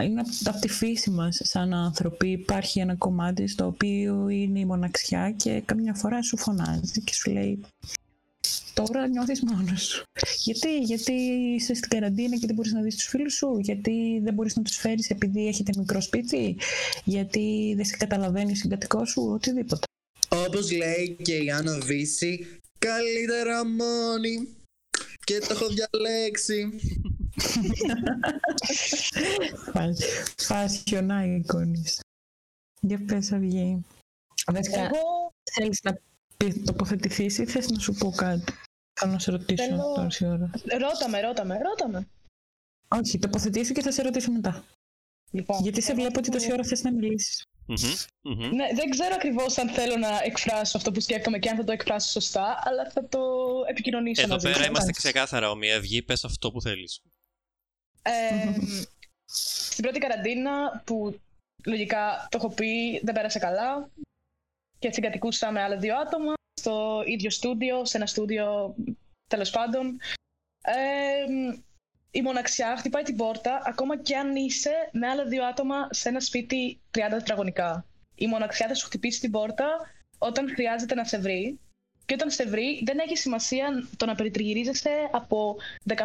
είναι 0.02 0.24
από 0.44 0.60
τη 0.60 0.68
φύση 0.68 1.10
μας 1.10 1.40
σαν 1.44 1.74
άνθρωποι. 1.74 2.32
Υπάρχει 2.32 2.80
ένα 2.80 2.96
κομμάτι 2.96 3.48
στο 3.48 3.66
οποίο 3.66 4.30
είναι 4.30 4.60
η 4.60 4.66
μοναξιά 4.66 5.32
και 5.32 5.62
καμιά 5.66 5.94
φορά 5.94 6.22
σου 6.22 6.38
φωνάζει 6.38 7.02
και 7.04 7.14
σου 7.14 7.32
λέει 7.32 7.60
τώρα 8.74 9.08
νιώθεις 9.08 9.44
μόνος 9.44 9.84
σου. 9.84 10.04
Γιατί, 10.44 10.80
γιατί 10.80 11.14
είσαι 11.56 11.74
στην 11.74 11.90
καραντίνα 11.90 12.38
και 12.38 12.46
δεν 12.46 12.56
μπορείς 12.56 12.74
να 12.74 12.82
δεις 12.82 12.96
τους 12.96 13.06
φίλους 13.06 13.34
σου, 13.34 13.60
γιατί 13.60 14.20
δεν 14.24 14.34
μπορείς 14.34 14.56
να 14.56 14.62
τους 14.62 14.76
φέρεις 14.76 15.10
επειδή 15.10 15.48
έχετε 15.48 15.72
μικρό 15.78 16.02
σπίτι, 16.02 16.58
γιατί 17.04 17.74
δεν 17.76 17.86
σε 17.86 17.98
καταλαβαίνει 17.98 18.52
ο 18.52 18.56
συγκατοικός 18.56 19.10
σου, 19.10 19.32
οτιδήποτε. 19.34 19.88
Όπως 20.30 20.72
λέει 20.72 21.18
και 21.22 21.38
η 21.38 21.52
Άννα 21.52 21.80
Βύση, 21.80 22.60
καλύτερα 22.80 23.66
μόνη 23.66 24.58
και 25.24 25.40
το 25.40 25.48
έχω 25.50 25.66
διαλέξει. 25.68 26.80
Fashion 30.48 31.10
icons. 31.10 32.00
Για 32.82 33.06
πες 33.06 33.32
Αυγή. 33.32 33.86
Εγώ... 34.54 35.34
Θέλεις 35.52 35.80
να 35.84 36.00
τοποθετηθείς 36.66 37.38
ή 37.38 37.46
θες 37.46 37.70
να 37.70 37.80
σου 37.80 37.94
πω 37.94 38.10
κάτι; 38.10 38.54
Θέλω 39.00 39.12
να 39.12 39.20
σε 39.20 39.32
ρωτήσω 39.32 39.64
Θέλω... 39.64 39.94
τόση 39.96 40.26
ώρα. 40.26 40.52
Ρώτα 40.80 41.10
με, 41.10 41.22
ρώτα 41.22 41.46
με, 41.46 41.58
ρώτα 41.58 41.88
με. 41.88 42.08
Όχι, 42.88 43.20
τοποθετήσου 43.20 43.74
και 43.74 43.82
θα 43.82 43.92
σε 43.92 44.02
ρωτήσω 44.02 44.32
μετά. 44.32 44.64
Λοιπόν, 45.32 45.62
Γιατί 45.62 45.82
σε 45.82 45.94
βλέπω 45.94 46.20
ότι 46.20 46.32
τόση 46.32 46.52
ώρα 46.52 46.64
θες 46.64 46.84
να 46.84 46.92
μιλήσεις. 46.92 47.44
Ναι, 48.54 48.68
δεν 48.74 48.90
ξέρω 48.90 49.14
ακριβώς 49.16 49.58
αν 49.58 49.70
θέλω 49.70 49.96
να 49.96 50.20
εκφράσω 50.24 50.78
αυτό 50.78 50.92
που 50.92 51.00
σκέφτομαι 51.00 51.40
και 51.40 51.50
αν 51.50 51.58
θα 51.58 51.64
το 51.64 51.72
εκφράσω 51.72 52.10
σωστά, 52.10 52.62
αλλά 52.64 52.90
θα 52.90 53.08
το 53.08 53.20
επικοινωνήσω 53.70 54.22
Εδώ 54.22 54.38
πέρα 54.38 54.66
είμαστε 54.66 54.92
ξεκάθαρα 54.92 55.50
ομοία. 55.50 55.78
Αυγή, 55.78 56.02
πες 56.02 56.24
αυτό 56.24 56.52
που 56.52 56.62
θέλεις. 56.62 57.02
Ε, 58.02 58.58
στην 59.26 59.84
πρώτη 59.84 60.00
καραντίνα 60.00 60.84
που 60.86 61.20
λογικά 61.66 62.28
το 62.32 62.38
έχω 62.38 62.50
πει 62.50 63.00
δεν 63.04 63.14
πέρασε 63.14 63.40
καλά 63.40 63.90
και 64.80 64.92
συγκατοικούσα 64.92 65.52
με 65.52 65.62
άλλα 65.62 65.78
δύο 65.78 65.98
άτομα 65.98 66.34
στο 66.54 67.04
ίδιο 67.06 67.30
στούντιο, 67.30 67.86
σε 67.86 67.98
ένα 67.98 68.06
στούντιο 68.06 68.76
τέλος 69.28 69.50
πάντων. 69.50 70.00
Ε, 70.62 71.26
η 72.12 72.22
μοναξιά 72.22 72.78
χτυπάει 72.78 73.04
την 73.04 73.16
πόρτα 73.16 73.62
ακόμα 73.66 73.98
και 73.98 74.18
αν 74.18 74.36
είσαι 74.36 74.90
με 74.92 75.08
άλλα 75.08 75.26
δύο 75.26 75.46
άτομα 75.46 75.88
σε 75.92 76.10
ένα 76.10 76.20
σπίτι 76.20 76.80
30 76.92 77.00
τετραγωνικά. 77.10 77.86
Η 78.16 78.28
μοναξιά 78.28 78.68
θα 78.68 78.74
σου 78.74 78.86
χτυπήσει 78.86 79.20
την 79.20 79.32
πόρτα 79.32 79.68
όταν 80.18 80.50
χρειάζεται 80.50 80.96
να 80.96 81.04
σε 81.04 81.18
βρει. 81.18 81.60
Και 82.06 82.14
όταν 82.14 82.32
σε 82.32 82.46
βρει, 82.46 82.82
δεν 82.86 83.00
έχει 83.00 83.16
σημασία 83.16 83.88
το 83.98 84.06
να 84.06 84.16
περιτριγυρίζεσαι 84.16 85.10
από 85.12 85.58
15.000 85.88 85.98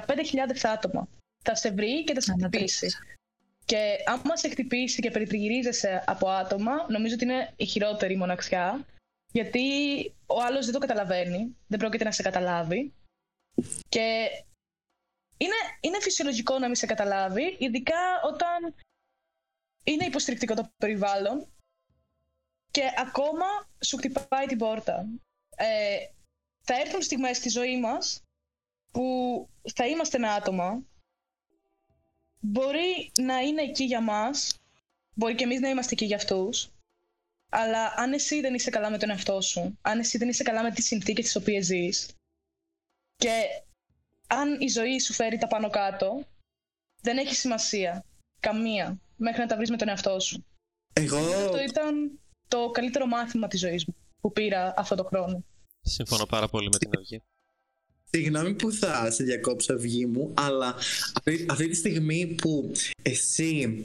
άτομα. 0.63 1.09
Θα 1.45 1.55
σε 1.55 1.71
βρει 1.71 2.05
και 2.05 2.15
θα 2.15 2.21
σε 2.21 2.33
χτυπήσει. 2.33 2.87
Και 3.65 3.97
άμα 4.07 4.37
σε 4.37 4.49
χτυπήσει 4.49 5.01
και 5.01 5.11
περιτριγυρίζεσαι 5.11 6.05
από 6.07 6.29
άτομα, 6.29 6.87
νομίζω 6.89 7.15
ότι 7.15 7.25
είναι 7.25 7.53
η 7.57 7.65
χειρότερη 7.65 8.17
μοναξιά. 8.17 8.87
Γιατί 9.33 9.63
ο 10.27 10.41
άλλος 10.41 10.65
δεν 10.65 10.75
το 10.75 10.79
καταλαβαίνει, 10.79 11.57
δεν 11.67 11.79
πρόκειται 11.79 12.05
να 12.05 12.13
σε 12.13 12.23
καταλάβει. 12.23 12.93
Και 13.89 14.29
είναι, 15.37 15.55
είναι 15.81 16.01
φυσιολογικό 16.01 16.59
να 16.59 16.67
μην 16.67 16.77
σε 16.77 16.87
καταλάβει, 16.87 17.57
ειδικά 17.59 18.21
όταν 18.25 18.75
είναι 19.85 20.05
υποστηρικτικό 20.05 20.55
το 20.55 20.73
περιβάλλον 20.77 21.49
και 22.71 22.83
ακόμα 22.97 23.47
σου 23.85 23.97
χτυπάει 23.97 24.47
την 24.47 24.59
πόρτα. 24.59 25.07
Ε, 25.57 25.97
θα 26.63 26.81
έρθουν 26.81 27.03
στιγμές 27.03 27.37
στη 27.37 27.49
ζωή 27.49 27.81
μας 27.81 28.23
που 28.93 29.49
θα 29.75 29.87
είμαστε 29.87 30.19
με 30.19 30.29
άτομα 30.29 30.85
μπορεί 32.45 33.11
να 33.21 33.41
είναι 33.41 33.63
εκεί 33.63 33.85
για 33.85 34.01
μας, 34.01 34.59
μπορεί 35.15 35.35
και 35.35 35.45
εμείς 35.45 35.61
να 35.61 35.69
είμαστε 35.69 35.95
εκεί 35.95 36.05
για 36.05 36.17
αυτούς, 36.17 36.71
αλλά 37.51 37.95
αν 37.97 38.13
εσύ 38.13 38.41
δεν 38.41 38.55
είσαι 38.55 38.71
καλά 38.71 38.91
με 38.91 38.99
τον 38.99 39.11
εαυτό 39.11 39.41
σου, 39.41 39.79
αν 39.83 39.99
εσύ 39.99 40.19
δεν 40.19 40.29
είσαι 40.29 40.43
καλά 40.43 40.63
με 40.63 40.71
τις 40.71 40.87
συνθήκες 40.87 41.25
τις 41.25 41.37
οποίες 41.37 41.65
ζεις 41.65 42.15
και 43.17 43.63
αν 44.27 44.61
η 44.61 44.69
ζωή 44.69 45.01
σου 45.01 45.13
φέρει 45.13 45.39
τα 45.39 45.47
πάνω 45.47 45.71
κάτω, 45.71 46.27
δεν 47.03 47.19
έχει 47.19 47.35
σημασία. 47.35 48.05
Καμία. 48.41 48.99
Μέχρι 49.17 49.41
να 49.41 49.47
τα 49.47 49.57
βρεις 49.57 49.71
με 49.71 49.77
τον 49.77 49.89
εαυτό 49.89 50.21
σου. 50.21 50.45
Εγώ... 50.93 51.17
Αυτό 51.17 51.63
ήταν 51.63 52.19
το 52.49 52.71
καλύτερο 52.71 53.07
μάθημα 53.07 53.49
της 53.49 53.61
ζωής 53.61 53.85
μου 53.85 53.95
που 54.21 54.33
πήρα 54.33 54.75
αυτό 54.77 54.95
το 54.95 55.05
χρόνο. 55.05 55.45
Συμφωνώ 55.81 56.27
πάρα 56.27 56.49
πολύ 56.49 56.69
με 56.73 56.79
την 56.79 56.91
αυγή. 56.97 57.23
Συγγνώμη 58.11 58.55
που 58.55 58.73
θα 58.73 59.11
σε 59.11 59.25
διακόψω 59.25 59.75
αυγή 59.75 60.07
μου, 60.07 60.33
αλλά 60.37 60.75
αυτή, 61.15 61.47
αυτή 61.51 61.69
τη 61.69 61.75
στιγμή 61.75 62.27
που 62.27 62.73
εσύ 63.03 63.85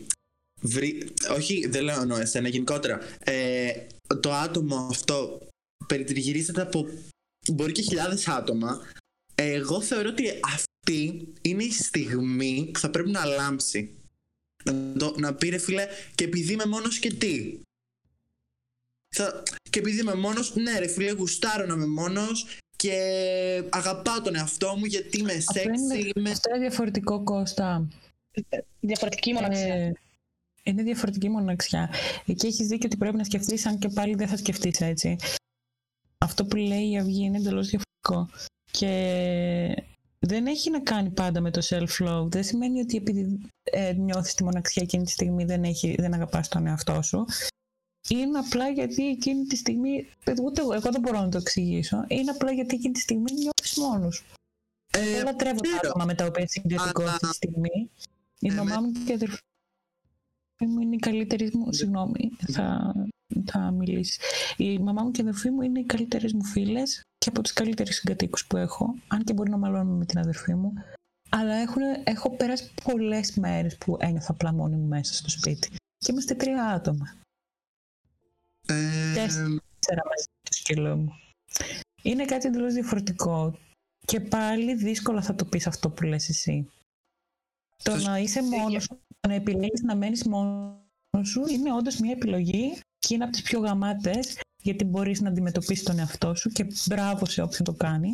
βρει... 0.61 1.13
Όχι, 1.31 1.67
δεν 1.67 1.83
λέω 1.83 2.01
εννοώ 2.01 2.17
εσένα, 2.17 2.47
γενικότερα. 2.47 2.99
Ε, 3.19 3.87
το 4.19 4.33
άτομο 4.33 4.75
αυτό 4.75 5.39
περιτριγυρίζεται 5.87 6.61
από 6.61 6.87
μπορεί 7.51 7.71
και 7.71 7.81
χιλιάδες 7.81 8.27
άτομα 8.27 8.81
εγώ 9.43 9.81
θεωρώ 9.81 10.09
ότι 10.09 10.39
αυτή 10.43 11.27
είναι 11.41 11.63
η 11.63 11.71
στιγμή 11.71 12.69
που 12.73 12.79
θα 12.79 12.89
πρέπει 12.89 13.09
να 13.09 13.25
λάμψει. 13.25 13.93
Να, 14.63 14.93
το, 14.97 15.15
να 15.17 15.33
πει 15.33 15.49
ρε 15.49 15.57
φίλε, 15.57 15.87
και 16.15 16.23
επειδή 16.23 16.53
είμαι 16.53 16.65
μόνος 16.65 16.99
και 16.99 17.13
τι; 17.13 17.59
Θα, 19.15 19.43
και 19.69 19.79
επειδή 19.79 19.99
είμαι 19.99 20.15
μόνος, 20.15 20.55
ναι 20.55 20.79
ρε 20.79 20.87
φίλε, 20.87 21.11
γουστάρω 21.11 21.65
να 21.65 21.73
είμαι 21.73 21.87
μόνος 21.87 22.45
και 22.75 22.93
αγαπάω 23.69 24.21
τον 24.21 24.35
εαυτό 24.35 24.75
μου 24.77 24.85
γιατί 24.85 25.17
είμαι 25.17 25.39
σεξι. 25.39 26.11
Είμαι... 26.15 26.29
Αυτό 26.29 26.49
είναι 26.49 26.67
διαφορετικό 26.67 27.23
Κώστα. 27.23 27.87
Διαφορετική 28.79 29.33
μοναξιά. 29.33 29.75
Ε, 29.75 29.93
είναι 30.63 30.83
διαφορετική 30.83 31.29
μοναξιά. 31.29 31.93
Εκεί 32.25 32.47
έχεις 32.47 32.67
δίκιο 32.67 32.85
ότι 32.85 32.97
πρέπει 32.97 33.17
να 33.17 33.23
σκεφτείς, 33.23 33.65
αν 33.65 33.79
και 33.79 33.89
πάλι 33.89 34.15
δεν 34.15 34.27
θα 34.27 34.37
σκεφτείς 34.37 34.81
έτσι. 34.81 35.15
Αυτό 36.17 36.45
που 36.45 36.55
λέει 36.55 36.89
η 36.89 36.97
Αυγή 36.97 37.23
είναι 37.23 37.37
εντελώς 37.37 37.67
διαφορετικό. 37.67 38.45
Και 38.71 39.83
δεν 40.19 40.47
έχει 40.47 40.69
να 40.69 40.79
κάνει 40.79 41.09
πάντα 41.09 41.41
με 41.41 41.51
το 41.51 41.61
self-love. 41.69 42.25
Δεν 42.27 42.43
σημαίνει 42.43 42.79
ότι 42.79 42.97
επειδή 42.97 43.39
ε, 43.63 43.93
νιώθεις 43.93 44.33
τη 44.33 44.43
μοναξιά 44.43 44.81
εκείνη 44.83 45.03
τη 45.03 45.11
στιγμή 45.11 45.45
δεν, 45.45 45.63
έχει, 45.63 45.95
δεν 45.99 46.13
αγαπάς 46.13 46.47
τον 46.47 46.67
εαυτό 46.67 47.01
σου. 47.01 47.25
είναι 48.09 48.37
απλά 48.39 48.69
γιατί 48.69 49.07
εκείνη 49.07 49.45
τη 49.45 49.55
στιγμή, 49.55 50.07
ούτε 50.43 50.61
εγώ, 50.61 50.73
εγώ 50.73 50.91
δεν 50.91 51.01
μπορώ 51.01 51.19
να 51.19 51.29
το 51.29 51.37
εξηγήσω, 51.37 52.05
είναι 52.07 52.31
απλά 52.31 52.51
γιατί 52.51 52.75
εκείνη 52.75 52.93
τη 52.93 52.99
στιγμή 52.99 53.31
νιώθεις 53.31 53.77
μόνος. 53.77 54.23
Ε, 54.91 54.99
Εγώ 55.15 55.23
λατρεύω 55.23 55.59
τα 55.59 55.67
ξέρω. 55.67 55.79
άτομα 55.89 56.05
με 56.05 56.13
τα 56.15 56.25
οποία 56.25 56.47
συγκριτικό 56.47 57.01
Αλλά- 57.01 57.11
αυτή 57.11 57.27
τη 57.27 57.33
στιγμή. 57.33 57.89
Η 58.39 58.47
Ε, 58.47 58.53
μαμά 58.53 58.81
μου 58.81 58.91
και 58.91 59.11
η 59.11 59.15
αδερφή 59.15 59.39
μου 60.59 60.79
είναι 60.79 60.95
οι 60.95 60.99
καλύτερε 60.99 61.47
μου. 61.53 61.73
Συγγνώμη, 61.73 62.31
θα, 62.51 62.93
θα 63.45 63.71
μιλήσεις. 63.71 64.19
Η 64.57 64.79
μαμά 64.79 65.03
μου 65.03 65.11
και 65.11 65.21
η 65.21 65.27
αδερφή 65.27 65.49
μου 65.49 65.61
είναι 65.61 65.79
οι 65.79 65.85
καλύτερες 65.85 66.33
μου 66.33 66.43
φίλες 66.43 67.01
και 67.17 67.29
από 67.29 67.41
του 67.41 67.51
καλύτερου 67.53 67.93
συγκατοίκους 67.93 68.47
που 68.47 68.57
έχω. 68.57 68.95
Αν 69.07 69.23
και 69.23 69.33
μπορεί 69.33 69.49
να 69.49 69.57
μαλώνουμε 69.57 69.97
με 69.97 70.05
την 70.05 70.19
αδερφή 70.19 70.53
μου. 70.55 70.73
Αλλά 71.29 71.53
έχουν, 71.53 71.81
έχω 72.03 72.35
περάσει 72.35 72.71
πολλές 72.83 73.35
μέρες 73.35 73.77
που 73.77 73.97
ένιωθα 73.99 74.31
απλά 74.31 74.53
μόνη 74.53 74.75
μου 74.75 74.87
μέσα 74.87 75.13
στο 75.13 75.29
σπίτι. 75.29 75.69
Και 75.97 76.11
είμαστε 76.11 76.35
τρία 76.35 76.65
άτομα. 76.65 77.15
Ε, 78.67 79.13
Τέσσερα 79.13 80.01
μαζί 80.05 80.25
το 80.41 80.53
σκύλο 80.53 80.95
μου. 80.97 81.13
Είναι 82.01 82.25
κάτι 82.25 82.47
εντελώς 82.47 82.73
διαφορετικό. 82.73 83.57
Και 84.05 84.19
πάλι 84.19 84.75
δύσκολα 84.75 85.21
θα 85.21 85.35
το 85.35 85.45
πεις 85.45 85.67
αυτό 85.67 85.89
που 85.89 86.03
λες 86.03 86.29
εσύ. 86.29 86.69
Το 87.83 87.91
Σας- 87.91 88.03
να 88.03 88.17
είσαι 88.17 88.43
μόνος 88.43 88.83
σου, 88.83 88.99
το 89.19 89.27
να 89.27 89.33
επιλέγεις 89.33 89.81
να 89.81 89.95
μένεις 89.95 90.23
μόνος 90.23 90.79
σου 91.23 91.43
είναι 91.49 91.73
όντως 91.73 91.99
μια 91.99 92.11
επιλογή 92.11 92.79
και 92.99 93.13
είναι 93.13 93.23
από 93.23 93.33
τις 93.33 93.41
πιο 93.41 93.59
γαμάτες 93.59 94.39
γιατί 94.61 94.83
μπορείς 94.83 95.21
να 95.21 95.29
αντιμετωπίσεις 95.29 95.83
τον 95.83 95.99
εαυτό 95.99 96.35
σου 96.35 96.49
και 96.49 96.67
μπράβο 96.87 97.25
σε 97.25 97.41
όποιον 97.41 97.63
το 97.63 97.73
κάνει. 97.73 98.09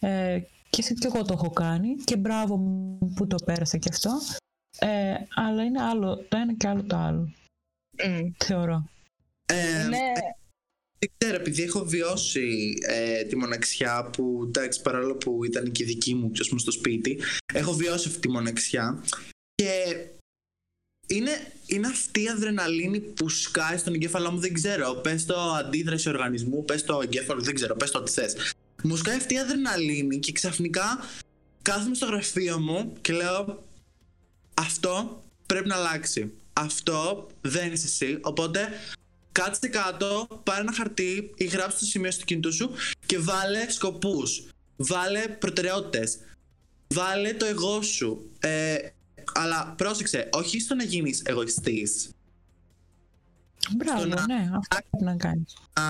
Ε, 0.00 0.40
και 0.70 0.82
σε 0.82 0.94
και 0.94 1.06
εγώ 1.06 1.24
το 1.24 1.32
έχω 1.32 1.50
κάνει 1.50 1.94
και 1.94 2.16
μπράβο 2.16 2.56
μου 2.56 3.12
που 3.14 3.26
το 3.26 3.36
πέρασα 3.44 3.78
και 3.78 3.88
αυτό. 3.92 4.10
Ε, 4.78 5.14
αλλά 5.34 5.64
είναι 5.64 5.82
άλλο 5.82 6.16
το 6.16 6.36
ένα 6.36 6.54
και 6.54 6.68
άλλο 6.68 6.82
το 6.82 6.96
άλλο, 6.96 7.32
Μμ. 8.04 8.28
θεωρώ. 8.44 8.88
ε, 9.46 9.84
Είναι... 9.84 9.98
Δεν 10.98 11.12
ξέρω, 11.18 11.36
επειδή 11.36 11.62
έχω 11.62 11.84
βιώσει 11.84 12.74
ε, 12.88 13.24
τη 13.24 13.36
μοναξιά 13.36 14.10
που 14.12 14.42
εντάξει 14.46 14.82
παρόλο 14.82 15.14
που 15.16 15.44
ήταν 15.44 15.72
και 15.72 15.82
η 15.82 15.86
δική 15.86 16.14
μου 16.14 16.30
ας 16.40 16.48
πούμε, 16.48 16.60
στο 16.60 16.70
σπίτι 16.70 17.20
έχω 17.54 17.72
βιώσει 17.72 18.08
αυτή 18.08 18.20
τη 18.20 18.28
μοναξιά 18.28 19.04
και 19.54 19.96
είναι, 21.16 21.52
είναι 21.66 21.86
αυτή 21.86 22.22
η 22.22 22.28
αδρεναλίνη 22.28 23.00
που 23.00 23.28
σκάει 23.28 23.78
στον 23.78 23.94
εγκέφαλό 23.94 24.30
μου 24.30 24.38
δεν 24.38 24.52
ξέρω 24.52 24.94
πες 24.94 25.24
το 25.24 25.40
αντίδραση 25.40 26.08
οργανισμού 26.08 26.64
πες 26.64 26.84
το 26.84 27.00
εγκέφαλο 27.02 27.40
δεν 27.40 27.54
ξέρω 27.54 27.76
πες 27.76 27.90
το 27.90 27.98
ό,τι 27.98 28.10
θες 28.10 28.36
μου 28.82 28.96
σκάει 28.96 29.16
αυτή 29.16 29.34
η 29.34 29.38
αδρεναλίνη 29.38 30.18
και 30.18 30.32
ξαφνικά 30.32 31.04
κάθομαι 31.62 31.94
στο 31.94 32.06
γραφείο 32.06 32.58
μου 32.58 32.92
και 33.00 33.12
λέω 33.12 33.64
αυτό 34.54 35.24
πρέπει 35.46 35.68
να 35.68 35.76
αλλάξει 35.76 36.32
αυτό 36.52 37.26
δεν 37.40 37.72
είσαι 37.72 37.86
εσύ 37.86 38.18
οπότε 38.20 38.68
Κάτσε 39.34 39.68
κάτω, 39.68 40.26
πάρε 40.42 40.60
ένα 40.60 40.72
χαρτί 40.72 41.34
ή 41.36 41.44
γράψε 41.44 41.78
το 41.78 41.84
σημείο 41.84 42.10
στο 42.10 42.24
κινητό 42.24 42.50
σου 42.50 42.70
και 43.06 43.18
βάλε 43.18 43.70
σκοπούς. 43.70 44.46
Βάλε 44.76 45.28
προτεραιότητες. 45.28 46.18
Βάλε 46.86 47.32
το 47.34 47.46
εγώ 47.46 47.82
σου. 47.82 48.30
Ε, 48.40 48.76
αλλά 49.34 49.74
πρόσεξε, 49.76 50.28
όχι 50.32 50.60
στο 50.60 50.74
να 50.74 50.84
γίνεις 50.84 51.22
εγωιστής. 51.24 52.10
Μπράβο, 53.76 54.04
να- 54.04 54.26
ναι, 54.26 54.50
αυτό 54.56 54.76
πρέπει 54.90 55.04
να 55.04 55.16
κάνεις. 55.16 55.56
Α, 55.72 55.82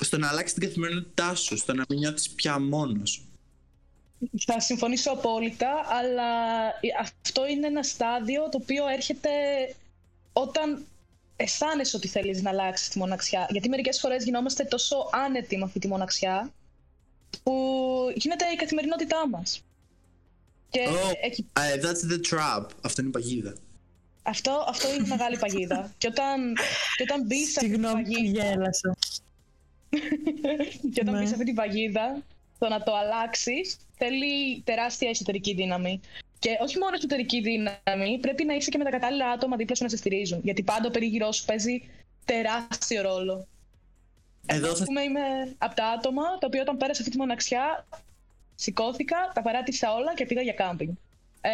στο 0.00 0.18
να 0.18 0.28
αλλάξεις 0.28 0.52
την 0.58 0.62
καθημερινότητά 0.68 1.34
σου, 1.34 1.56
στο 1.56 1.74
να 1.74 1.84
μην 1.88 1.98
νιώθεις 1.98 2.30
πια 2.30 2.60
μόνος. 2.60 3.22
Θα 4.46 4.60
συμφωνήσω 4.60 5.10
απόλυτα, 5.10 5.70
αλλά 5.88 6.24
αυτό 7.00 7.46
είναι 7.46 7.66
ένα 7.66 7.82
στάδιο 7.82 8.48
το 8.48 8.58
οποίο 8.62 8.86
έρχεται 8.88 9.28
όταν 10.32 10.84
αισθάνεσαι 11.36 11.96
ότι 11.96 12.08
θέλεις 12.08 12.42
να 12.42 12.50
αλλάξεις 12.50 12.88
τη 12.88 12.98
μοναξιά. 12.98 13.46
Γιατί 13.50 13.68
μερικές 13.68 14.00
φορές 14.00 14.24
γινόμαστε 14.24 14.64
τόσο 14.64 14.96
άνετοι 15.12 15.56
με 15.58 15.64
αυτή 15.64 15.78
τη 15.78 15.88
μοναξιά 15.88 16.52
που 17.42 17.52
γίνεται 18.14 18.44
η 18.52 18.56
καθημερινότητά 18.56 19.28
μας. 19.28 19.62
Και 20.70 20.80
Oh. 20.88 21.12
εκεί, 21.22 21.46
Ε, 21.52 21.80
that's 21.82 22.12
the 22.12 22.20
trap. 22.30 22.66
Αυτό 22.82 23.00
είναι 23.00 23.10
η 23.10 23.12
παγίδα. 23.12 23.54
αυτό, 24.22 24.64
αυτό 24.68 24.94
είναι 24.94 25.06
μεγάλη 25.06 25.38
παγίδα. 25.38 25.94
και 25.98 26.06
όταν, 26.06 26.54
και 26.96 27.02
όταν 27.02 27.26
μπεις 27.26 27.52
σε 27.52 27.58
αυτή 27.60 27.68
τη 27.68 27.74
Συγγνώμη 27.74 28.02
που 28.02 28.10
παγίδα, 28.12 28.44
γέλασα. 28.44 28.96
και 30.92 31.00
όταν 31.00 31.14
Ναι. 31.14 31.18
μπεις 31.20 31.28
σε 31.28 31.34
αυτή 31.34 31.46
τη 31.46 31.52
παγίδα, 31.52 32.22
το 32.58 32.68
να 32.68 32.82
το 32.82 32.94
αλλάξεις 32.96 33.76
θέλει 33.96 34.60
τεράστια 34.64 35.08
εσωτερική 35.08 35.54
δύναμη. 35.54 36.00
Και 36.38 36.58
όχι 36.60 36.78
μόνο 36.78 36.94
εσωτερική 36.96 37.40
δύναμη, 37.40 38.18
πρέπει 38.20 38.44
να 38.44 38.54
είσαι 38.54 38.70
και 38.70 38.78
με 38.78 38.84
τα 38.84 38.90
κατάλληλα 38.90 39.30
άτομα 39.30 39.56
δίπλα 39.56 39.74
σου 39.74 39.82
να 39.82 39.88
σε 39.88 39.96
στηρίζουν. 39.96 40.40
Γιατί 40.42 40.62
πάντα 40.62 40.88
ο 40.88 40.90
περίγυρός 40.90 41.36
σου 41.36 41.44
παίζει 41.44 41.82
τεράστιο 42.24 43.02
ρόλο. 43.02 43.46
Εδώ 44.46 44.70
Α 44.72 44.74
θα... 44.76 44.84
πούμε, 44.84 45.02
είμαι 45.02 45.20
από 45.58 45.74
τα 45.74 45.86
άτομα 45.86 46.22
τα 46.22 46.46
οποία 46.46 46.60
όταν 46.62 46.76
πέρασα 46.76 47.00
αυτή 47.00 47.12
τη 47.12 47.18
μοναξιά, 47.18 47.86
σηκώθηκα, 48.58 49.16
τα 49.34 49.42
παράτησα 49.42 49.94
όλα 49.94 50.14
και 50.14 50.26
πήγα 50.26 50.42
για 50.42 50.52
κάμπινγκ. 50.52 50.92
Ε, 51.40 51.50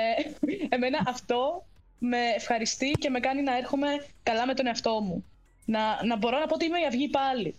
εμένα 0.69 1.03
αυτό 1.07 1.67
με 1.99 2.19
ευχαριστεί 2.37 2.91
και 2.91 3.11
με 3.11 3.21
κάνει 3.21 3.43
να 3.43 3.57
έρχομαι 3.57 3.89
καλά 4.23 4.47
με 4.47 4.55
τον 4.55 4.67
εαυτό 4.67 5.01
μου. 5.01 5.25
Να, 5.65 6.05
να 6.05 6.17
μπορώ 6.17 6.39
να 6.39 6.47
πω 6.47 6.55
ότι 6.55 6.65
είμαι 6.65 6.81
η 6.81 6.87
αυγή 6.87 7.09
πάλι. 7.09 7.55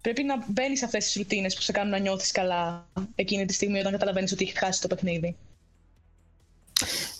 Πρέπει 0.00 0.22
να 0.22 0.44
μπαίνει 0.48 0.76
σε 0.76 0.84
αυτές 0.84 1.04
τις 1.04 1.14
ρουτίνες 1.14 1.54
που 1.54 1.60
σε 1.60 1.72
κάνουν 1.72 1.90
να 1.90 1.98
νιώθεις 1.98 2.30
καλά 2.30 2.88
εκείνη 3.14 3.44
τη 3.44 3.52
στιγμή 3.52 3.78
όταν 3.78 3.92
καταλαβαίνεις 3.92 4.32
ότι 4.32 4.44
έχει 4.44 4.58
χάσει 4.58 4.80
το 4.80 4.88
παιχνίδι. 4.88 5.36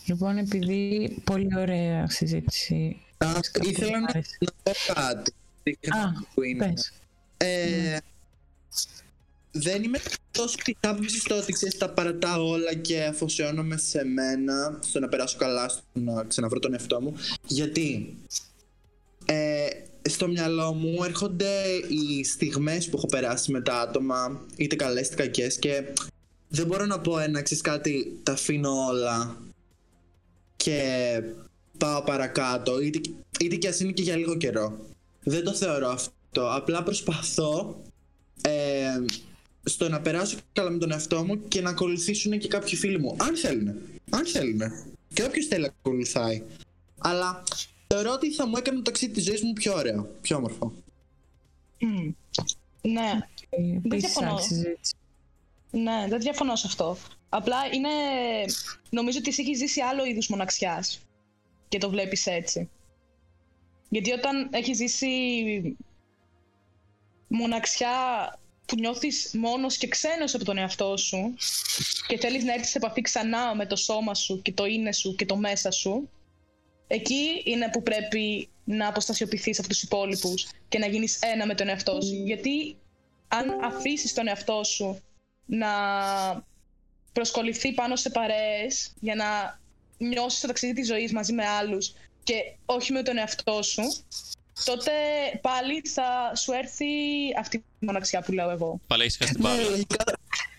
Λοιπόν, 0.07 0.39
επειδή 0.39 1.09
πολύ 1.25 1.57
ωραία 1.57 2.09
συζήτηση. 2.11 3.01
Α, 3.19 3.27
ήθελα 3.63 3.99
Μ' 3.99 4.01
να, 4.01 4.09
άρεσε. 4.09 4.39
να 4.41 4.51
πω 4.63 4.73
κάτι. 4.95 5.33
Α, 5.89 6.25
που 6.35 6.43
είναι. 6.43 6.67
πες. 6.73 6.93
Ε, 7.37 7.97
δεν 9.51 9.83
είμαι 9.83 9.99
τόσο 10.31 10.57
τη 10.65 10.73
άποψη 10.81 11.19
στο 11.19 11.37
ότι 11.37 11.53
ξέρεις 11.53 11.79
τα 11.79 11.91
παρατάω 11.91 12.49
όλα 12.49 12.75
και 12.75 13.05
αφοσιώνομαι 13.05 13.77
σε 13.77 14.05
μένα 14.05 14.79
στο 14.83 15.01
να 15.01 15.09
περάσω 15.09 15.37
καλά, 15.39 15.69
στο 15.69 15.83
να 15.93 16.25
ξαναβρω 16.25 16.59
τον 16.59 16.73
εαυτό 16.73 17.01
μου. 17.01 17.15
Γιατί 17.47 18.17
ε, 19.25 19.67
στο 20.09 20.29
μυαλό 20.29 20.73
μου 20.73 21.05
έρχονται 21.05 21.63
οι 21.89 22.25
στιγμές 22.25 22.89
που 22.89 22.97
έχω 22.97 23.07
περάσει 23.07 23.53
με 23.53 23.61
τα 23.61 23.81
άτομα, 23.81 24.47
είτε 24.57 24.77
καλές 24.77 25.07
είτε 25.07 25.15
κακές 25.23 25.59
και 25.59 25.85
δεν 26.49 26.67
μπορώ 26.67 26.87
να 26.87 27.01
πω 27.01 27.19
ένα, 27.19 27.43
ξέρεις 27.43 27.63
κάτι, 27.63 28.21
τα 28.23 28.33
αφήνω 28.33 28.87
όλα 28.87 29.37
και 30.57 30.83
πάω 31.79 32.03
παρακάτω, 32.03 32.81
είτε, 32.81 33.01
είτε 33.41 33.57
και 33.57 33.69
ας 33.69 33.81
είναι 33.81 33.93
και 33.93 34.03
για 34.03 34.17
λίγο 34.17 34.37
καιρό. 34.37 34.79
Δεν 35.23 35.45
το 35.45 35.55
θεωρώ 35.55 35.89
αυτό. 35.89 36.51
Απλά 36.53 36.83
προσπαθώ 36.83 37.83
ε, 38.41 39.05
στο 39.65 39.89
να 39.89 40.01
περάσω 40.01 40.39
καλά 40.53 40.71
με 40.71 40.79
τον 40.79 40.91
εαυτό 40.91 41.25
μου 41.25 41.49
και 41.49 41.61
να 41.61 41.71
ακολουθήσουν 41.71 42.39
και 42.39 42.49
κάποιοι 42.49 42.77
φίλοι 42.77 42.99
μου. 42.99 43.17
Αν 43.19 43.37
θέλουν. 43.37 43.69
Αν 44.11 44.27
θέλουν. 44.27 44.61
Και 45.15 45.23
όποιος 45.25 45.47
θέλει 45.47 45.63
να 45.63 45.73
ακολουθάει. 45.79 46.43
Αλλά 46.99 47.43
θεωρώ 47.87 48.13
ότι 48.13 48.33
θα 48.33 48.47
μου 48.47 48.57
έκανε 48.57 48.77
το 48.77 48.83
ταξίδι 48.83 49.13
της 49.13 49.25
ζωής 49.25 49.43
μου 49.43 49.53
πιο 49.53 49.75
ωραίο. 49.75 50.11
Πιο 50.21 50.37
όμορφο. 50.37 50.73
Μμ. 51.79 52.11
Ναι, 52.83 53.19
Ε, 53.51 53.77
Επίσης, 53.77 54.01
διαφωνώ. 54.01 54.31
άλλη 54.31 54.43
συζήτηση. 54.43 54.95
Ναι, 55.71 56.07
δεν 56.09 56.21
διαφωνώ 56.21 56.57
σε 56.57 56.67
αυτό. 56.67 56.97
Απλά 57.29 57.57
είναι. 57.73 57.89
Νομίζω 58.91 59.19
ότι 59.19 59.29
εσύ 59.29 59.43
έχει 59.43 59.55
ζήσει 59.55 59.81
άλλο 59.81 60.05
είδους 60.05 60.29
μοναξιάς. 60.29 61.01
Και 61.69 61.79
το 61.79 61.91
βλέπεις 61.91 62.27
έτσι. 62.27 62.69
Γιατί 63.89 64.13
όταν 64.13 64.49
έχει 64.53 64.73
ζήσει 64.75 65.07
μοναξιά 67.29 67.91
που 68.71 68.77
νιώθεις 68.79 69.31
μόνος 69.35 69.77
και 69.77 69.89
ξένος 69.89 70.35
από 70.35 70.45
τον 70.45 70.59
εαυτό 70.59 70.97
σου 70.97 71.35
και 72.07 72.19
θέλεις 72.19 72.45
να 72.45 72.53
έρθεις 72.53 72.71
σε 72.71 72.79
επαφή 72.79 73.01
ξανά 73.01 73.55
με 73.55 73.67
το 73.67 73.77
σώμα 73.77 74.15
σου 74.15 74.43
και 74.43 74.53
το 74.53 74.65
είναι 74.65 74.93
σου 74.93 75.15
και 75.15 75.27
το 75.27 75.37
μέσα 75.37 75.71
σου 75.71 76.09
εκεί 76.87 77.43
είναι 77.45 77.69
που 77.73 77.83
πρέπει 77.83 78.49
να 78.65 78.89
αποστασιοποιηθείς 78.89 79.59
από 79.59 79.69
τους 79.69 79.83
υπόλοιπους 79.83 80.49
και 80.69 80.79
να 80.79 80.87
γίνεις 80.87 81.19
ένα 81.21 81.47
με 81.47 81.55
τον 81.55 81.69
εαυτό 81.69 82.01
σου. 82.01 82.15
Γιατί 82.15 82.77
αν 83.29 83.65
αφήσεις 83.65 84.15
τον 84.15 84.29
εαυτό 84.29 84.65
σου 84.65 85.01
να 85.47 85.69
προσκοληθεί 87.13 87.73
πάνω 87.73 87.97
σε 87.97 88.11
παρέες 88.11 88.93
για 89.01 89.15
να 89.15 89.61
νιώσεις 89.99 90.41
το 90.41 90.47
ταξίδι 90.47 90.73
της 90.73 90.87
ζωής 90.87 91.13
μαζί 91.13 91.33
με 91.33 91.47
άλλους 91.47 91.93
και 92.23 92.35
όχι 92.67 92.93
με 92.93 93.03
τον 93.03 93.19
εαυτό 93.19 93.63
σου, 93.63 93.83
τότε 94.65 94.91
πάλι 95.41 95.83
θα 95.95 96.37
σου 96.37 96.53
έρθει 96.53 96.85
αυτή 97.39 97.57
η 97.57 97.63
μοναξιά 97.79 98.21
που 98.23 98.33
λέω 98.33 98.51
εγώ. 98.51 98.81
Πάλι 98.87 99.03
έχεις 99.03 99.17
χάσει 99.17 99.33
την 99.35 99.43
Ναι, 99.43 99.49
μπάλα. 99.49 99.69
λογικά. 99.71 100.05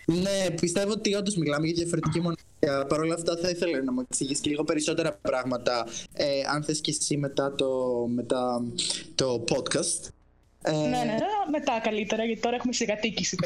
Ναι, 0.06 0.50
πιστεύω 0.50 0.92
ότι 0.92 1.14
όντως 1.14 1.36
μιλάμε 1.36 1.66
για 1.66 1.74
διαφορετική 1.74 2.20
μοναξιά. 2.20 2.86
Παρ' 2.88 3.00
όλα 3.00 3.14
αυτά, 3.14 3.36
θα 3.36 3.48
ήθελα 3.48 3.82
να 3.82 3.92
μου 3.92 4.00
εξηγήσει 4.10 4.40
και 4.40 4.50
λίγο 4.50 4.64
περισσότερα 4.64 5.12
πράγματα. 5.22 5.86
Ε, 6.12 6.26
αν 6.54 6.64
θες 6.64 6.80
και 6.80 6.90
εσύ 6.98 7.16
μετά 7.16 7.54
το, 7.54 7.70
μετά 8.14 8.62
το 9.14 9.44
podcast. 9.48 10.08
Ε, 10.64 10.70
Ναι, 10.72 10.78
ναι, 10.88 11.04
ναι, 11.04 11.14
μετά 11.50 11.80
καλύτερα, 11.82 12.24
γιατί 12.24 12.40
τώρα 12.40 12.56
έχουμε 12.56 12.72
συγκατοίκηση. 12.72 13.36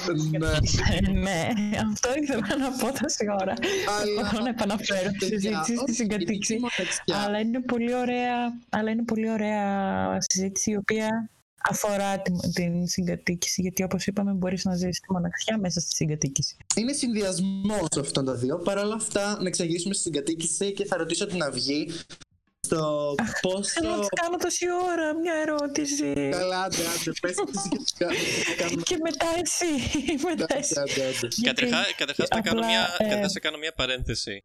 ναι. 1.12 1.18
ναι, 1.20 1.48
αυτό 1.90 2.08
ήθελα 2.22 2.56
να 2.58 2.70
πω 2.70 2.86
τόση 3.00 3.26
ώρα. 3.40 3.54
Αλλά- 4.00 4.28
Θέλω 4.28 4.42
να 4.42 4.48
επαναφέρω 4.48 5.10
τη 5.18 5.24
συζήτηση 5.24 5.62
στη 5.62 5.76
Όχι, 5.82 5.92
συγκατοίκηση. 5.92 6.54
η 6.54 6.58
μοναξιά. 6.58 7.16
Αλλά 7.26 7.38
είναι 7.38 7.60
πολύ 7.60 7.94
ωραία, 7.94 8.36
αλλά 8.68 8.90
είναι 8.90 9.04
πολύ 9.04 9.30
ωραία 9.30 10.16
συζήτηση 10.20 10.70
η 10.70 10.76
οποία 10.76 11.30
αφορά 11.68 12.18
την, 12.22 12.52
την 12.52 12.86
συγκατοίκηση 12.86 13.60
γιατί 13.60 13.82
όπως 13.82 14.06
είπαμε 14.06 14.32
μπορείς 14.32 14.64
να 14.64 14.74
ζήσεις 14.74 15.00
τη 15.00 15.12
μοναξιά 15.12 15.58
μέσα 15.58 15.80
στη 15.80 15.94
συγκατοίκηση. 15.94 16.56
Είναι 16.76 16.92
συνδυασμός 16.92 17.88
αυτών 18.00 18.24
των 18.24 18.38
δύο. 18.38 18.58
Παρ' 18.58 18.78
όλα 18.78 18.94
αυτά, 18.94 19.36
να 19.42 19.48
εξαγήσουμε 19.48 19.94
στη 19.94 20.02
συγκατοίκηση 20.02 20.72
και 20.72 20.84
θα 20.84 20.96
ρωτήσω 20.96 21.26
την 21.26 21.42
Αυγή 21.42 21.88
στο 22.66 23.14
Θέλω 23.16 23.88
να 23.88 23.96
πόσο. 23.96 23.98
της 24.00 24.08
κάνω 24.20 24.36
τόση 24.36 24.66
ώρα 24.92 25.06
μια 25.22 25.34
ερώτηση 25.44 26.12
Καλά, 26.30 26.62
άντε, 26.62 26.76
άντε, 26.92 27.12
πες 27.20 27.34
τη 27.34 27.58
συγκατοικά. 27.58 28.08
και 28.82 28.96
μετά 29.06 29.26
εσύ. 29.42 29.70
μετά 30.28 30.46
εσύ. 30.56 30.74
Γιατί- 31.42 31.62
Καταρχά, 31.66 31.92
καταρχάς 31.96 32.28
να, 32.28 32.40
κάνω 32.40 32.60
απλά, 32.60 32.66
μια, 32.70 32.96
ε, 32.98 33.04
καταρχάς 33.04 33.32
να 33.32 33.40
κάνω 33.40 33.58
μια 33.58 33.72
παρένθεση. 33.72 34.44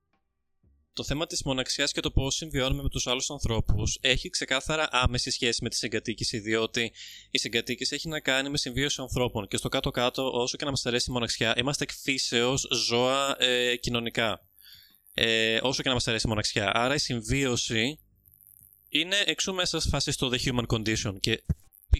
Το 0.94 1.04
θέμα 1.04 1.28
της 1.28 1.44
μοναξιάς 1.44 1.92
και 1.92 2.02
το 2.02 2.12
πώς 2.12 2.36
συμβιώνουμε 2.36 2.82
με 2.84 2.90
τους 2.90 3.08
άλλους 3.08 3.30
ανθρώπους 3.30 3.98
έχει 4.02 4.30
ξεκάθαρα 4.30 4.88
άμεση 4.92 5.32
σχέση 5.32 5.64
με 5.64 5.70
τη 5.70 5.76
συγκατοίκηση, 5.76 6.40
διότι 6.40 6.92
η 7.32 7.38
συγκατοίκηση 7.38 7.96
έχει 7.96 8.08
να 8.08 8.20
κάνει 8.20 8.50
με 8.50 8.58
συμβίωση 8.58 9.02
ανθρώπων 9.02 9.48
και 9.48 9.58
στο 9.58 9.70
κάτω-κάτω, 9.70 10.32
όσο 10.34 10.58
και 10.58 10.66
να 10.66 10.70
μας 10.70 10.86
αρέσει 10.86 11.06
η 11.10 11.14
μοναξιά, 11.14 11.54
είμαστε 11.58 11.84
εκ 11.84 11.92
φύσεως 12.04 12.68
ζώα 12.88 13.36
ε, 13.40 13.76
κοινωνικά. 13.76 14.42
Ε, 15.14 15.60
όσο 15.62 15.82
και 15.82 15.88
να 15.88 15.94
μας 15.96 16.08
αρέσει 16.08 16.26
η 16.26 16.30
μοναξιά. 16.30 16.72
Άρα 16.74 16.94
η 16.94 16.98
συμβίωση 16.98 18.00
είναι 18.94 19.16
εξού 19.26 19.54
μέσα 19.54 19.80
στη 19.80 19.90
φάση 19.90 20.12
στο 20.12 20.30
The 20.34 20.38
Human 20.38 20.66
Condition 20.76 21.20
και 21.20 21.44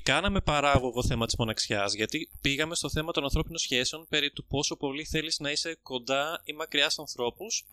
κάναμε 0.04 0.42
παράγωγο 0.42 1.04
θέμα 1.04 1.26
της 1.26 1.36
μοναξιάς 1.38 1.94
γιατί 1.94 2.30
πήγαμε 2.42 2.76
στο 2.76 2.90
θέμα 2.90 3.12
των 3.12 3.24
ανθρώπινων 3.24 3.58
σχέσεων 3.58 4.06
περί 4.10 4.32
του 4.32 4.46
πόσο 4.46 4.76
πολύ 4.76 5.06
θέλεις 5.06 5.40
να 5.40 5.52
είσαι 5.52 5.78
κοντά 5.84 6.42
ή 6.44 6.54
μακριά 6.54 6.90
στους 6.90 7.00
ανθρώπους 7.00 7.66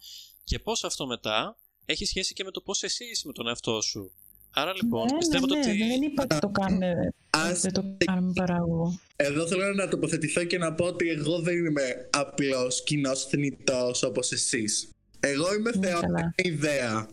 και 0.45 0.59
πώς 0.59 0.85
αυτό 0.85 1.07
μετά 1.07 1.57
έχει 1.85 2.05
σχέση 2.05 2.33
και 2.33 2.45
με 2.45 2.51
το 2.51 2.61
πώς 2.61 2.83
εσύ 2.83 3.05
είσαι 3.05 3.27
με 3.27 3.33
τον 3.33 3.47
εαυτό 3.49 3.81
σου. 3.81 4.13
Άρα 4.51 4.73
λοιπόν 4.75 5.07
Ναι, 5.13 5.19
πιστεύω 5.19 5.47
ναι, 5.47 5.59
ότι... 5.59 5.69
ναι, 5.79 5.87
δεν 5.87 6.03
είπα 6.03 6.23
ότι 6.23 6.39
το 6.39 6.49
κάνουμε, 6.49 7.13
Ας 7.31 7.61
δεν 7.61 7.73
το 7.73 7.97
κάνουμε 8.05 8.33
παράγωγο. 8.35 8.99
Εδώ 9.17 9.47
θέλω 9.47 9.75
να 9.75 9.89
τοποθετηθώ 9.89 10.45
και 10.45 10.59
να 10.59 10.75
πω 10.75 10.85
ότι 10.85 11.09
εγώ 11.09 11.41
δεν 11.41 11.65
είμαι 11.65 12.09
απλός 12.11 12.83
κοινός 12.83 13.25
θνητός 13.25 14.03
όπως 14.03 14.33
εσείς. 14.33 14.91
Εγώ 15.21 15.55
είμαι 15.55 15.71
Ναι, 15.77 15.87
θεός 15.89 16.01
καλά. 16.01 16.21
με 16.23 16.33
ιδέα. 16.37 17.09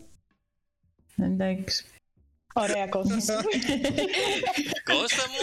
Εντάξει. 1.16 1.84
Ωραία, 2.58 2.86
Κώστας. 2.86 3.24
Κώστα 4.84 5.22
μου, 5.30 5.38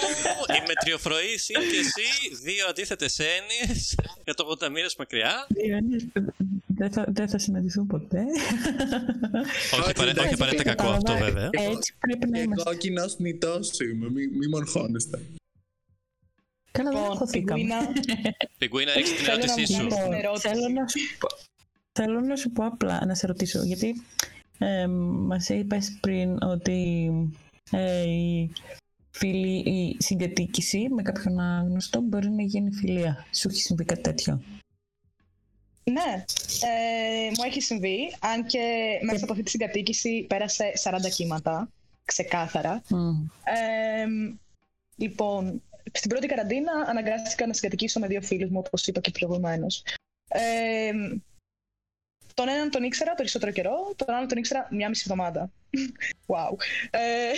η 0.57 0.61
μετριοφροή 0.67 1.37
συν 1.37 1.55
και 1.59 1.77
εσύ, 1.77 2.35
δύο 2.43 2.67
αντίθετες 2.69 3.19
έννοιες, 3.19 3.95
180 4.25 4.69
μοίρες 4.69 4.95
μακριά. 4.95 5.45
Διονύση, 5.49 6.11
Δεν 6.67 6.91
θα, 6.91 7.05
δεν 7.07 7.29
θα 7.29 7.37
συναντηθούν 7.37 7.87
ποτέ. 7.87 8.19
όχι, 9.73 9.81
Όχι, 9.81 9.89
απαρέ- 9.89 10.09
εντάξει, 10.09 10.23
όχι 10.25 10.33
απαραίτητα 10.33 10.63
κακό 10.63 10.89
αυτό 10.89 11.11
Κατάλαβα. 11.13 11.31
βέβαια. 11.41 11.49
Έτσι 11.71 11.93
πρέπει 11.99 12.29
να 12.29 12.39
είμαστε. 12.39 12.69
Εγώ 12.69 12.79
κοινό 12.79 13.09
θνητός 13.09 13.79
είμαι, 13.79 14.09
μη, 14.09 14.27
μη 14.27 14.47
μονχώνεστε. 14.47 15.19
Καλά, 16.71 16.89
δεν 16.89 16.97
Λοιπόν, 16.99 17.11
αγχωθήκαμε. 17.11 17.61
πιγκουίνα, 17.61 17.93
Πιγκουίνα, 18.57 18.93
ρίξει 18.93 19.13
την 19.15 19.23
Θέλω 19.25 19.37
να 19.37 19.43
ερώτησή 19.43 19.73
μου 19.73 19.79
σου. 19.81 19.85
πεις- 19.87 19.97
Λοιπόν, 19.97 20.11
Στην 20.13 20.13
ερώτηση. 20.13 20.47
θέλω, 20.47 20.67
να 20.69 20.87
σου 20.87 20.99
πω, 21.19 21.27
θέλω 21.91 22.19
να 22.21 22.35
σου 22.35 22.49
πω 22.51 22.65
απλά, 22.65 23.05
να 23.05 23.15
σε 23.15 23.27
ρωτήσω, 23.27 23.63
γιατί 23.63 24.01
ε, 24.57 24.87
μας 24.87 25.49
είπες 25.49 25.97
πριν 26.01 26.43
ότι 26.43 27.09
ε, 27.71 28.03
η, 28.03 28.51
φιλή, 29.11 29.57
η 29.57 29.95
συγκατοίκηση 29.99 30.87
με 30.89 31.01
κάποιον 31.01 31.39
άγνωστο 31.39 32.01
μπορεί 32.01 32.29
να 32.29 32.41
γίνει 32.41 32.71
φιλία. 32.71 33.25
Σου 33.31 33.47
έχει 33.49 33.61
συμβεί 33.61 33.85
κάτι 33.85 34.01
τέτοιο; 34.01 34.41
Ναι, 35.83 36.23
ε, 36.61 37.29
μου 37.37 37.43
έχει 37.45 37.61
συμβεί, 37.61 37.97
αν 38.19 38.45
και 38.45 38.59
μέσα 39.01 39.23
από 39.23 39.31
αυτή 39.31 39.43
τη 39.43 39.49
συγκατοίκηση 39.49 40.25
πέρασε 40.29 40.71
40 40.83 41.09
κύματα, 41.15 41.69
ξεκάθαρα. 42.05 42.81
Μμ. 42.89 43.25
Ε, 43.43 44.05
λοιπόν, 44.95 45.61
στην 45.91 46.09
πρώτη 46.09 46.27
καραντίνα 46.27 46.71
αναγκάστηκα 46.87 47.47
να 47.47 47.53
συγκατοικήσω 47.53 47.99
με 47.99 48.07
δύο 48.07 48.21
φίλους 48.21 48.49
μου, 48.49 48.61
όπως 48.65 48.87
είπα 48.87 48.99
και 48.99 49.11
προηγουμένως. 49.11 49.83
Ε, 50.27 50.91
τον 52.33 52.47
έναν 52.49 52.69
τον 52.69 52.83
ήξερα 52.83 53.13
περισσότερο 53.13 53.51
καιρό, 53.51 53.93
τον 53.95 54.15
άλλον 54.15 54.27
τον 54.27 54.37
ήξερα 54.37 54.67
μια 54.71 54.89
μισή 54.89 55.03
εβδομάδα. 55.07 55.51
wow. 56.31 56.55
Ε, 56.89 57.31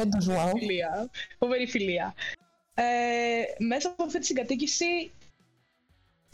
Όντως, 0.00 0.26
wow. 0.30 0.52
φιλία. 0.58 1.10
Φοβερή 1.38 1.66
φιλία. 1.66 2.14
Ε, 2.74 2.84
μέσα 3.58 3.88
από 3.88 4.02
αυτή 4.02 4.18
τη 4.18 4.26
συγκατοίκηση 4.26 5.12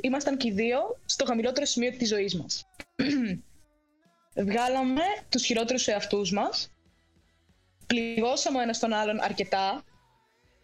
ήμασταν 0.02 0.36
και 0.36 0.48
οι 0.48 0.52
δύο 0.52 1.00
στο 1.04 1.24
χαμηλότερο 1.24 1.66
σημείο 1.66 1.90
της 1.90 2.08
ζωής 2.08 2.34
μας. 2.34 2.66
Βγάλαμε 4.46 5.02
τους 5.28 5.44
χειρότερους 5.44 5.86
εαυτούς 5.86 6.32
μας. 6.32 6.70
Πληγώσαμε 7.86 8.58
ο 8.58 8.60
ένας 8.60 8.78
τον 8.78 8.92
άλλον 8.92 9.20
αρκετά. 9.20 9.82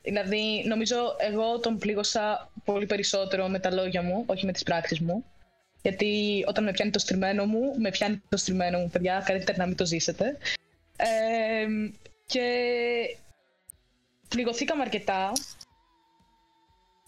Δηλαδή, 0.02 0.64
νομίζω 0.66 1.16
εγώ 1.18 1.58
τον 1.60 1.78
πλήγωσα 1.78 2.52
πολύ 2.64 2.86
περισσότερο 2.86 3.48
με 3.48 3.58
τα 3.58 3.72
λόγια 3.72 4.02
μου, 4.02 4.24
όχι 4.26 4.46
με 4.46 4.52
τις 4.52 4.62
πράξεις 4.62 5.00
μου. 5.00 5.24
Γιατί 5.82 6.44
όταν 6.46 6.64
με 6.64 6.70
πιάνει 6.70 6.90
το 6.90 6.98
στριμμένο 6.98 7.46
μου, 7.46 7.74
με 7.78 7.90
πιάνει 7.90 8.22
το 8.28 8.36
στριμμένο 8.36 8.78
μου, 8.78 8.88
παιδιά, 8.90 9.22
καλύτερα 9.26 9.58
να 9.58 9.66
μην 9.66 9.76
το 9.76 9.86
ζήσετε. 9.86 10.38
Ε, 10.96 11.66
και 12.26 12.44
πληγωθήκαμε 14.28 14.82
αρκετά. 14.82 15.32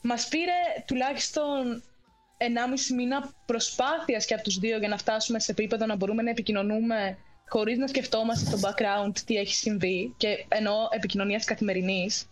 Μας 0.03 0.29
πήρε 0.29 0.53
τουλάχιστον 0.87 1.83
1,5 2.39 2.95
μήνα 2.97 3.33
προσπάθειας 3.47 4.25
και 4.27 4.35
από 4.35 4.43
τους 4.43 4.59
δύο 4.59 4.79
για 4.79 4.89
να 4.89 4.97
φτάσουμε 4.99 5.41
σε 5.41 5.51
επίπεδο 5.51 5.87
να 5.87 5.97
μπορούμε 5.97 6.23
να 6.23 6.31
επικοινωνούμε 6.31 7.19
χωρίς 7.49 7.79
να 7.79 7.87
σκεφτόμαστε 7.87 8.57
στο 8.57 8.69
background 8.69 9.13
τι 9.27 9.37
έχει 9.37 9.55
συμβεί 9.55 10.15
και 10.17 10.45
ενώ 10.49 10.89
επικοινωνίας 10.91 11.45
καθημερινής. 11.45 12.27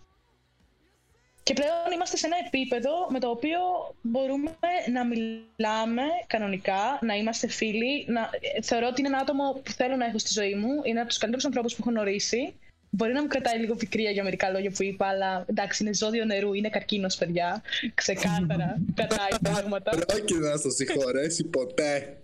Και 1.42 1.52
πλέον 1.52 1.92
είμαστε 1.94 2.16
σε 2.16 2.26
ένα 2.26 2.36
επίπεδο 2.46 2.90
με 3.10 3.18
το 3.18 3.28
οποίο 3.28 3.58
μπορούμε 4.02 4.50
να 4.92 5.04
μιλάμε 5.06 6.02
κανονικά, 6.26 6.98
να 7.00 7.14
είμαστε 7.14 7.48
φίλοι. 7.48 8.04
Να... 8.08 8.20
ε, 8.54 8.62
Θεωρώ 8.62 8.86
ότι 8.86 9.00
είναι 9.00 9.08
ένα 9.08 9.18
άτομο 9.18 9.52
που 9.64 9.70
θέλω 9.70 9.96
να 9.96 10.04
έχω 10.06 10.18
στη 10.18 10.32
ζωή 10.32 10.54
μου. 10.54 10.68
Είναι 10.84 10.98
από 11.00 11.08
τους 11.08 11.18
καλύτερους 11.18 11.46
ανθρώπους 11.46 11.74
που 11.74 11.78
έχω 11.82 11.90
γνωρίσει. 11.90 12.54
Μπορεί 12.90 13.12
να 13.12 13.20
μου 13.22 13.26
κρατάει 13.28 13.58
λίγο 13.58 13.74
πικρία 13.74 14.10
για 14.10 14.22
μερικά 14.24 14.50
λόγια 14.50 14.70
που 14.70 14.82
είπα, 14.82 15.06
αλλά 15.06 15.44
εντάξει, 15.48 15.82
είναι 15.82 15.94
ζώδιο 15.94 16.24
νερού, 16.24 16.52
είναι 16.52 16.68
καρκίνος, 16.68 17.16
παιδιά. 17.16 17.62
Ξεκάθαρα. 17.94 18.80
Κατάει 18.94 19.28
πράγματα. 19.42 19.90
Πρόκειται 19.90 20.48
να 20.48 20.56
στο 20.56 20.70
συγχωρέσει 20.70 21.44
ποτέ. 21.44 22.18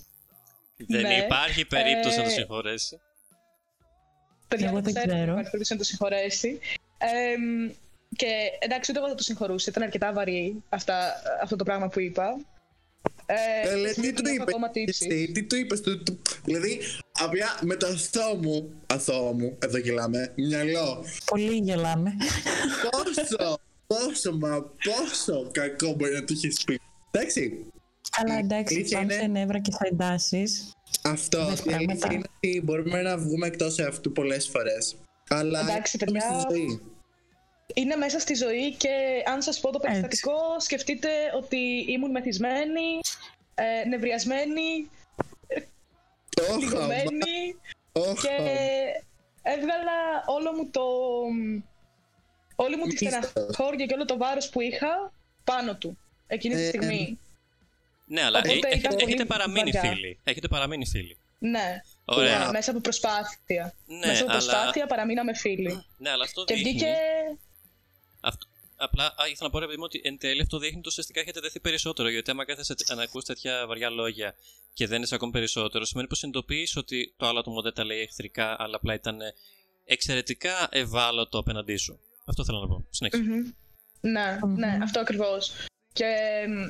Δεν 0.76 1.00
Ναι. 1.00 1.14
υπάρχει 1.24 1.66
περίπτωση 1.66 2.16
να 2.16 2.22
το 2.22 2.28
Ε, 2.28 2.32
συγχωρέσει. 2.32 3.00
Παιδιά, 4.48 4.66
Εγώ 4.68 4.76
το 4.76 4.82
δεν 4.82 4.94
ξέρω, 4.94 5.06
ξέρω. 5.14 5.22
υπάρχει 5.30 5.50
περίπτωση 5.50 5.72
να 5.72 5.78
το 5.78 5.84
συγχωρέσει. 5.84 6.58
Εμ, 6.98 7.70
και 8.16 8.26
εντάξει, 8.58 8.90
ούτε 8.90 9.00
εγώ 9.00 9.08
θα 9.08 9.14
το 9.14 9.22
συγχωρούσα. 9.22 9.70
Ήταν 9.70 9.82
αρκετά 9.82 10.12
βαρύ 10.12 10.62
αυτά, 10.68 10.94
αυτό 11.42 11.56
το 11.56 11.64
πράγμα 11.64 11.88
που 11.88 12.00
είπα. 12.00 12.36
Ε, 13.26 13.68
Ε, 13.68 13.74
λέει, 13.76 13.92
σημείο 13.92 14.10
τι 14.10 14.16
που 14.16 14.22
του 14.22 14.28
έχω 14.28 14.34
είπες, 14.42 14.54
ακόμα 14.54 14.70
τύψει. 14.70 15.06
εσύ, 15.10 15.32
τι 15.32 15.42
του 15.44 15.56
είπες, 15.56 15.80
του, 15.80 16.02
του- 16.02 16.18
δηλαδή 16.44 16.80
απλά 17.12 17.46
με 17.60 17.74
το 17.76 17.86
αθώο 17.86 18.34
μου, 18.34 18.72
αθώο 18.86 19.32
μου, 19.32 19.56
εδώ 19.62 19.78
γελάμε, 19.78 20.32
μυαλό, 20.36 21.04
Πολύ 21.24 21.56
γελάμε. 21.56 22.12
πόσο, 22.90 23.58
πόσο, 23.86 24.32
μα 24.36 24.70
πόσο 24.84 25.48
κακό 25.52 25.92
μπορεί 25.92 26.12
να 26.12 26.24
του 26.24 26.32
έχει 26.32 26.64
πει. 26.66 26.80
Εντάξει, 27.10 27.66
Αλλά 28.16 28.38
εντάξει, 28.38 28.74
αλήθεια 28.74 28.98
πάμε 28.98 29.12
είναι- 29.14 29.22
σε 29.22 29.28
νεύρα 29.28 29.58
και 29.60 29.70
θα 29.70 29.86
εντάσεις. 29.90 30.72
αυτό, 31.02 31.46
Δες 31.46 31.58
η 31.58 31.72
αλήθεια 31.72 31.86
πράγματα. 31.96 32.12
είναι 32.14 32.24
ότι 32.36 32.60
μπορούμε 32.64 33.02
να 33.02 33.18
βγούμε 33.18 33.46
εκτός 33.46 33.78
αυτού 33.78 34.12
πολλές 34.12 34.48
φορές. 34.48 34.96
Αλλά 35.28 35.60
Εντάξει, 35.60 35.96
είναι 36.00 36.10
παιδιά. 36.12 36.40
στη 36.40 36.54
ζωή. 36.54 36.80
Είναι 37.74 37.96
μέσα 37.96 38.18
στη 38.18 38.34
ζωή 38.34 38.74
και 38.74 39.22
αν 39.26 39.42
σας 39.42 39.60
πω 39.60 39.70
το 39.72 39.78
περιστατικό, 39.78 40.60
σκεφτείτε 40.60 41.08
ότι 41.36 41.84
ήμουν 41.88 42.10
μεθυσμένη, 42.10 43.00
ε, 43.54 43.88
νευριασμένη, 43.88 44.90
Όχα, 46.40 46.56
πληγωμένη 46.56 47.56
όχα. 47.92 48.12
και 48.28 48.36
έβγαλα 49.42 50.24
όλο 50.26 50.52
μου 50.52 50.70
το... 50.70 50.82
Όλη 52.58 52.76
μου 52.76 52.86
τη 52.86 53.04
Μίσος. 53.04 53.24
στεναχώρια 53.28 53.86
και 53.86 53.94
όλο 53.94 54.04
το 54.04 54.16
βάρος 54.16 54.48
που 54.48 54.60
είχα 54.60 55.12
πάνω 55.44 55.76
του 55.76 55.98
εκείνη 56.26 56.54
τη 56.54 56.60
Ε, 56.62 56.66
στιγμή. 56.66 57.18
Ναι, 58.06 58.22
αλλά 58.22 58.38
Οπότε 58.38 58.52
ε, 58.52 58.56
ήταν 58.58 58.70
έχετε, 58.72 58.88
πολύ 58.88 59.02
έχετε 59.04 59.24
παραμείνει 59.24 59.70
βαριά. 59.70 59.90
φίλοι. 59.90 60.18
Έχετε 60.24 60.48
παραμείνει 60.48 60.86
φίλοι. 60.86 61.16
Ναι, 61.38 61.80
Ωραία. 62.04 62.38
Ναι, 62.38 62.50
μέσα 62.50 62.70
από 62.70 62.80
προσπάθεια. 62.80 63.74
Ναι, 63.86 64.06
μέσα 64.06 64.22
από 64.22 64.30
αλλά- 64.32 64.40
προσπάθεια 64.40 64.86
παραμείναμε 64.86 65.34
φίλοι. 65.34 65.84
Ναι, 65.98 66.10
αλλά 66.10 66.24
αυτό 66.24 66.44
και 66.44 66.54
δείχνει. 66.54 66.70
βγήκε... 66.70 66.94
Αυτό... 68.26 68.46
Απλά 68.76 69.04
α, 69.04 69.28
ήθελα 69.30 69.38
να 69.40 69.50
πω 69.50 69.58
ρε 69.58 69.66
παιδί 69.66 69.78
μου 69.78 69.84
ότι 69.84 70.00
εν 70.04 70.18
τέλει 70.18 70.40
αυτό 70.40 70.58
δείχνει 70.58 70.78
ότι 70.78 70.88
ουσιαστικά 70.88 71.20
έχετε 71.20 71.40
δεθεί 71.40 71.60
περισσότερο. 71.60 72.08
Γιατί 72.08 72.30
άμα 72.30 72.44
κάθεσαι 72.44 72.74
να 72.94 73.02
ακούς 73.02 73.24
τέτοια 73.24 73.64
βαριά 73.66 73.90
λόγια 73.90 74.34
και 74.72 74.86
δεν 74.86 75.02
είσαι 75.02 75.14
ακόμη 75.14 75.32
περισσότερο, 75.32 75.84
σημαίνει 75.84 76.08
πως 76.08 76.18
συνειδητοποιείς 76.18 76.76
ότι 76.76 77.14
το 77.16 77.26
άλλο 77.26 77.38
άτομο 77.38 77.62
δεν 77.62 77.72
τα 77.72 77.84
λέει 77.84 78.00
εχθρικά, 78.00 78.56
αλλά 78.58 78.76
απλά 78.76 78.94
ήταν 78.94 79.18
εξαιρετικά 79.84 80.68
ευάλωτο 80.70 81.38
απέναντί 81.38 81.76
σου. 81.76 82.00
Αυτό 82.24 82.44
θέλω 82.44 82.58
να 82.58 82.66
πω. 82.66 82.86
Συνέχισε. 82.90 83.22
Μμμ. 83.22 83.52
Ναι, 84.00 84.38
Μμμ. 84.42 84.54
ναι, 84.58 84.78
αυτό 84.82 85.00
ακριβώς. 85.00 85.52
Και 85.92 86.06
μ, 86.48 86.68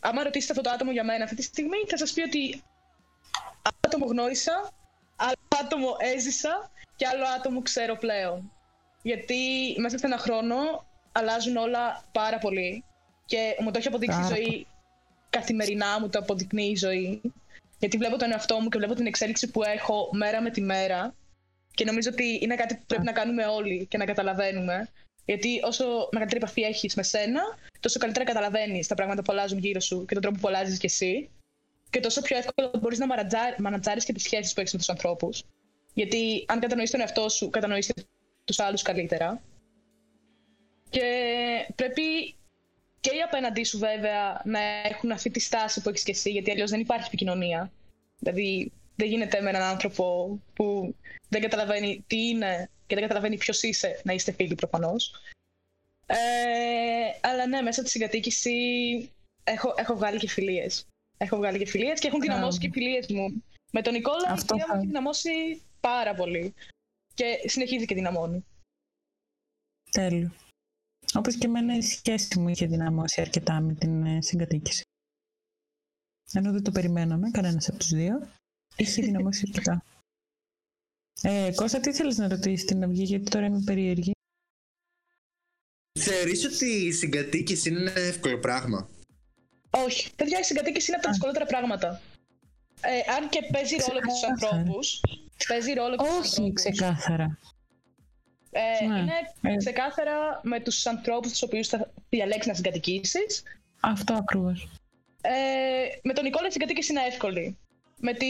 άμα 0.00 0.22
ρωτήσετε 0.22 0.52
αυτό 0.52 0.64
το 0.64 0.70
άτομο 0.70 0.92
για 0.92 1.04
μένα 1.04 1.24
αυτή 1.24 1.36
τη 1.36 1.42
στιγμή, 1.42 1.78
θα 1.86 1.96
σας 1.96 2.12
πει 2.12 2.20
ότι 2.20 2.62
άλλο 3.62 3.78
άτομο 3.80 4.06
γνώρισα, 4.06 4.72
άλλο 5.16 5.62
άτομο 5.64 5.96
έζησα 5.98 6.70
και 6.96 7.06
άλλο 7.06 7.24
άτομο 7.38 7.62
ξέρω 7.62 7.96
πλέον. 7.96 8.52
Γιατί 9.02 9.36
μέσα 9.78 9.98
σε 9.98 10.06
ένα 10.06 10.18
χρόνο 10.18 10.86
αλλάζουν 11.18 11.56
όλα 11.56 12.04
πάρα 12.12 12.38
πολύ. 12.38 12.84
Και 13.24 13.56
μου 13.60 13.70
το 13.70 13.78
έχει 13.78 13.88
αποδείξει 13.88 14.18
η 14.18 14.22
Πάρα 14.22 14.34
ζωή 14.34 14.66
καθημερινά, 15.30 16.00
μου 16.00 16.08
το 16.08 16.18
αποδεικνύει 16.18 16.70
η 16.70 16.76
ζωή. 16.76 17.20
Γιατί 17.78 17.96
βλέπω 17.96 18.16
τον 18.16 18.32
εαυτό 18.32 18.60
μου 18.60 18.68
και 18.68 18.78
βλέπω 18.78 18.94
την 18.94 19.06
εξέλιξη 19.06 19.50
που 19.50 19.62
έχω 19.62 20.10
μέρα 20.12 20.42
με 20.42 20.50
τη 20.50 20.60
μέρα. 20.60 21.14
Και 21.74 21.84
νομίζω 21.84 22.10
ότι 22.12 22.38
είναι 22.42 22.54
κάτι 22.54 22.74
που 22.74 22.84
πρέπει 22.86 23.04
να 23.04 23.12
κάνουμε 23.12 23.46
όλοι 23.46 23.86
και 23.86 23.98
να 23.98 24.04
καταλαβαίνουμε. 24.04 24.88
Γιατί 25.24 25.60
όσο 25.64 25.84
μεγαλύτερη 26.12 26.42
επαφή 26.42 26.62
έχεις 26.62 26.94
με 26.94 27.02
σένα, 27.02 27.40
τόσο 27.80 27.98
καλύτερα 27.98 28.24
καταλαβαίνεις 28.24 28.86
τα 28.86 28.94
πράγματα 28.94 29.22
που 29.22 29.32
αλλάζουν 29.32 29.58
γύρω 29.58 29.80
σου 29.80 30.04
και 30.04 30.14
τον 30.14 30.22
τρόπο 30.22 30.38
που 30.40 30.48
αλλάζεις 30.48 30.78
κι 30.78 30.86
εσύ. 30.86 31.30
Και 31.90 32.00
τόσο 32.00 32.20
πιο 32.20 32.36
εύκολα 32.36 32.70
μπορείς 32.80 32.98
να 32.98 33.06
μανατζάρει 33.58 34.00
και 34.00 34.12
τις 34.12 34.22
σχέσεις 34.22 34.52
που 34.52 34.60
έχεις 34.60 34.72
με 34.72 34.78
τους 34.78 34.88
ανθρώπους. 34.88 35.42
Γιατί 35.94 36.44
αν 36.48 36.60
κατανοείς 36.60 36.90
τον 36.90 37.00
εαυτό 37.00 37.28
σου, 37.28 37.50
κατανοείς 37.50 37.86
και 37.86 38.04
τους 38.44 38.58
άλλους 38.58 38.82
καλύτερα. 38.82 39.42
Και 40.90 41.72
πρέπει 41.74 42.34
και 43.00 43.10
οι 43.16 43.22
απέναντί 43.22 43.64
σου 43.64 43.78
βέβαια 43.78 44.42
να 44.44 44.60
έχουν 44.60 45.10
αυτή 45.10 45.30
τη 45.30 45.40
στάση 45.40 45.80
που 45.82 45.88
έχεις 45.88 46.02
και 46.02 46.10
εσύ, 46.10 46.30
γιατί 46.30 46.50
αλλιώς 46.50 46.70
δεν 46.70 46.80
υπάρχει 46.80 47.06
επικοινωνία. 47.06 47.72
Δηλαδή, 48.18 48.72
δεν 48.96 49.08
γίνεται 49.08 49.40
με 49.40 49.48
έναν 49.48 49.62
άνθρωπο 49.62 50.38
που 50.54 50.94
δεν 51.28 51.40
καταλαβαίνει 51.40 52.04
τι 52.06 52.28
είναι 52.28 52.70
και 52.86 52.94
δεν 52.94 53.02
καταλαβαίνει 53.04 53.36
ποιος 53.38 53.62
είσαι 53.62 54.00
να 54.04 54.12
είστε 54.12 54.32
φίλοι 54.32 54.54
προφανώς. 54.54 55.14
Ε, 56.06 56.16
αλλά 57.20 57.46
ναι, 57.46 57.60
μέσα 57.60 57.80
από 57.80 57.82
της 57.82 57.90
συγκατοίκηση 57.92 58.52
έχω, 59.44 59.74
έχω 59.76 59.94
βγάλει 59.96 60.18
και 60.18 60.28
φιλίες. 60.28 60.86
Έχω 61.16 61.36
βγάλει 61.36 61.58
και 61.58 61.66
φιλίες 61.66 62.00
και 62.00 62.06
έχουν 62.06 62.20
δυναμώσει 62.20 62.58
και 62.58 62.66
οι 62.66 62.70
φιλίες 62.70 63.06
μου. 63.06 63.42
Με 63.72 63.82
τον 63.82 63.92
Νικόλα 63.92 64.28
η 64.28 64.30
Αυτό 64.30 64.46
φιλία 64.54 64.66
μου 64.66 64.72
θα- 64.72 64.78
έχει 64.78 64.86
δυναμώσει 64.86 65.62
πάρα 65.80 66.14
πολύ. 66.14 66.54
Και 67.14 67.24
συνεχίζει 67.46 67.84
και 67.86 67.94
δυναμώνει. 67.94 68.44
Τέλειο. 69.90 70.32
Όπως 71.14 71.36
και 71.36 71.46
εμένα 71.46 71.76
η 71.76 71.82
σχέση 71.82 72.38
μου 72.38 72.48
είχε 72.48 72.66
δυναμώσει 72.66 73.20
αρκετά 73.20 73.60
με 73.60 73.74
την 73.74 74.06
ε, 74.06 74.22
συγκατοίκηση. 74.22 74.82
Ενώ 76.32 76.52
δεν 76.52 76.62
το 76.62 76.70
περιμέναμε, 76.70 77.30
κανένας 77.30 77.68
από 77.68 77.78
τους 77.78 77.88
δύο. 77.88 78.28
Είχε 78.76 79.02
δυναμώσει 79.02 79.42
αρκετά. 79.48 79.82
Ε, 81.22 81.52
Κώστα, 81.54 81.80
τι 81.80 81.92
θέλεις 81.92 82.16
να 82.16 82.28
ρωτήσεις 82.28 82.64
την 82.66 82.84
Αυγή, 82.84 83.02
γιατί 83.02 83.30
τώρα 83.30 83.46
είμαι 83.46 83.62
περίεργη. 83.64 84.12
Θεωρείς 86.00 86.44
ότι 86.44 86.66
η 86.66 86.92
συγκατοίκηση 86.92 87.68
είναι 87.68 87.80
ένα 87.80 88.00
εύκολο 88.00 88.38
πράγμα; 88.38 88.88
Όχι. 89.70 90.14
Παιδιά, 90.14 90.38
η 90.38 90.42
συγκατοίκηση 90.42 90.86
είναι 90.86 90.96
από 90.96 91.06
τα 91.06 91.12
δυσκολότερα 91.12 91.46
πράγματα. 91.46 92.00
Ε, 92.80 93.12
αν 93.16 93.28
και 93.28 93.38
παίζει 93.52 93.76
ρόλο 93.76 94.00
και 94.00 94.10
στου 94.10 94.20
Ξεκάθαρα. 94.20 94.56
ανθρώπους. 94.56 95.00
Παίζει 95.48 95.72
ρόλο 95.72 95.96
και 95.96 96.04
στους 96.04 96.18
Όχι, 96.18 96.28
ανθρώπους. 96.28 96.62
ξεκάθαρα. 96.62 97.38
Ε, 98.50 98.86
Ναι. 98.86 98.98
Είναι 98.98 99.12
Ε. 99.42 99.56
ξεκάθαρα 99.56 100.40
με 100.42 100.60
τους 100.60 100.86
ανθρώπους 100.86 101.30
τους 101.30 101.42
οποίους 101.42 101.68
θα 101.68 101.90
διαλέξεις 102.08 102.46
να 102.46 102.54
συγκατοικήσεις. 102.54 103.42
Αυτό 103.80 104.14
ακριβώς. 104.14 104.68
Ε, 105.20 105.30
με 106.02 106.12
τον 106.12 106.24
Νικόλα 106.24 106.46
η 106.46 106.50
συγκατοίκηση 106.50 106.92
είναι 106.92 107.02
εύκολη. 107.06 107.58
Με 108.00 108.12
τη 108.12 108.26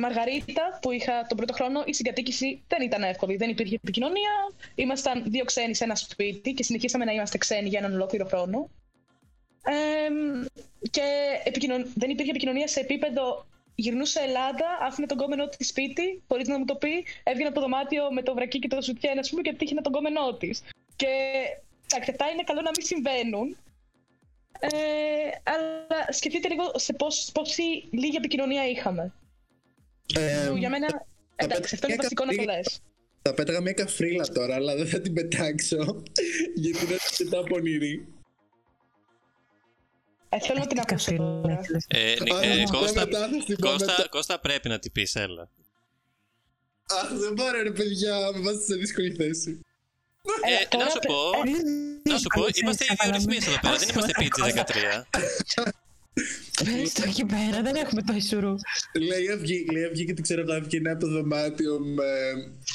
Μαργαρίτα 0.00 0.78
που 0.82 0.90
είχα 0.90 1.26
τον 1.28 1.36
πρώτο 1.36 1.52
χρόνο 1.52 1.82
η 1.86 1.94
συγκατοίκηση 1.94 2.62
δεν 2.66 2.82
ήταν 2.82 3.02
εύκολη. 3.02 3.36
Δεν 3.36 3.50
υπήρχε 3.50 3.74
επικοινωνία. 3.74 4.30
Ήμασταν 4.74 5.24
δύο 5.26 5.44
ξένοι 5.44 5.74
σε 5.74 5.84
ένα 5.84 5.94
σπίτι 5.94 6.52
και 6.52 6.62
συνεχίσαμε 6.62 7.04
να 7.04 7.12
είμαστε 7.12 7.38
ξένοι 7.38 7.68
για 7.68 7.78
έναν 7.78 7.92
ολόκληρο 7.94 8.24
χρόνο. 8.26 8.70
Ε, 9.64 10.08
και 10.90 11.02
επικοινων... 11.44 11.92
δεν 11.94 12.10
υπήρχε 12.10 12.30
επικοινωνία 12.30 12.68
σε 12.68 12.80
επίπεδο 12.80 13.46
γυρνούσε 13.82 14.20
Ελλάδα, 14.28 14.68
άφηνε 14.86 15.06
τον 15.06 15.16
κόμενό 15.16 15.44
της 15.48 15.66
σπίτι, 15.68 16.22
χωρίς 16.28 16.48
να 16.48 16.58
μου 16.58 16.64
το 16.64 16.74
πει. 16.82 16.94
Έβγαινε 17.22 17.48
από 17.48 17.54
το 17.58 17.60
δωμάτιο 17.60 18.02
με 18.12 18.22
το 18.22 18.34
βρακί 18.34 18.58
και 18.58 18.68
το 18.68 18.80
σουτιέν, 18.80 19.18
ας 19.18 19.28
πούμε, 19.30 19.42
και 19.42 19.52
τύχαινε 19.52 19.80
τον 19.80 19.92
κόμενό 19.92 20.34
της. 20.40 20.62
Και 20.96 21.06
εντάξει, 21.88 22.10
αυτά 22.10 22.24
είναι 22.32 22.42
καλό 22.42 22.60
να 22.60 22.70
μην 22.76 22.86
συμβαίνουν. 22.86 23.56
Ε, 24.60 24.70
αλλά 25.52 26.12
σκεφτείτε 26.12 26.48
λίγο 26.48 26.64
σε 26.74 26.92
πώς, 26.92 27.30
πόση 27.34 27.62
λίγη 27.90 28.16
επικοινωνία 28.16 28.68
είχαμε. 28.68 29.12
Ε, 30.14 30.46
Που 30.48 30.56
για 30.56 30.70
μένα. 30.70 31.06
Εντάξει, 31.36 31.74
αυτό 31.74 31.86
είναι 31.86 31.96
μια 31.96 32.02
βασικό 32.02 32.24
να 32.24 32.30
το 32.30 32.36
καφρίλα- 32.36 32.56
λες. 32.56 32.80
Θα 33.22 33.34
πέταγα 33.34 33.60
μια 33.60 33.72
καφρίλα 33.72 34.26
τώρα, 34.26 34.54
αλλά 34.54 34.76
δεν 34.76 34.86
θα 34.86 35.00
την 35.00 35.12
πετάξω. 35.12 36.02
γιατί 36.62 36.84
είναι 36.84 36.96
αρκετά 37.10 37.42
πονηρή. 37.42 38.06
Ε, 40.34 40.38
θέλω 40.40 40.58
να 40.58 40.66
την 40.66 40.78
ακούσω 40.80 40.94
Καφρίλα, 41.10 41.40
τώρα. 41.40 41.58
ήθελες. 41.62 41.84
Ε, 41.88 42.14
Νι- 42.22 42.32
Αν 42.32 42.42
ε, 42.42 42.54
την 42.54 42.68
πω 42.70 42.78
Κώστα, 42.78 43.00
μετά, 43.04 43.18
θα 43.18 43.44
την 43.44 43.56
πω 43.56 43.68
Κώστα, 43.68 43.86
μετά. 43.86 44.08
Κώστα, 44.08 44.40
πρέπει 44.40 44.68
να 44.68 44.78
την 44.78 44.92
πεις, 44.92 45.14
έλα. 45.14 45.48
Αχ, 47.02 47.08
δεν 47.12 47.32
μπορώ 47.32 47.62
ρε 47.62 47.70
παιδιά, 47.70 48.16
με 48.34 48.40
βάζετε 48.40 48.64
σε 48.64 48.74
δύσκολη 48.74 49.14
θέση. 49.14 49.60
Ε, 50.48 50.62
Ε, 50.62 50.66
τώρα 50.68 50.84
να 50.84 50.90
σου 50.90 50.98
πρέ- 50.98 51.12
πω, 51.12 51.30
να 52.10 52.18
σου 52.18 52.26
πω, 52.34 52.44
είμαστε 52.62 52.84
οι 52.84 52.96
δύο 53.02 53.12
ρυθμίες 53.12 53.46
εδώ 53.46 53.58
πέρα, 53.60 53.76
δεν 53.76 53.88
είμαστε 53.88 54.12
PG-13. 54.18 55.02
Πες 56.64 56.92
το 56.92 57.02
εκεί 57.06 57.24
πέρα, 57.24 57.62
δεν 57.62 57.74
έχουμε 57.74 58.02
το 58.02 58.12
ισουρού. 58.16 58.54
Λέει 59.08 59.28
αυγή, 59.34 59.66
λέει 59.72 59.84
αυγή 59.84 60.04
και 60.04 60.12
την 60.14 60.22
ξέρω 60.22 60.40
εγώ 60.40 60.52
έβγαινε 60.54 60.90
από 60.90 61.00
το 61.00 61.06
δωμάτιο 61.12 61.78
με, 61.78 62.04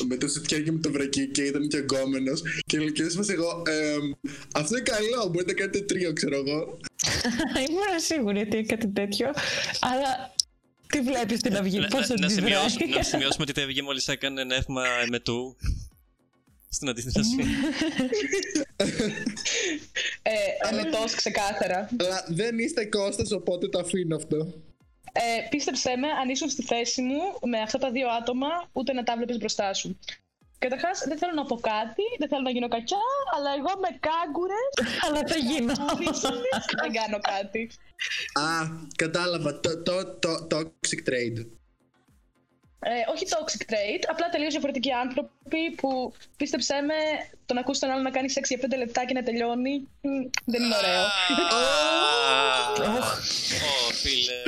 με 0.08 0.16
το 0.18 0.28
σουτιάν 0.28 0.64
και 0.64 0.72
με 0.72 0.80
το 0.80 0.92
βρακί 0.92 1.28
και 1.28 1.42
ήταν 1.44 1.68
και 1.68 1.78
εγκόμενος 1.78 2.42
και 2.66 2.78
λέει 2.80 2.92
και 2.92 3.04
μας 3.18 3.30
εγώ 3.30 3.62
«Εμ, 3.68 4.12
αυτό 4.54 4.76
είναι 4.78 4.84
καλό, 4.90 5.28
μπορείτε 5.32 5.52
να 5.52 5.58
κάνετε 5.60 5.80
τρίο 5.82 6.14
ξέρω 6.14 6.36
εγώ. 6.36 6.78
Ήμουν 7.68 8.00
σίγουρη 8.00 8.40
ότι 8.40 8.58
είναι 8.58 8.66
κάτι 8.66 8.88
τέτοιο, 8.88 9.28
αλλά 9.80 10.36
τι 10.88 11.02
βλέπεις 11.02 11.40
την 11.42 11.56
Αυγή, 11.58 11.80
Να- 11.80 11.88
πώς 11.88 12.06
θα 12.08 12.14
να- 12.14 12.20
να 12.22 12.28
τη 12.28 12.34
σημειώσουμε- 12.34 12.86
βράει. 12.88 12.98
Να 12.98 13.04
σημειώσουμε 13.04 13.46
ότι 13.50 13.52
η 13.52 13.54
Τεύγη 13.64 13.82
μόλις 13.82 14.08
έκανε 14.08 14.42
ένα 14.42 14.56
εύμα 14.56 14.84
εμετού 15.06 15.56
στην 16.70 16.90
αντίθεση. 16.90 17.20
Ε, 20.22 20.70
εμετός 20.72 21.16
ξεκάθαρα. 21.16 21.90
Αλλά 22.00 22.26
δεν 22.28 22.60
είστε 22.60 22.86
Κώστας 22.86 23.32
οπότε 23.32 23.68
το 23.68 23.80
αφήνω 23.80 24.16
αυτό. 24.16 24.38
Ε, 25.12 25.48
πίστεψέ 25.50 25.96
με, 25.98 26.08
αν 26.08 26.30
ήσουν 26.30 26.50
στη 26.50 26.64
θέση 26.64 27.02
μου 27.02 27.20
με 27.50 27.60
αυτά 27.60 27.78
τα 27.78 27.92
δύο 27.92 28.08
άτομα, 28.10 28.48
ούτε 28.72 28.94
να 28.94 29.04
τα 29.04 29.16
βλέπεις 29.16 29.38
μπροστά 29.38 29.74
σου. 29.74 30.00
Καταρχάς, 30.60 31.04
δεν 31.08 31.18
θέλω 31.18 31.34
να 31.34 31.46
πω 31.46 31.56
κάτι, 31.56 32.04
δεν 32.20 32.28
θέλω 32.30 32.42
να 32.42 32.50
γίνω 32.50 32.68
κακιά, 32.68 33.06
αλλά 33.36 33.50
εγώ 33.58 33.80
με 33.80 34.00
κάγκουρες 34.08 34.72
Αλλά 35.06 35.22
θα 35.28 35.38
γίνω. 35.38 35.74
δεν 36.82 36.92
κάνω 36.92 37.20
κάτι. 37.20 37.72
Α, 38.34 38.50
κατάλαβα, 38.96 39.60
το, 39.60 39.82
το, 39.82 40.18
το, 40.20 40.48
toxic 40.52 41.10
trade. 41.10 41.46
Ε, 42.80 42.90
όχι 43.14 43.26
toxic 43.30 43.62
trait, 43.74 44.04
απλά 44.10 44.30
τελείως 44.30 44.52
διαφορετικοί 44.52 44.92
άνθρωποι 44.92 45.72
που 45.78 46.14
πίστεψέ 46.38 46.82
με, 46.82 46.94
το 47.46 47.54
να 47.54 47.60
ακούσεις 47.60 47.82
τον 47.82 47.90
άλλο 47.92 48.02
να 48.02 48.12
κάνει 48.12 48.30
σεξ 48.30 48.50
για 48.50 48.60
5 48.62 48.78
λεπτά 48.78 49.06
και 49.06 49.14
να 49.14 49.24
τελειώνει, 49.24 49.88
μ, 50.02 50.08
δεν 50.46 50.62
είναι 50.64 50.76
ωραίο. 50.76 51.04
Αχ, 52.98 53.18
Ω, 53.64 53.92
φίλε. 53.94 54.44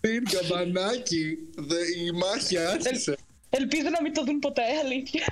Την 0.00 0.24
καμπανάκι, 0.24 1.36
Δε- 1.56 1.86
η 2.04 2.10
μάχη 2.12 2.56
άρχισε. 2.58 3.16
Ελπίζω 3.50 3.88
να 3.90 4.02
μην 4.02 4.14
το 4.14 4.24
δουν 4.24 4.38
ποτέ, 4.38 4.62
αλήθεια. 4.84 5.26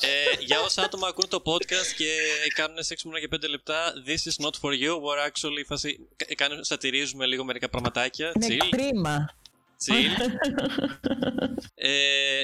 Ε, 0.00 0.44
για 0.44 0.60
όσα 0.60 0.82
άτομα 0.82 1.08
ακούν 1.08 1.28
το 1.28 1.42
podcast 1.44 1.86
και 1.96 2.08
κάνουν 2.54 2.82
σεξ 2.82 3.04
μόνο 3.04 3.18
για 3.18 3.28
5 3.30 3.48
λεπτά, 3.48 3.92
this 4.06 4.30
is 4.30 4.44
not 4.46 4.50
for 4.62 4.72
you, 4.82 4.92
we're 4.94 5.28
actually 5.30 5.64
φάση, 5.66 6.08
κα- 6.16 6.34
κάνουμε, 6.34 6.64
σατυρίζουμε 6.64 7.26
λίγο 7.26 7.44
μερικά 7.44 7.68
πραγματάκια, 7.68 8.32
Είναι 8.34 8.46
chill, 8.48 8.68
κρίμα. 8.70 9.34
Chill. 9.84 10.14
ε, 11.74 12.42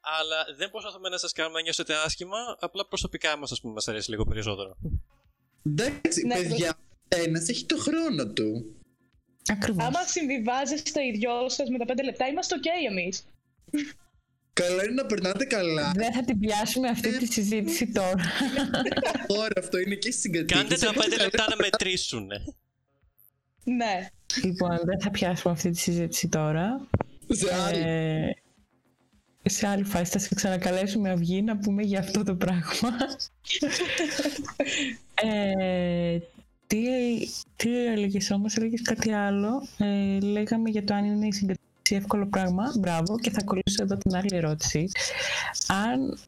αλλά 0.00 0.44
δεν 0.56 0.70
προσπαθούμε 0.70 1.08
να 1.08 1.18
σας 1.18 1.32
κάνουμε 1.32 1.56
να 1.56 1.62
νιώσετε 1.62 1.94
άσχημα, 1.94 2.56
απλά 2.60 2.86
προσωπικά 2.86 3.36
μας, 3.36 3.52
ας 3.52 3.60
πούμε, 3.60 3.72
μας 3.72 3.88
αρέσει 3.88 4.10
λίγο 4.10 4.24
περισσότερο. 4.24 4.76
Εντάξει, 5.66 6.26
Ναι, 6.26 6.34
παιδιά, 6.34 6.78
ένας 7.08 7.48
έχει 7.48 7.66
το 7.66 7.76
χρόνο 7.76 8.32
του. 8.32 8.76
Ακριβώς. 9.52 9.84
Άμα 9.84 10.02
συμβιβάζεστε 10.06 11.04
οι 11.04 11.10
δυο 11.10 11.48
σας 11.48 11.68
με 11.68 11.78
τα 11.78 11.84
5 11.84 12.04
λεπτά, 12.04 12.26
είμαστε 12.26 12.56
OK 12.56 12.90
εμείς. 12.90 13.24
Καλό 14.52 14.82
είναι 14.82 14.92
να 14.92 15.06
περνάτε 15.06 15.44
καλά. 15.44 15.92
Δεν 15.94 16.12
θα 16.12 16.24
την 16.24 16.38
πιάσουμε 16.38 16.88
αυτή 16.88 17.18
τη 17.18 17.26
συζήτηση 17.26 17.92
τώρα. 17.92 18.24
Τώρα 19.26 19.52
αυτό 19.58 19.78
είναι 19.78 19.94
και 19.94 20.10
στην 20.10 20.22
συγκατοίκηση. 20.22 20.60
Κάντε 20.60 20.76
τα 20.76 20.88
οπότε 20.88 21.06
5 21.06 21.10
καλό 21.10 21.22
λεπτά 21.22 21.44
να 21.48 21.54
είναι 21.54 21.68
μετρήσουν. 21.70 22.30
Ναι. 23.64 24.08
λοιπόν, 24.42 24.78
δεν 24.84 25.00
θα 25.00 25.10
πιάσουμε 25.10 25.52
αυτή 25.52 25.70
τη 25.70 25.78
συζήτηση 25.78 26.28
τώρα. 26.28 26.86
Σε 27.28 27.54
άλλη. 27.54 27.82
Ε, 27.82 28.30
σε 29.48 29.66
άλλη 29.66 29.84
φάση 29.84 30.10
θα 30.10 30.18
σε 30.18 30.34
ξανακαλέσουμε 30.34 31.10
αυγή 31.10 31.42
να 31.42 31.56
πούμε 31.56 31.82
για 31.82 31.98
αυτό 31.98 32.22
το 32.22 32.34
πράγμα. 32.34 32.90
ε, 35.32 36.18
τι, 36.66 36.82
τι 37.56 37.86
έλεγες 37.86 38.30
όμως, 38.30 38.56
έλεγες 38.56 38.82
κάτι 38.82 39.12
άλλο. 39.12 39.66
Ε, 39.78 40.20
λέγαμε 40.20 40.70
για 40.70 40.84
το 40.84 40.94
αν 40.94 41.04
είναι 41.04 41.26
η 41.26 41.32
συγκατοίκηση 41.32 41.94
εύκολο 41.94 42.26
πράγμα. 42.26 42.72
Μπράβο. 42.78 43.18
Και 43.18 43.30
θα 43.30 43.38
ακολουθήσω 43.40 43.82
εδώ 43.82 43.96
την 43.96 44.14
άλλη 44.14 44.36
ερώτηση. 44.36 44.88
Αν 45.66 46.18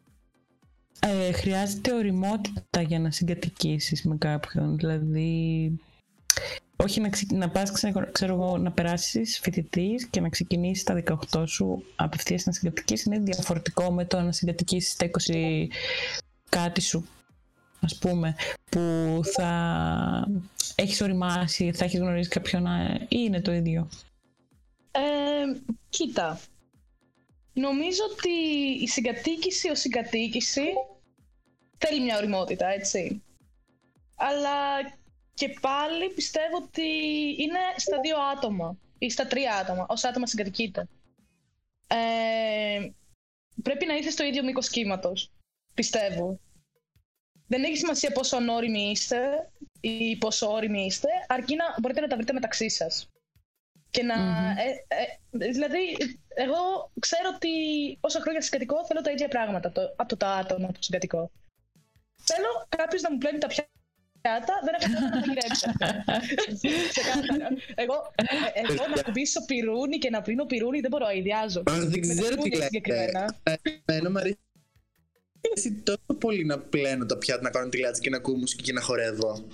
ε, 1.00 1.32
χρειάζεται 1.32 1.94
οριμότητα 1.94 2.80
για 2.80 2.98
να 2.98 3.10
συγκατοικήσεις 3.10 4.02
με 4.02 4.16
κάποιον. 4.16 4.76
Δηλαδή, 4.76 5.72
όχι 6.76 7.00
να, 7.00 7.08
ξε, 7.08 7.26
να 7.32 7.48
πας, 7.48 7.70
ξέρω, 7.70 8.10
ξέρω 8.12 8.34
εγώ, 8.34 8.58
να 8.58 8.72
περάσεις 8.72 9.38
φοιτητής 9.38 10.06
και 10.06 10.20
να 10.20 10.28
ξεκινήσεις 10.28 10.84
τα 10.84 11.02
18 11.32 11.44
σου 11.46 11.84
απευθείας 11.96 12.44
να 12.44 12.52
συγκατοικήσεις 12.52 13.06
είναι 13.06 13.18
διαφορετικό 13.18 13.92
με 13.92 14.04
το 14.04 14.20
να 14.20 14.32
συγκατοικήσεις 14.32 14.96
τα 14.96 15.06
20 15.06 15.66
κάτι 16.48 16.80
σου 16.80 17.06
ας 17.80 17.98
πούμε, 17.98 18.36
που 18.70 19.20
θα 19.22 20.28
έχεις 20.74 21.00
οριμάσει, 21.00 21.72
θα 21.72 21.84
έχεις 21.84 22.00
γνωρίσει 22.00 22.28
κάποιον 22.28 22.66
ή 23.00 23.06
είναι 23.08 23.40
το 23.40 23.52
ίδιο; 23.52 23.88
Ε, 24.90 25.00
κοίτα, 25.88 26.40
νομίζω 27.52 28.00
ότι 28.12 28.30
η 28.82 28.88
συγκατοίκηση 28.88 29.68
ως 29.68 29.80
συγκατοίκηση 29.80 30.62
θέλει 31.78 32.02
μια 32.02 32.16
οριμότητα, 32.16 32.66
έτσι. 32.66 33.22
Αλλά 34.14 34.50
και 35.36 35.48
πάλι 35.60 36.10
πιστεύω 36.10 36.56
ότι 36.56 36.88
είναι 37.38 37.58
στα 37.76 38.00
δύο 38.00 38.16
άτομα 38.36 38.76
ή 38.98 39.10
στα 39.10 39.26
τρία 39.26 39.54
άτομα, 39.54 39.86
ως 39.88 40.04
άτομα 40.04 40.26
συγκατοικείται. 40.26 40.88
Ε, 41.86 42.88
πρέπει 43.62 43.86
να 43.86 43.94
είσαι 43.96 44.10
στο 44.10 44.24
ίδιο 44.24 44.44
μήκος 44.44 44.68
κύματος. 44.68 45.32
Πιστεύω. 45.74 46.40
Δεν 47.46 47.64
έχει 47.64 47.76
σημασία 47.76 48.12
πόσο 48.12 48.36
ανώριμοι 48.36 48.90
είστε 48.90 49.50
ή 49.80 50.16
πόσο 50.16 50.52
όριμοι 50.52 50.84
είστε, 50.84 51.08
αρκεί 51.28 51.56
να 51.56 51.64
μπορείτε 51.80 52.00
να 52.00 52.08
τα 52.08 52.16
βρείτε 52.16 52.32
μεταξύ 52.32 52.68
σας. 52.68 53.10
Και 53.90 54.02
να. 54.02 54.14
Ε, 54.60 54.84
ε, 54.88 55.48
δηλαδή, 55.50 55.96
εγώ 56.34 56.92
ξέρω 57.00 57.30
ότι 57.34 57.50
όσα 58.00 58.20
χρόνια 58.20 58.40
συγκατοικώ 58.40 58.86
θέλω 58.86 59.00
τα 59.00 59.10
ίδια 59.10 59.28
πράγματα 59.28 59.72
το, 59.72 59.94
από 59.96 60.16
το 60.16 60.26
άτομο 60.26 60.72
του 60.72 60.82
συγκατοικώ. 60.82 61.30
Θέλω 62.22 62.66
κάποιος 62.68 63.02
να 63.02 63.12
μου 63.12 63.18
πλένει 63.18 63.38
τα 63.38 63.46
πιάτα 63.46 63.70
δεν 64.64 64.74
έχω 64.78 65.00
να 65.04 65.10
τα 65.10 65.18
γυρέψω. 65.26 65.68
εγώ, 67.74 68.12
ε, 68.14 68.72
εγώ 68.72 68.84
να 68.94 69.02
κουμπίσω 69.02 69.44
πυρούνι 69.44 69.98
και 69.98 70.10
να 70.10 70.22
πίνω 70.22 70.44
πυρούνι 70.44 70.80
δεν 70.80 70.90
μπορώ, 70.90 71.06
ιδιάζω. 71.10 71.62
Δεν 71.66 72.00
ξέρω 72.00 72.36
τι 72.36 72.56
λέτε. 72.56 73.26
Εμένα 73.84 74.10
μου 74.10 74.18
αρέσει 74.18 75.72
τόσο 75.82 76.18
πολύ 76.18 76.44
να 76.44 76.58
πλένω 76.58 77.06
τα 77.06 77.18
πιάτα, 77.18 77.42
να 77.42 77.50
κάνω 77.50 77.68
τη 77.68 77.78
λάτσα 77.78 78.00
και 78.02 78.10
να 78.10 78.16
ακούω 78.16 78.36
μουσική 78.36 78.62
και 78.62 78.72
να 78.72 78.80
χορεύω. 78.80 79.46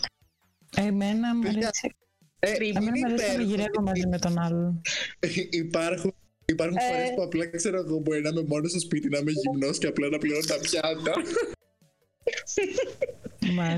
Εμένα 0.76 1.36
μου 1.36 1.48
αρέσει. 1.48 1.94
Ε, 2.38 2.50
Εμένα 2.50 2.90
μου 2.98 3.04
αρέσει 3.04 3.36
να 3.36 3.42
γυρεύω 3.42 3.80
μαζί 3.82 4.06
με 4.06 4.18
τον 4.18 4.38
άλλον. 4.38 4.80
Υπάρχουν 5.64 6.14
Υπάρχουν 6.44 6.76
ε... 6.76 6.80
φορές 6.80 7.14
που 7.14 7.22
απλά 7.22 7.46
ξέρω 7.46 7.78
εγώ 7.78 7.98
μπορεί 7.98 8.20
να 8.22 8.28
είμαι 8.28 8.42
μόνος 8.42 8.70
στο 8.70 8.80
σπίτι, 8.80 9.08
να 9.08 9.18
είμαι 9.18 9.30
γυμνός 9.30 9.78
και 9.78 9.86
απλά 9.86 10.08
να 10.08 10.18
πλένω 10.18 10.40
τα 10.46 10.58
πιάτα. 10.58 11.12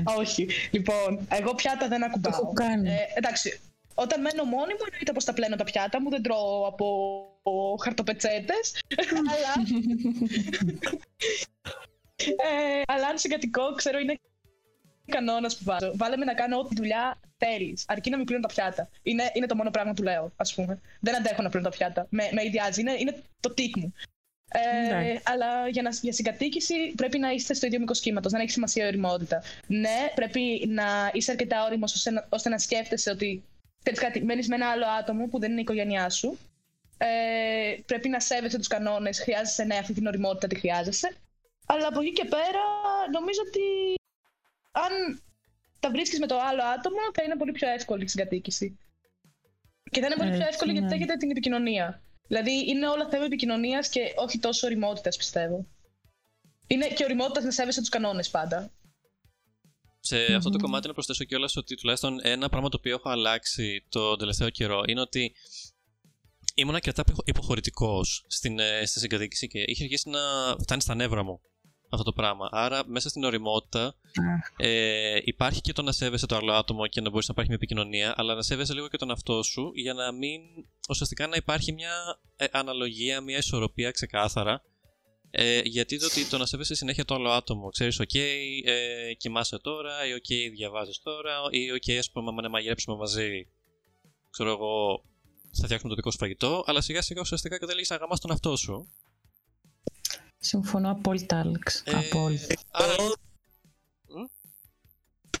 Όχι. 0.03 0.47
Λοιπόν, 0.71 1.27
εγώ 1.29 1.55
πιάτα 1.55 1.87
δεν 1.87 2.03
ακουμπάω. 2.03 2.31
Το 2.31 2.39
έχω 2.41 2.53
κάνει. 2.53 2.89
Ε, 2.89 2.95
εντάξει, 3.13 3.59
όταν 3.93 4.21
μένω 4.21 4.43
μόνη 4.43 4.73
μου, 4.73 4.85
εννοείται 4.89 5.11
πως 5.11 5.23
τα 5.23 5.33
πλένω 5.33 5.55
τα 5.55 5.63
πιάτα 5.63 6.01
μου, 6.01 6.09
δεν 6.09 6.21
τρώω 6.21 6.67
από 6.67 7.77
χαρτοπετσέτες. 7.83 8.81
αλλά. 9.17 9.67
ε, 12.15 12.81
αλλά 12.87 13.07
αν 13.07 13.17
συγκατοικώ, 13.17 13.73
ξέρω, 13.75 13.99
είναι 13.99 14.19
κανόνας 15.05 15.57
που 15.57 15.63
βάζω. 15.63 15.91
Βάλε 15.95 16.17
με 16.17 16.25
να 16.25 16.33
κάνω 16.33 16.57
ό,τι 16.57 16.75
δουλειά 16.75 17.19
θέλεις. 17.37 17.83
Αρκεί 17.87 18.09
να 18.09 18.17
μην 18.17 18.25
πλύνω 18.25 18.41
τα 18.41 18.47
πιάτα. 18.47 18.89
Είναι, 19.03 19.31
είναι 19.33 19.45
το 19.45 19.55
μόνο 19.55 19.71
πράγμα 19.71 19.93
που 19.93 20.03
λέω, 20.03 20.31
ας 20.35 20.53
πούμε. 20.53 20.81
Δεν 20.99 21.15
αντέχω 21.15 21.41
να 21.41 21.49
πλύνω 21.49 21.69
τα 21.69 21.75
πιάτα. 21.75 22.07
Με, 22.09 22.29
με 22.31 22.43
ιδιάζει. 22.43 22.81
Είναι, 22.81 22.95
είναι 22.97 23.23
το 23.39 23.53
τικ 23.53 23.77
μου. 23.77 23.93
Ε, 24.57 25.19
αλλά 25.23 25.67
για, 25.67 25.81
να, 25.81 25.89
για 26.01 26.13
συγκατοίκηση 26.13 26.93
πρέπει 26.95 27.17
να 27.17 27.31
είστε 27.31 27.53
στο 27.53 27.65
ίδιο 27.65 27.79
μήκος 27.79 27.99
κύματος, 27.99 28.31
δεν 28.31 28.41
έχει 28.41 28.51
σημασία 28.51 28.83
η 28.83 28.87
οριμότητα. 28.87 29.43
Ναι, 29.67 30.11
πρέπει 30.15 30.65
να 30.67 31.11
είσαι 31.13 31.31
αρκετά 31.31 31.65
όριμος 31.65 31.93
ώστε, 31.93 32.27
ώστε, 32.29 32.49
να 32.49 32.57
σκέφτεσαι 32.57 33.09
ότι 33.09 33.43
κάτι, 33.93 34.23
μένεις 34.23 34.47
με 34.47 34.55
ένα 34.55 34.69
άλλο 34.69 34.85
άτομο 34.99 35.27
που 35.27 35.39
δεν 35.39 35.49
είναι 35.51 35.59
η 35.59 35.63
οικογένειά 35.63 36.09
σου. 36.09 36.37
Ε, 36.97 37.75
πρέπει 37.85 38.09
να 38.09 38.19
σέβεσαι 38.19 38.57
τους 38.57 38.67
κανόνες, 38.67 39.19
χρειάζεσαι 39.19 39.63
ναι, 39.63 39.75
αυτή 39.75 39.93
την 39.93 40.07
οριμότητα 40.07 40.47
τη 40.47 40.55
χρειάζεσαι. 40.55 41.15
Αλλά 41.65 41.87
από 41.87 42.01
εκεί 42.01 42.11
και 42.11 42.25
πέρα 42.25 42.63
νομίζω 43.11 43.41
ότι 43.47 43.61
αν 44.71 45.21
τα 45.79 45.89
βρίσκεις 45.89 46.19
με 46.19 46.27
το 46.27 46.39
άλλο 46.39 46.63
άτομο 46.63 46.97
θα 47.13 47.23
είναι 47.23 47.35
πολύ 47.35 47.51
πιο 47.51 47.69
εύκολη 47.69 48.03
η 48.03 48.07
συγκατοίκηση. 48.07 48.77
Και 49.91 49.99
θα 49.99 50.05
είναι 50.05 50.15
πολύ 50.15 50.31
πιο 50.31 50.47
εύκολη 50.47 50.71
γιατί 50.71 50.93
έχετε 50.93 51.15
την 51.15 51.31
επικοινωνία. 51.31 52.01
Δηλαδή 52.27 52.69
είναι 52.69 52.87
όλα 52.87 53.07
θέμα 53.09 53.25
επικοινωνίας 53.25 53.89
και 53.89 54.13
όχι 54.15 54.39
τόσο 54.39 54.67
οριμότητα, 54.67 55.09
πιστεύω. 55.09 55.67
Είναι 56.67 56.87
και 56.87 57.03
οριμότητα 57.03 57.41
να 57.41 57.51
σέβεσαι 57.51 57.79
τους 57.79 57.89
κανόνες 57.89 58.29
πάντα. 58.29 58.71
Σε 59.99 60.17
mm-hmm. 60.17 60.33
αυτό 60.33 60.49
το 60.49 60.57
κομμάτι 60.57 60.87
να 60.87 60.93
προσθέσω 60.93 61.23
κιόλας 61.23 61.55
ότι 61.55 61.75
τουλάχιστον 61.75 62.19
ένα 62.23 62.49
πράγμα 62.49 62.69
το 62.69 62.77
οποίο 62.79 62.95
έχω 62.95 63.09
αλλάξει 63.09 63.85
το 63.89 64.15
τελευταίο 64.15 64.49
καιρό 64.49 64.83
είναι 64.87 65.01
ότι 65.01 65.35
ήμουν 66.55 66.75
αρκετά 66.75 67.03
υποχωρητικός 67.25 68.25
στην, 68.27 68.59
ε, 68.59 68.85
στη 68.85 68.99
συγκατοίκηση 68.99 69.47
και 69.47 69.63
είχε 69.67 69.83
αρχίσει 69.83 70.09
να 70.09 70.19
φτάνει 70.61 70.81
στα 70.81 70.95
νεύρα 70.95 71.23
μου 71.23 71.41
αυτό 71.89 72.03
το 72.03 72.13
πράγμα. 72.13 72.49
Άρα, 72.51 72.83
μέσα 72.87 73.09
στην 73.09 73.23
οριμότητα 73.23 73.95
ε, 74.57 75.19
υπάρχει 75.23 75.61
και 75.61 75.73
το 75.73 75.81
να 75.81 75.91
σέβεσαι 75.91 76.25
το 76.25 76.35
άλλο 76.35 76.53
άτομο 76.53 76.87
και 76.87 77.01
να 77.01 77.09
μπορείς 77.09 77.27
να 77.27 77.31
υπάρχει 77.31 77.51
μια 77.51 77.59
επικοινωνία, 77.61 78.13
αλλά 78.17 78.35
να 78.35 78.41
σέβεσαι 78.41 78.73
λίγο 78.73 78.87
και 78.87 78.97
τον 78.97 79.11
αυτό 79.11 79.43
σου 79.43 79.71
για 79.75 79.93
να 79.93 80.11
μην. 80.11 80.41
ουσιαστικά 80.89 81.27
να 81.27 81.35
υπάρχει 81.35 81.71
μια 81.71 82.19
ε, 82.35 82.45
αναλογία, 82.51 83.21
μια 83.21 83.37
ισορροπία 83.37 83.91
ξεκάθαρα. 83.91 84.61
Ε, 85.37 85.59
γιατί 85.63 85.99
το, 85.99 86.07
το 86.29 86.37
να 86.37 86.45
σέβεσαι 86.45 86.75
συνέχεια 86.75 87.05
το 87.05 87.15
άλλο 87.15 87.29
άτομο. 87.29 87.69
Ξέρεις, 87.69 88.01
OK, 88.01 88.17
ε, 88.65 89.13
κοιμάσαι 89.13 89.59
τώρα, 89.59 89.91
ή 90.07 90.09
OK, 90.15 90.51
διαβάζεις 90.55 90.99
τώρα, 91.03 91.31
ή 91.49 91.67
OK, 91.81 91.91
ας 91.91 92.11
πούμε, 92.11 92.41
να 92.41 92.49
μαγειρέψουμε 92.49 92.95
μαζί. 92.95 93.47
Ξέρω 94.29 94.49
εγώ, 94.49 95.03
θα 95.51 95.63
φτιάξουμε 95.63 95.89
το 95.89 95.95
δικό 95.95 96.11
σου 96.11 96.17
φαγητό, 96.17 96.63
αλλά 96.65 96.81
σιγά 96.81 97.01
σιγά 97.01 97.21
ουσιαστικά 97.21 97.57
καταλήγει 97.57 97.85
να 97.89 97.95
γαμά 97.95 98.17
τον 98.17 98.31
αυτό 98.31 98.55
σου. 98.55 98.87
Συμφωνώ 100.45 100.91
απόλυτα, 100.91 101.39
Άλεξ. 101.39 101.83
Ε, 101.85 101.91
απόλυτα. 101.95 102.55
Άρα... 102.71 102.95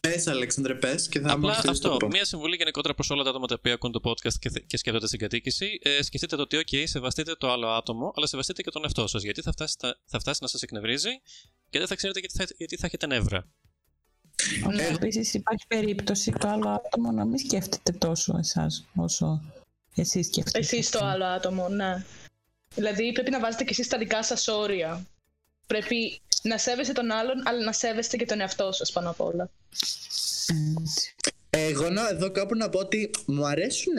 Πες, 0.01 0.27
Αλέξανδρε, 0.27 0.75
πες 0.75 1.07
και 1.07 1.19
θα 1.19 1.31
Απλά 1.31 1.63
αυτό. 1.67 1.97
Μία 2.11 2.25
συμβουλή 2.25 2.55
γενικότερα 2.55 2.93
προς 2.93 3.09
όλα 3.09 3.23
τα 3.23 3.29
άτομα 3.29 3.47
τα 3.47 3.55
οποία 3.57 3.73
ακούν 3.73 3.91
το 3.91 3.99
podcast 4.03 4.33
και, 4.39 4.49
και 4.67 4.77
σκέφτονται 4.77 5.07
στην 5.07 5.19
κατοίκηση. 5.19 5.79
Ε, 5.81 6.01
σκεφτείτε 6.03 6.35
το 6.35 6.41
ότι, 6.41 6.57
OK, 6.57 6.83
σεβαστείτε 6.85 7.35
το 7.35 7.51
άλλο 7.51 7.67
άτομο, 7.67 8.13
αλλά 8.15 8.27
σεβαστείτε 8.27 8.61
και 8.61 8.69
τον 8.71 8.83
εαυτό 8.83 9.07
σας. 9.07 9.23
Γιατί 9.23 9.41
θα 9.41 9.51
φτάσει, 9.51 9.75
θα 10.05 10.19
φτάσει 10.19 10.39
να 10.41 10.47
σας 10.47 10.61
εκνευρίζει 10.61 11.09
και 11.69 11.77
δεν 11.77 11.87
θα 11.87 11.95
ξέρετε 11.95 12.19
γιατί 12.19 12.35
θα, 12.37 12.45
γιατί 12.57 12.77
θα 12.77 12.85
έχετε 12.85 13.05
νεύρα. 13.07 13.47
Ναι. 14.73 14.87
Επίσης, 14.87 15.33
υπάρχει 15.33 15.67
περίπτωση 15.67 16.31
το 16.31 16.47
άλλο 16.47 16.69
άτομο 16.69 17.11
να 17.11 17.25
μην 17.25 17.37
σκέφτεται 17.37 17.91
τόσο 17.91 18.37
εσάς 18.37 18.85
όσο 18.95 19.41
εσείς 19.95 20.25
σκέφτεστε. 20.25 20.59
Εσείς 20.59 20.89
το 20.89 20.99
άλλο 21.05 21.25
άτομο, 21.25 21.69
ναι. 21.69 22.05
Δηλαδή 22.75 23.11
πρέπει 23.11 23.31
να 23.31 23.39
βάζετε 23.39 23.63
και 23.63 23.69
εσείς 23.71 23.87
τα 23.87 23.97
δικά 23.97 24.23
σας 24.23 24.47
όρια. 24.47 25.05
Πρέπει 25.67 26.21
να 26.41 26.57
σέβεστε 26.57 26.93
τον 26.93 27.11
άλλον, 27.11 27.43
αλλά 27.45 27.63
να 27.63 27.71
σέβεστε 27.71 28.17
και 28.17 28.25
τον 28.25 28.39
εαυτό 28.39 28.71
σας 28.71 28.91
πάνω 28.91 29.09
απ' 29.09 29.21
όλα. 29.21 29.49
Εγώ 31.49 31.89
να, 31.89 32.09
εδώ 32.09 32.31
κάπου 32.31 32.55
να 32.55 32.69
πω 32.69 32.79
ότι 32.79 33.09
μου 33.25 33.45
αρέσουν 33.45 33.93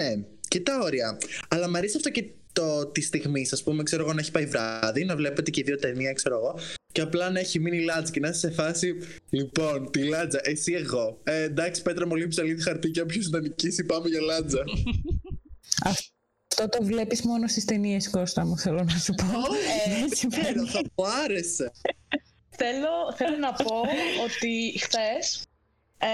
και 0.49 0.61
τα 0.61 0.79
όρια, 0.79 1.19
αλλά 1.49 1.69
μου 1.69 1.77
αρέσει 1.77 1.97
αυτό 1.97 2.11
και 2.11 2.25
το 2.53 2.87
τη 2.87 3.01
στιγμή, 3.01 3.49
ας 3.51 3.63
πούμε, 3.63 3.83
ξέρω 3.83 4.03
εγώ 4.03 4.13
να 4.13 4.21
έχει 4.21 4.31
πάει 4.31 4.47
βράδυ, 4.47 5.05
να 5.05 5.17
βλέπετε 5.17 5.51
και 5.51 5.63
δύο 5.63 5.77
ταινία, 5.77 6.13
ξέρω 6.13 6.37
εγώ, 6.37 6.59
και 6.93 7.01
απλά 7.01 7.31
να 7.31 7.41
έχει 7.41 7.59
μείνει 7.59 7.85
λάτζα 7.85 8.13
και 8.13 8.21
να 8.21 8.29
είσαι 8.29 8.39
σε 8.39 8.51
φάση. 8.51 8.95
Λοιπόν, 9.31 9.91
τη 9.91 10.03
λάτζα, 10.03 10.41
εσύ 10.43 10.73
εγώ. 10.73 11.21
Ε, 11.25 11.43
εντάξει, 11.43 11.83
Πέτρα 11.83 12.07
μου 12.07 12.15
λείπει 12.15 12.29
ψαλίδι 12.29 12.63
χαρτί 12.63 12.91
και 12.91 13.01
όποιος 13.01 13.29
θα 13.29 13.41
νικήσει, 13.41 13.85
πάμε 13.85 14.09
για 14.09 14.21
λάτζα. 14.21 14.65
Αυτό 16.59 16.79
το 16.79 16.85
βλέπεις 16.85 17.23
μόνο 17.23 17.49
στις 17.49 17.65
ταινίες 17.65 18.11
Κώστα 18.11 18.47
μου, 18.47 18.59
θέλω 18.59 18.83
να 18.83 18.99
σου 18.99 19.15
πω. 19.15 19.25
Όχι, 19.51 20.27
δεν 20.27 20.67
θα 20.67 20.81
μου 20.95 21.07
άρεσε. 21.25 21.73
θέλω, 22.49 22.89
θέλω 23.17 23.37
να 23.37 23.53
πω 23.53 23.81
ότι 24.25 24.79
χθες, 24.81 25.43
ε, 25.99 26.07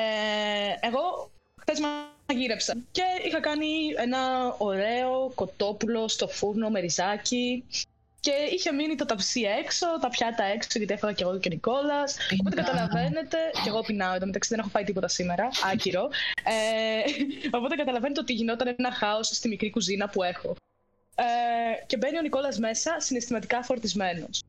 εγώ 0.81 1.31
χθες 1.61 1.81
μαγείρεψα 1.81 2.77
και 2.91 3.03
είχα 3.27 3.41
κάνει 3.41 3.67
ένα 3.97 4.55
ωραίο 4.59 5.33
κοτόπουλο 5.35 6.09
στο 6.09 6.29
φούρνο 6.29 6.69
με 6.69 6.81
ριζάκι 6.81 7.65
και 8.23 8.33
είχε 8.53 8.73
μείνει 8.73 8.95
το 8.95 9.05
ταψί 9.07 9.41
έξω, 9.41 9.87
τα 10.01 10.09
πιάτα 10.09 10.45
έξω, 10.45 10.69
γιατί 10.73 10.93
έφαγα 10.93 11.13
και 11.13 11.23
εγώ 11.23 11.39
και 11.39 11.49
ο 11.49 11.53
Νικόλας. 11.55 12.17
Οπότε 12.41 12.57
καταλαβαίνετε. 12.57 13.37
και 13.63 13.69
εγώ 13.69 13.81
πεινάω 13.81 14.15
εδώ 14.15 14.27
μεταξύ, 14.27 14.49
δεν 14.51 14.59
έχω 14.59 14.69
φάει 14.69 14.85
τίποτα 14.85 15.09
σήμερα. 15.09 15.49
Άκυρο. 15.73 16.11
Ε, 16.45 17.57
οπότε 17.57 17.75
καταλαβαίνετε 17.75 18.21
ότι 18.21 18.33
γινόταν 18.33 18.75
ένα 18.79 18.93
χάος 18.93 19.27
στη 19.27 19.49
μικρή 19.49 19.71
κουζίνα 19.71 20.09
που 20.09 20.23
έχω. 20.23 20.57
Ε, 21.15 21.25
και 21.87 21.97
μπαίνει 21.97 22.19
ο 22.19 22.21
Νικόλας 22.21 22.59
μέσα, 22.59 23.01
συναισθηματικά 23.01 23.63
φορτισμένος. 23.63 24.43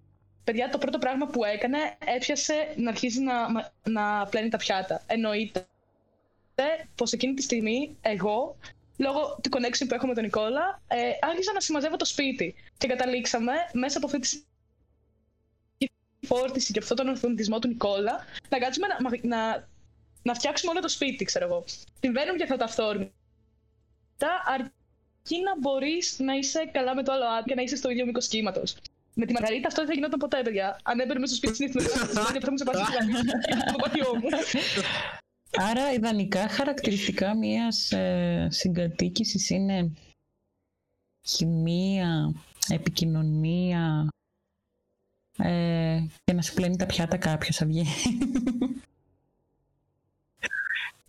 Παιδιά, 0.43 0.69
το 0.69 0.78
πρώτο 0.78 0.97
πράγμα 0.97 1.26
που 1.28 1.43
έκανε, 1.43 1.78
έπιασε 2.15 2.74
να 2.76 2.89
αρχίζει 2.89 3.21
να, 3.21 3.34
να 3.84 4.26
πλένει 4.26 4.49
τα 4.49 4.57
πιάτα. 4.57 5.01
Εννοείται 5.07 5.65
πως 6.95 7.11
εκείνη 7.11 7.34
τη 7.34 7.41
στιγμή 7.41 7.97
εγώ 8.01 8.55
λόγω 8.98 9.39
του 9.44 9.50
connection 9.54 9.86
που 9.88 9.94
έχω 9.94 10.08
με 10.08 10.14
τον 10.14 10.24
Νικόλα, 10.24 10.82
ε, 10.88 10.98
άρχισα 11.22 11.54
να 11.54 11.60
συμμαζεύω 11.60 11.96
το 11.96 12.06
σπίτι. 12.06 12.56
Και 12.78 12.88
καταλήξαμε 12.88 13.54
μέσα 13.74 13.98
από 13.98 14.06
αυτή 14.06 14.20
τη 14.20 14.44
φόρτιση 16.28 16.74
και 16.74 16.80
αυτόν 16.80 16.98
τον 16.98 17.08
ορθοντισμό 17.08 17.60
του 17.60 17.68
Νικόλα, 17.68 18.26
να 18.50 18.58
κάτσουμε 18.58 18.88
να, 18.88 18.98
να, 19.22 19.68
να 20.24 20.34
φτιάξουμε 20.34 20.72
όλο 20.72 20.82
το 20.82 20.88
σπίτι, 20.88 21.26
ξέρω 21.26 21.46
εγώ. 21.46 21.64
Συμβαίνουν 22.00 22.38
και 22.38 22.44
αυτά 22.44 22.58
τα 22.58 22.66
αυθόρμητα, 22.66 23.14
αρκεί 24.46 25.41
να 25.44 25.60
μπορείς 25.60 26.20
να 26.20 26.34
είσαι 26.34 26.70
καλά 26.74 26.96
με 26.96 27.04
το 27.04 27.12
άλλο 27.12 27.26
άτομο 27.26 27.44
και 27.46 27.56
να 27.56 27.62
είσαι 27.62 27.76
στο 27.76 27.89
ίδιο 27.89 28.06
μήκος 28.06 28.28
κύματος. 28.28 28.76
Με 29.16 29.26
τη 29.26 29.34
Μαργαρίτα 29.34 29.68
αυτό 29.68 29.80
δεν 29.80 29.89
θα 29.89 29.96
γινόταν 29.96 30.20
ποτέ, 30.20 30.41
παιδιά. 30.41 30.80
Αν 30.84 31.00
έμπαινε 31.00 31.26
στο 31.26 31.36
σπίτι 31.36 31.56
συνήθως, 31.56 31.84
θα 32.44 32.52
μου 32.52 32.58
σε 32.58 32.64
πάθει 32.64 32.80
το 33.72 33.78
πατιό 33.78 34.16
μου. 34.16 34.28
Άρα, 35.58 35.93
ιδανικά 35.93 36.47
χαρακτηριστικά 36.47 37.36
μιας 37.36 37.91
ε, 37.91 38.47
συγκατοίκησης 38.51 39.49
είναι 39.49 39.91
χημεία, 41.28 42.34
επικοινωνία 42.70 44.08
ε, 45.38 45.99
και 46.24 46.34
να 46.34 46.41
σου 46.41 46.54
πλένει 46.54 46.76
τα 46.76 46.86
πιάτα 46.86 47.18
κάποιος 47.18 47.62
αυγή. 47.62 47.86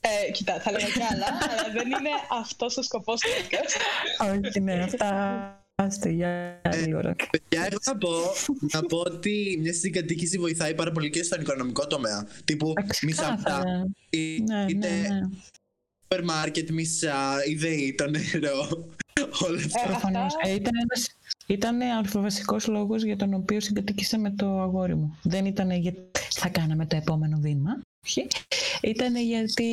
Ε, 0.07 0.31
κοιτά, 0.31 0.61
θα 0.61 0.71
λέγα 0.71 0.87
κι 0.87 1.03
άλλα, 1.03 1.27
αλλά 1.27 1.73
δεν 1.73 1.87
είναι 1.87 2.11
αυτός 2.31 2.77
ο 2.77 2.83
σκοπός 2.83 3.21
του 3.21 3.29
podcast. 3.29 3.81
Όχι, 4.45 4.61
ναι, 4.61 4.83
αυτά 4.83 5.64
Άστε, 5.83 6.11
για 6.11 6.61
άλλη 6.65 6.95
ώρα. 6.95 7.15
Παιδιά, 7.31 7.67
εγώ 7.67 7.79
να 7.85 7.97
πω, 7.97 8.11
να 8.73 8.83
πω 8.83 8.99
ότι 8.99 9.59
μια 9.61 9.73
συγκατοίκηση 9.73 10.39
βοηθάει 10.39 10.75
πάρα 10.75 10.93
πολύ 10.93 11.11
και 11.11 11.23
στον 11.23 11.41
οικονομικό 11.41 11.87
τομέα. 11.87 12.27
Τύπου 12.45 12.73
μισά 13.03 13.29
αυτά. 13.29 13.65
Ναι, 13.65 14.65
είτε 14.69 14.89
ναι, 14.89 15.09
ναι. 15.09 15.29
σούπερ 16.03 16.25
μάρκετ, 16.25 16.71
μισά, 16.71 17.45
ιδεή, 17.47 17.95
το 17.95 18.11
νερό. 18.11 18.89
Όλα 19.47 19.57
αυτά. 19.57 19.87
Προφανώς. 19.87 20.35
Ε, 20.43 20.55
ήταν 20.55 20.73
ένας 20.83 21.17
ήταν 21.47 21.81
αλφαβασικός 21.81 22.67
λόγος 22.67 23.03
για 23.03 23.17
τον 23.17 23.35
οποίο 23.35 23.61
συγκατοίκησα 23.61 24.19
με 24.19 24.31
το 24.31 24.61
αγόρι 24.61 24.95
μου. 24.95 25.19
Δεν 25.23 25.47
ήταν 25.47 25.71
γιατί 25.71 26.01
θα 26.31 26.49
κάναμε 26.49 26.87
το 26.87 26.97
επόμενο 26.97 27.39
βήμα. 27.41 27.81
Ήταν 28.81 29.17
γιατί. 29.17 29.67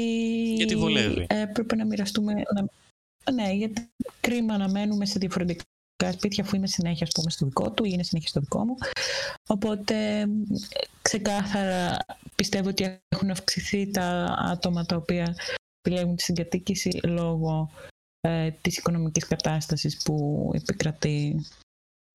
Γιατί 0.55 0.75
βολεύει. 0.75 1.25
Έπρεπε 1.29 1.75
να 1.75 1.85
μοιραστούμε. 1.85 2.33
Να... 2.33 2.65
Ναι, 3.33 3.53
γιατί 3.53 3.89
κρίμα 4.19 4.57
να 4.57 4.69
μένουμε 4.69 5.05
σε 5.05 5.19
διαφορετικά 5.19 5.63
σπίτια 6.11 6.43
αφού 6.43 6.55
είμαι 6.55 6.67
συνέχεια 6.67 7.05
ας 7.05 7.11
πούμε, 7.11 7.29
στο 7.29 7.45
δικό 7.45 7.71
του 7.71 7.83
ή 7.83 7.89
είναι 7.93 8.03
συνέχεια 8.03 8.29
στο 8.29 8.39
δικό 8.39 8.65
μου. 8.65 8.75
Οπότε 9.49 10.25
ξεκάθαρα 11.01 11.97
πιστεύω 12.35 12.69
ότι 12.69 12.99
έχουν 13.07 13.29
αυξηθεί 13.29 13.91
τα 13.91 14.35
άτομα 14.39 14.85
τα 14.85 14.95
οποία 14.95 15.35
επιλέγουν 15.81 16.15
τη 16.15 16.23
συγκατοίκηση 16.23 16.99
λόγω 17.03 17.71
ε, 18.21 18.51
της 18.51 18.77
οικονομικής 18.77 19.27
κατάστασης 19.27 20.01
που 20.03 20.49
επικρατεί 20.53 21.45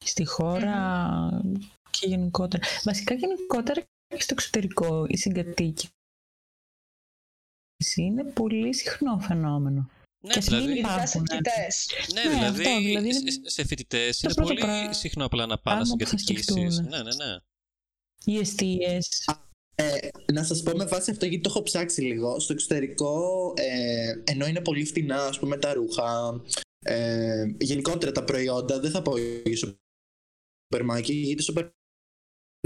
στη 0.04 0.24
χώρα 0.24 1.42
και 1.90 2.06
γενικότερα. 2.06 2.66
Βασικά 2.84 3.14
γενικότερα 3.14 3.80
και 4.14 4.20
στο 4.20 4.34
εξωτερικό 4.34 5.06
η 5.08 5.16
συγκατοίκηση 5.16 5.90
είναι 7.96 8.24
πολύ 8.24 8.74
συχνό 8.74 9.18
φαινόμενο. 9.18 9.88
Ναι, 10.26 10.32
και 10.32 10.40
δηλαδή, 10.40 10.82
σε 11.04 11.18
φοιτητές. 11.18 11.88
Ναι, 12.14 12.22
ναι, 12.22 12.30
δηλαδή, 12.30 12.64
αυτό, 12.64 12.78
δηλαδή 12.78 13.48
σε 13.48 13.66
φοιτητές 13.66 14.22
είναι 14.22 14.34
πολύ 14.34 14.60
πρα... 14.60 14.92
συχνό 14.92 15.24
απλά 15.24 15.46
να 15.46 15.58
πάνε 15.58 15.78
να 15.78 15.84
συγκατοικήσει. 15.84 16.52
Ναι, 16.62 17.02
ναι, 17.02 17.14
ναι. 17.14 17.36
Οι 18.24 18.38
αιστείες. 18.38 19.24
Ε, 19.74 20.08
να 20.32 20.44
σας 20.44 20.62
πω 20.62 20.76
με 20.76 20.84
βάση 20.84 21.10
αυτό 21.10 21.26
γιατί 21.26 21.42
το 21.42 21.50
έχω 21.50 21.62
ψάξει 21.62 22.00
λίγο 22.00 22.40
στο 22.40 22.52
εξωτερικό 22.52 23.52
ε, 23.56 24.14
ενώ 24.24 24.46
είναι 24.46 24.60
πολύ 24.60 24.84
φτηνά 24.84 25.24
ας 25.24 25.38
πούμε 25.38 25.56
τα 25.56 25.72
ρούχα 25.72 26.40
ε, 26.84 27.44
γενικότερα 27.58 28.12
τα 28.12 28.24
προϊόντα 28.24 28.80
δεν 28.80 28.90
θα 28.90 29.02
πω 29.02 29.18
για 29.18 29.56
σούπερ 29.56 30.84
μάρκετ 30.84 31.14
γιατί 31.14 31.42
σούπερ 31.42 31.68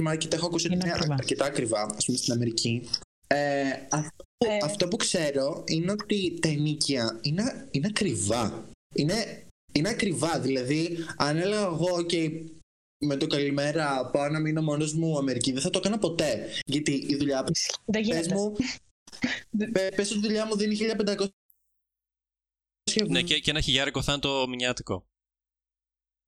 μάρκετ 0.03 0.33
έχω 0.33 0.47
ακούσει 0.47 0.67
ότι 0.67 0.75
είναι 0.75 0.93
αρκετά 1.11 1.45
ακριβά 1.45 1.83
ας 1.97 2.05
πούμε 2.05 2.19
στην 2.19 2.33
Αμερική 2.33 2.89
ε, 3.35 3.71
αυτό, 3.91 4.20
ε. 4.47 4.59
αυτό 4.63 4.89
που 4.89 4.97
ξέρω 4.97 5.65
είναι 5.67 5.93
ότι 5.93 6.39
τα 6.41 6.49
ενίκια 6.49 7.21
είναι, 7.23 7.69
είναι 7.71 7.87
ακριβά 7.87 8.71
είναι, 8.95 9.47
είναι 9.73 9.89
ακριβά 9.89 10.41
δηλαδή 10.41 10.97
αν 11.17 11.37
έλεγα 11.37 11.63
εγώ 11.63 12.03
και 12.07 12.45
με 13.05 13.17
το 13.17 13.27
καλημέρα 13.27 14.11
πάω 14.11 14.29
να 14.29 14.41
μείνω 14.41 14.63
μόνος 14.63 14.95
μου 14.95 15.19
Αμερική. 15.19 15.53
Δεν 15.53 15.63
θα 15.63 15.71
το 15.71 15.79
έκανα 15.79 15.99
ποτέ. 15.99 16.49
Γιατί 16.67 16.93
η 16.93 17.17
δουλειά 17.17 17.45
δεν 17.85 18.07
πες 18.09 18.29
μου. 18.29 18.57
Πες 19.73 20.11
ότι 20.11 20.19
η 20.19 20.23
δουλειά 20.23 20.47
μου 20.47 20.57
δίνει 20.57 20.77
1500 20.81 21.29
ναι, 23.09 23.23
και, 23.23 23.39
και 23.39 23.51
ένα 23.51 23.61
χιλιάρικο 23.61 24.03
θα 24.03 24.13
είναι 24.13 24.21
το 24.21 24.49
μηνιάτικο. 24.49 25.05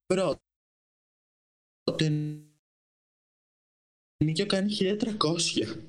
Πρώτο. 0.06 0.40
Το 1.82 2.04
ενίκιο 4.16 4.46
κάνει 4.46 4.76
1300. 4.78 5.88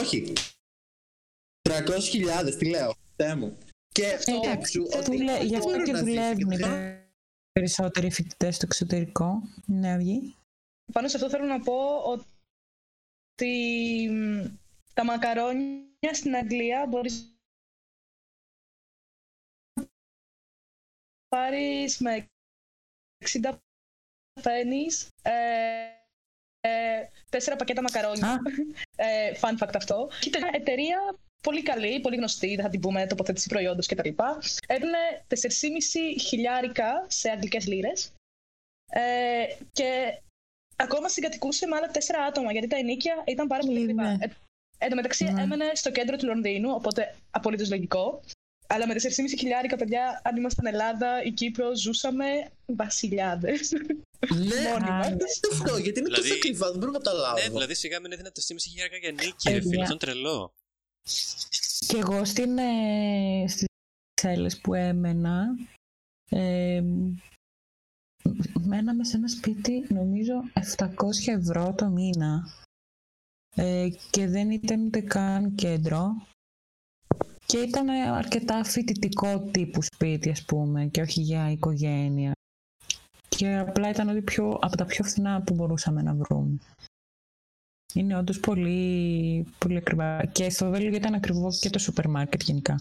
Όχι. 0.00 0.32
300.000, 1.66 2.56
τι 2.58 2.68
λέω. 2.68 2.94
Τέ 3.16 3.34
μου. 3.34 3.58
Και 3.88 4.06
αυτό 4.06 4.40
ότι... 4.98 5.16
Γι' 5.44 5.56
αυτό 5.56 5.82
και 5.82 5.92
δουλεύουν 5.92 6.50
περισσότεροι 7.52 8.10
φοιτητές 8.10 8.54
στο 8.54 8.66
εξωτερικό. 8.66 9.42
Ναι, 9.66 9.92
αυγή. 9.92 10.36
Πάνω 10.92 11.08
σε 11.08 11.16
αυτό 11.16 11.28
θέλω 11.28 11.44
να 11.44 11.60
πω 11.60 11.96
ότι 11.96 12.40
τα 14.94 15.04
μακαρόνια 15.04 16.12
στην 16.14 16.36
Αγγλία 16.36 16.86
μπορείς 16.86 17.36
να 19.74 19.86
πάρεις 21.28 21.98
με 21.98 22.26
60 23.24 23.54
pennies 24.42 25.08
ε, 25.22 25.32
ε, 26.60 27.08
τέσσερα 27.30 27.56
πακέτα 27.56 27.82
μακαρόνια. 27.82 28.42
ε, 28.96 29.32
fun 29.40 29.58
fact 29.58 29.74
αυτό. 29.74 30.10
Ήταν 30.26 30.42
μια 30.42 30.52
εταιρεία 30.54 31.18
πολύ 31.48 31.62
καλή, 31.62 32.00
πολύ 32.00 32.16
γνωστή, 32.16 32.54
δεν 32.54 32.64
θα 32.64 32.70
την 32.70 32.80
πούμε, 32.80 33.06
τοποθέτηση 33.06 33.48
προϊόντος 33.48 33.86
κτλ. 33.86 34.08
Έδινε 34.66 35.02
4,5 35.28 35.36
χιλιάρικα 36.20 37.06
σε 37.08 37.30
αγγλικές 37.30 37.66
λίρες 37.66 38.12
ε, 38.92 39.02
και 39.72 39.88
ακόμα 40.76 41.08
συγκατοικούσε 41.08 41.66
με 41.66 41.76
άλλα 41.76 41.86
τέσσερα 41.86 42.20
άτομα, 42.22 42.52
γιατί 42.52 42.66
τα 42.66 42.76
ενίκια 42.76 43.22
ήταν 43.26 43.46
πάρα 43.46 43.62
πολύ 43.66 43.82
ακριβά. 43.82 44.08
Ε, 44.08 44.36
εν 44.78 44.88
τω 44.88 44.94
μεταξύ 44.94 45.24
ναι. 45.24 45.42
έμενε 45.42 45.70
στο 45.74 45.90
κέντρο 45.90 46.16
του 46.16 46.26
Λονδίνου, 46.26 46.70
οπότε 46.70 47.14
απολύτως 47.30 47.70
λογικό. 47.70 48.20
Αλλά 48.68 48.86
με 48.86 48.94
4,5 48.94 49.08
χιλιάρικα 49.38 49.76
παιδιά, 49.76 50.20
αν 50.24 50.36
ήμασταν 50.36 50.66
Ελλάδα 50.66 51.22
ή 51.22 51.30
Κύπρο, 51.30 51.76
ζούσαμε 51.76 52.26
βασιλιάδες. 52.66 53.72
Ναι, 54.34 54.70
αυτό, 55.52 55.76
γιατί 55.76 55.98
είναι 56.00 56.08
τόσο 56.08 56.34
ακριβά, 56.34 56.70
δεν 56.70 56.78
μπορώ 56.78 56.90
να 56.90 56.98
καταλάβω. 56.98 57.38
Ναι, 57.40 57.48
δηλαδή 57.48 57.74
σιγά 57.74 58.00
μην 58.00 58.12
έδινα 58.12 58.32
4,5 58.34 58.56
χιλιάρικα 58.70 58.96
για 58.96 59.12
νίκη, 59.12 59.50
ρε 59.50 59.60
φίλε, 59.60 59.82
αυτό 59.82 59.96
τρελό. 59.96 60.54
Και 61.86 61.96
εγώ 61.96 62.24
στην, 62.24 62.58
ε, 62.58 63.44
στις 63.48 63.66
Ξέλες 64.14 64.60
που 64.60 64.74
έμενα, 64.74 65.46
ε, 66.30 66.82
μέναμε 68.60 69.04
σε 69.04 69.16
ένα 69.16 69.28
σπίτι 69.28 69.86
νομίζω 69.88 70.34
700 70.76 71.32
ευρώ 71.32 71.74
το 71.74 71.88
μήνα. 71.88 72.48
Ε, 73.56 73.88
και 74.10 74.26
δεν 74.26 74.50
ήταν 74.50 74.86
ούτε 74.86 75.00
καν 75.00 75.54
κέντρο. 75.54 76.26
Και 77.46 77.58
ήταν 77.58 77.88
αρκετά 77.88 78.64
φοιτητικό 78.64 79.40
τύπου 79.40 79.82
σπίτι 79.82 80.30
ας 80.30 80.44
πούμε 80.44 80.86
και 80.86 81.00
όχι 81.00 81.20
για 81.20 81.50
οικογένεια. 81.50 82.32
Και 83.28 83.56
απλά 83.56 83.90
ήταν 83.90 84.08
ότι 84.08 84.22
πιο, 84.22 84.58
από 84.60 84.76
τα 84.76 84.84
πιο 84.84 85.04
φθηνά 85.04 85.42
που 85.42 85.54
μπορούσαμε 85.54 86.02
να 86.02 86.14
βρούμε. 86.14 86.58
Είναι 87.96 88.16
όντως 88.16 88.40
πολύ, 88.40 89.46
πολύ 89.58 89.76
ακριβά. 89.76 90.24
Και 90.32 90.50
στο 90.50 90.70
Βέλγιο 90.70 90.94
ήταν 90.94 91.14
ακριβό 91.14 91.48
και 91.60 91.70
το 91.70 91.78
σούπερ 91.78 92.08
μάρκετ 92.08 92.42
γενικά. 92.42 92.78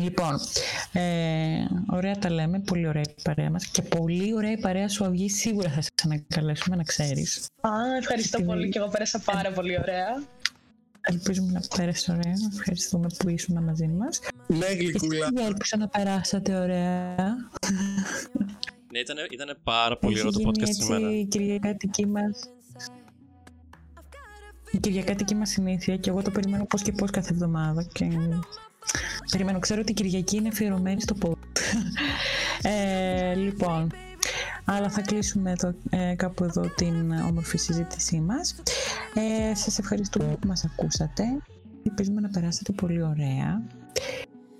Λοιπόν, 0.00 0.38
ε, 0.92 1.64
ωραία 1.90 2.18
τα 2.18 2.30
λέμε, 2.30 2.60
πολύ 2.60 2.86
ωραία 2.86 3.02
η 3.02 3.22
παρέα 3.22 3.50
μας 3.50 3.66
και 3.66 3.82
πολύ 3.82 4.34
ωραία 4.34 4.52
η 4.52 4.58
παρέα 4.58 4.88
σου 4.88 5.04
αυγή, 5.04 5.30
σίγουρα 5.30 5.70
θα 5.70 5.80
σε 5.80 5.90
ξανακαλέσουμε 5.94 6.76
να 6.76 6.82
ξέρεις. 6.82 7.46
Α, 7.60 7.70
ευχαριστώ 7.98 8.42
πολύ 8.42 8.68
και 8.68 8.78
εγώ 8.78 8.88
πέρασα 8.88 9.18
πάρα 9.18 9.52
πολύ 9.52 9.78
ωραία. 9.78 10.22
Ελπίζουμε 11.00 11.52
να 11.52 11.60
πέρασε 11.76 12.12
ωραία, 12.12 12.34
ευχαριστούμε 12.52 13.06
που 13.18 13.28
ήσουν 13.28 13.62
μαζί 13.62 13.86
μας. 13.86 14.20
Ναι, 14.46 14.66
γλυκούλα. 14.66 15.32
Και 15.34 15.42
ελπίζω 15.42 15.76
να 15.78 15.88
περάσατε 15.88 16.54
ωραία. 16.54 17.36
Ναι, 18.92 18.98
ήταν, 18.98 19.16
ήταν 19.30 19.58
πάρα 19.64 19.98
πολύ 19.98 20.18
ωραίο 20.18 20.32
το 20.32 20.40
podcast 20.48 20.72
σήμερα. 20.72 21.12
Η 21.12 21.24
κυριακάτικη 21.24 22.06
μας 22.06 22.50
η 24.70 24.78
κυριακάτικη 24.78 25.34
μας 25.34 25.50
συνήθεια 25.50 25.96
και 25.96 26.10
εγώ 26.10 26.22
το 26.22 26.30
περιμένω 26.30 26.64
πώς 26.64 26.82
και 26.82 26.92
πώς 26.92 27.10
κάθε 27.10 27.32
εβδομάδα 27.32 27.82
και 27.92 28.08
περιμένω, 29.30 29.58
ξέρω 29.58 29.80
ότι 29.80 29.90
η 29.90 29.94
Κυριακή 29.94 30.36
είναι 30.36 30.48
αφιερωμένη 30.48 31.00
στο 31.00 31.16
pod. 31.22 31.32
ε, 32.62 33.34
λοιπόν, 33.34 33.90
αλλά 34.64 34.90
θα 34.90 35.00
κλείσουμε 35.00 35.50
εδώ, 35.50 35.74
ε, 35.90 36.14
κάπου 36.14 36.44
εδώ 36.44 36.62
την 36.76 37.10
όμορφη 37.10 37.58
συζήτησή 37.58 38.20
μας. 38.20 38.54
Ε, 39.14 39.54
σας 39.54 39.78
ευχαριστούμε 39.78 40.36
που 40.40 40.46
μας 40.48 40.64
ακούσατε. 40.64 41.22
Ελπίζουμε 41.82 42.20
να 42.20 42.28
περάσετε 42.28 42.72
πολύ 42.72 43.02
ωραία. 43.02 43.62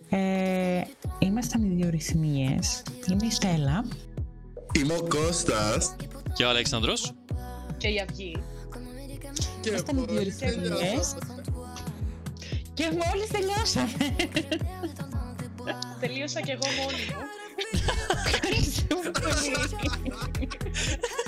Ε, 0.09 0.81
ήμασταν 1.18 1.62
οι 1.62 1.74
δύο 1.74 1.91
ρυθμίες. 1.91 2.83
Είμαι 3.11 3.26
η 3.26 3.31
Στέλλα. 3.31 3.85
Είμαι 4.73 4.95
ο 4.95 5.07
Κώστας. 5.09 5.97
Και 6.35 6.45
ο 6.45 6.49
Αλέξανδρος. 6.49 7.12
Και 7.77 7.89
η 7.89 8.01
Αυγή. 8.09 8.43
Και 9.61 9.71
Ήταν 9.71 9.97
οι 9.97 10.05
μόλις 10.12 10.37
διορθωτικές. 10.37 10.79
τελειώσαμε. 10.79 11.43
Και 12.75 12.85
μόλις 12.85 13.29
τελειώσαμε. 13.31 14.16
Τελείωσα 16.01 16.41
κι 16.41 16.51
εγώ 16.51 16.66
μόνη 16.81 16.97
μου. 17.09 17.16
Ευχαριστούμε 18.27 19.11
πολύ. 19.11 19.53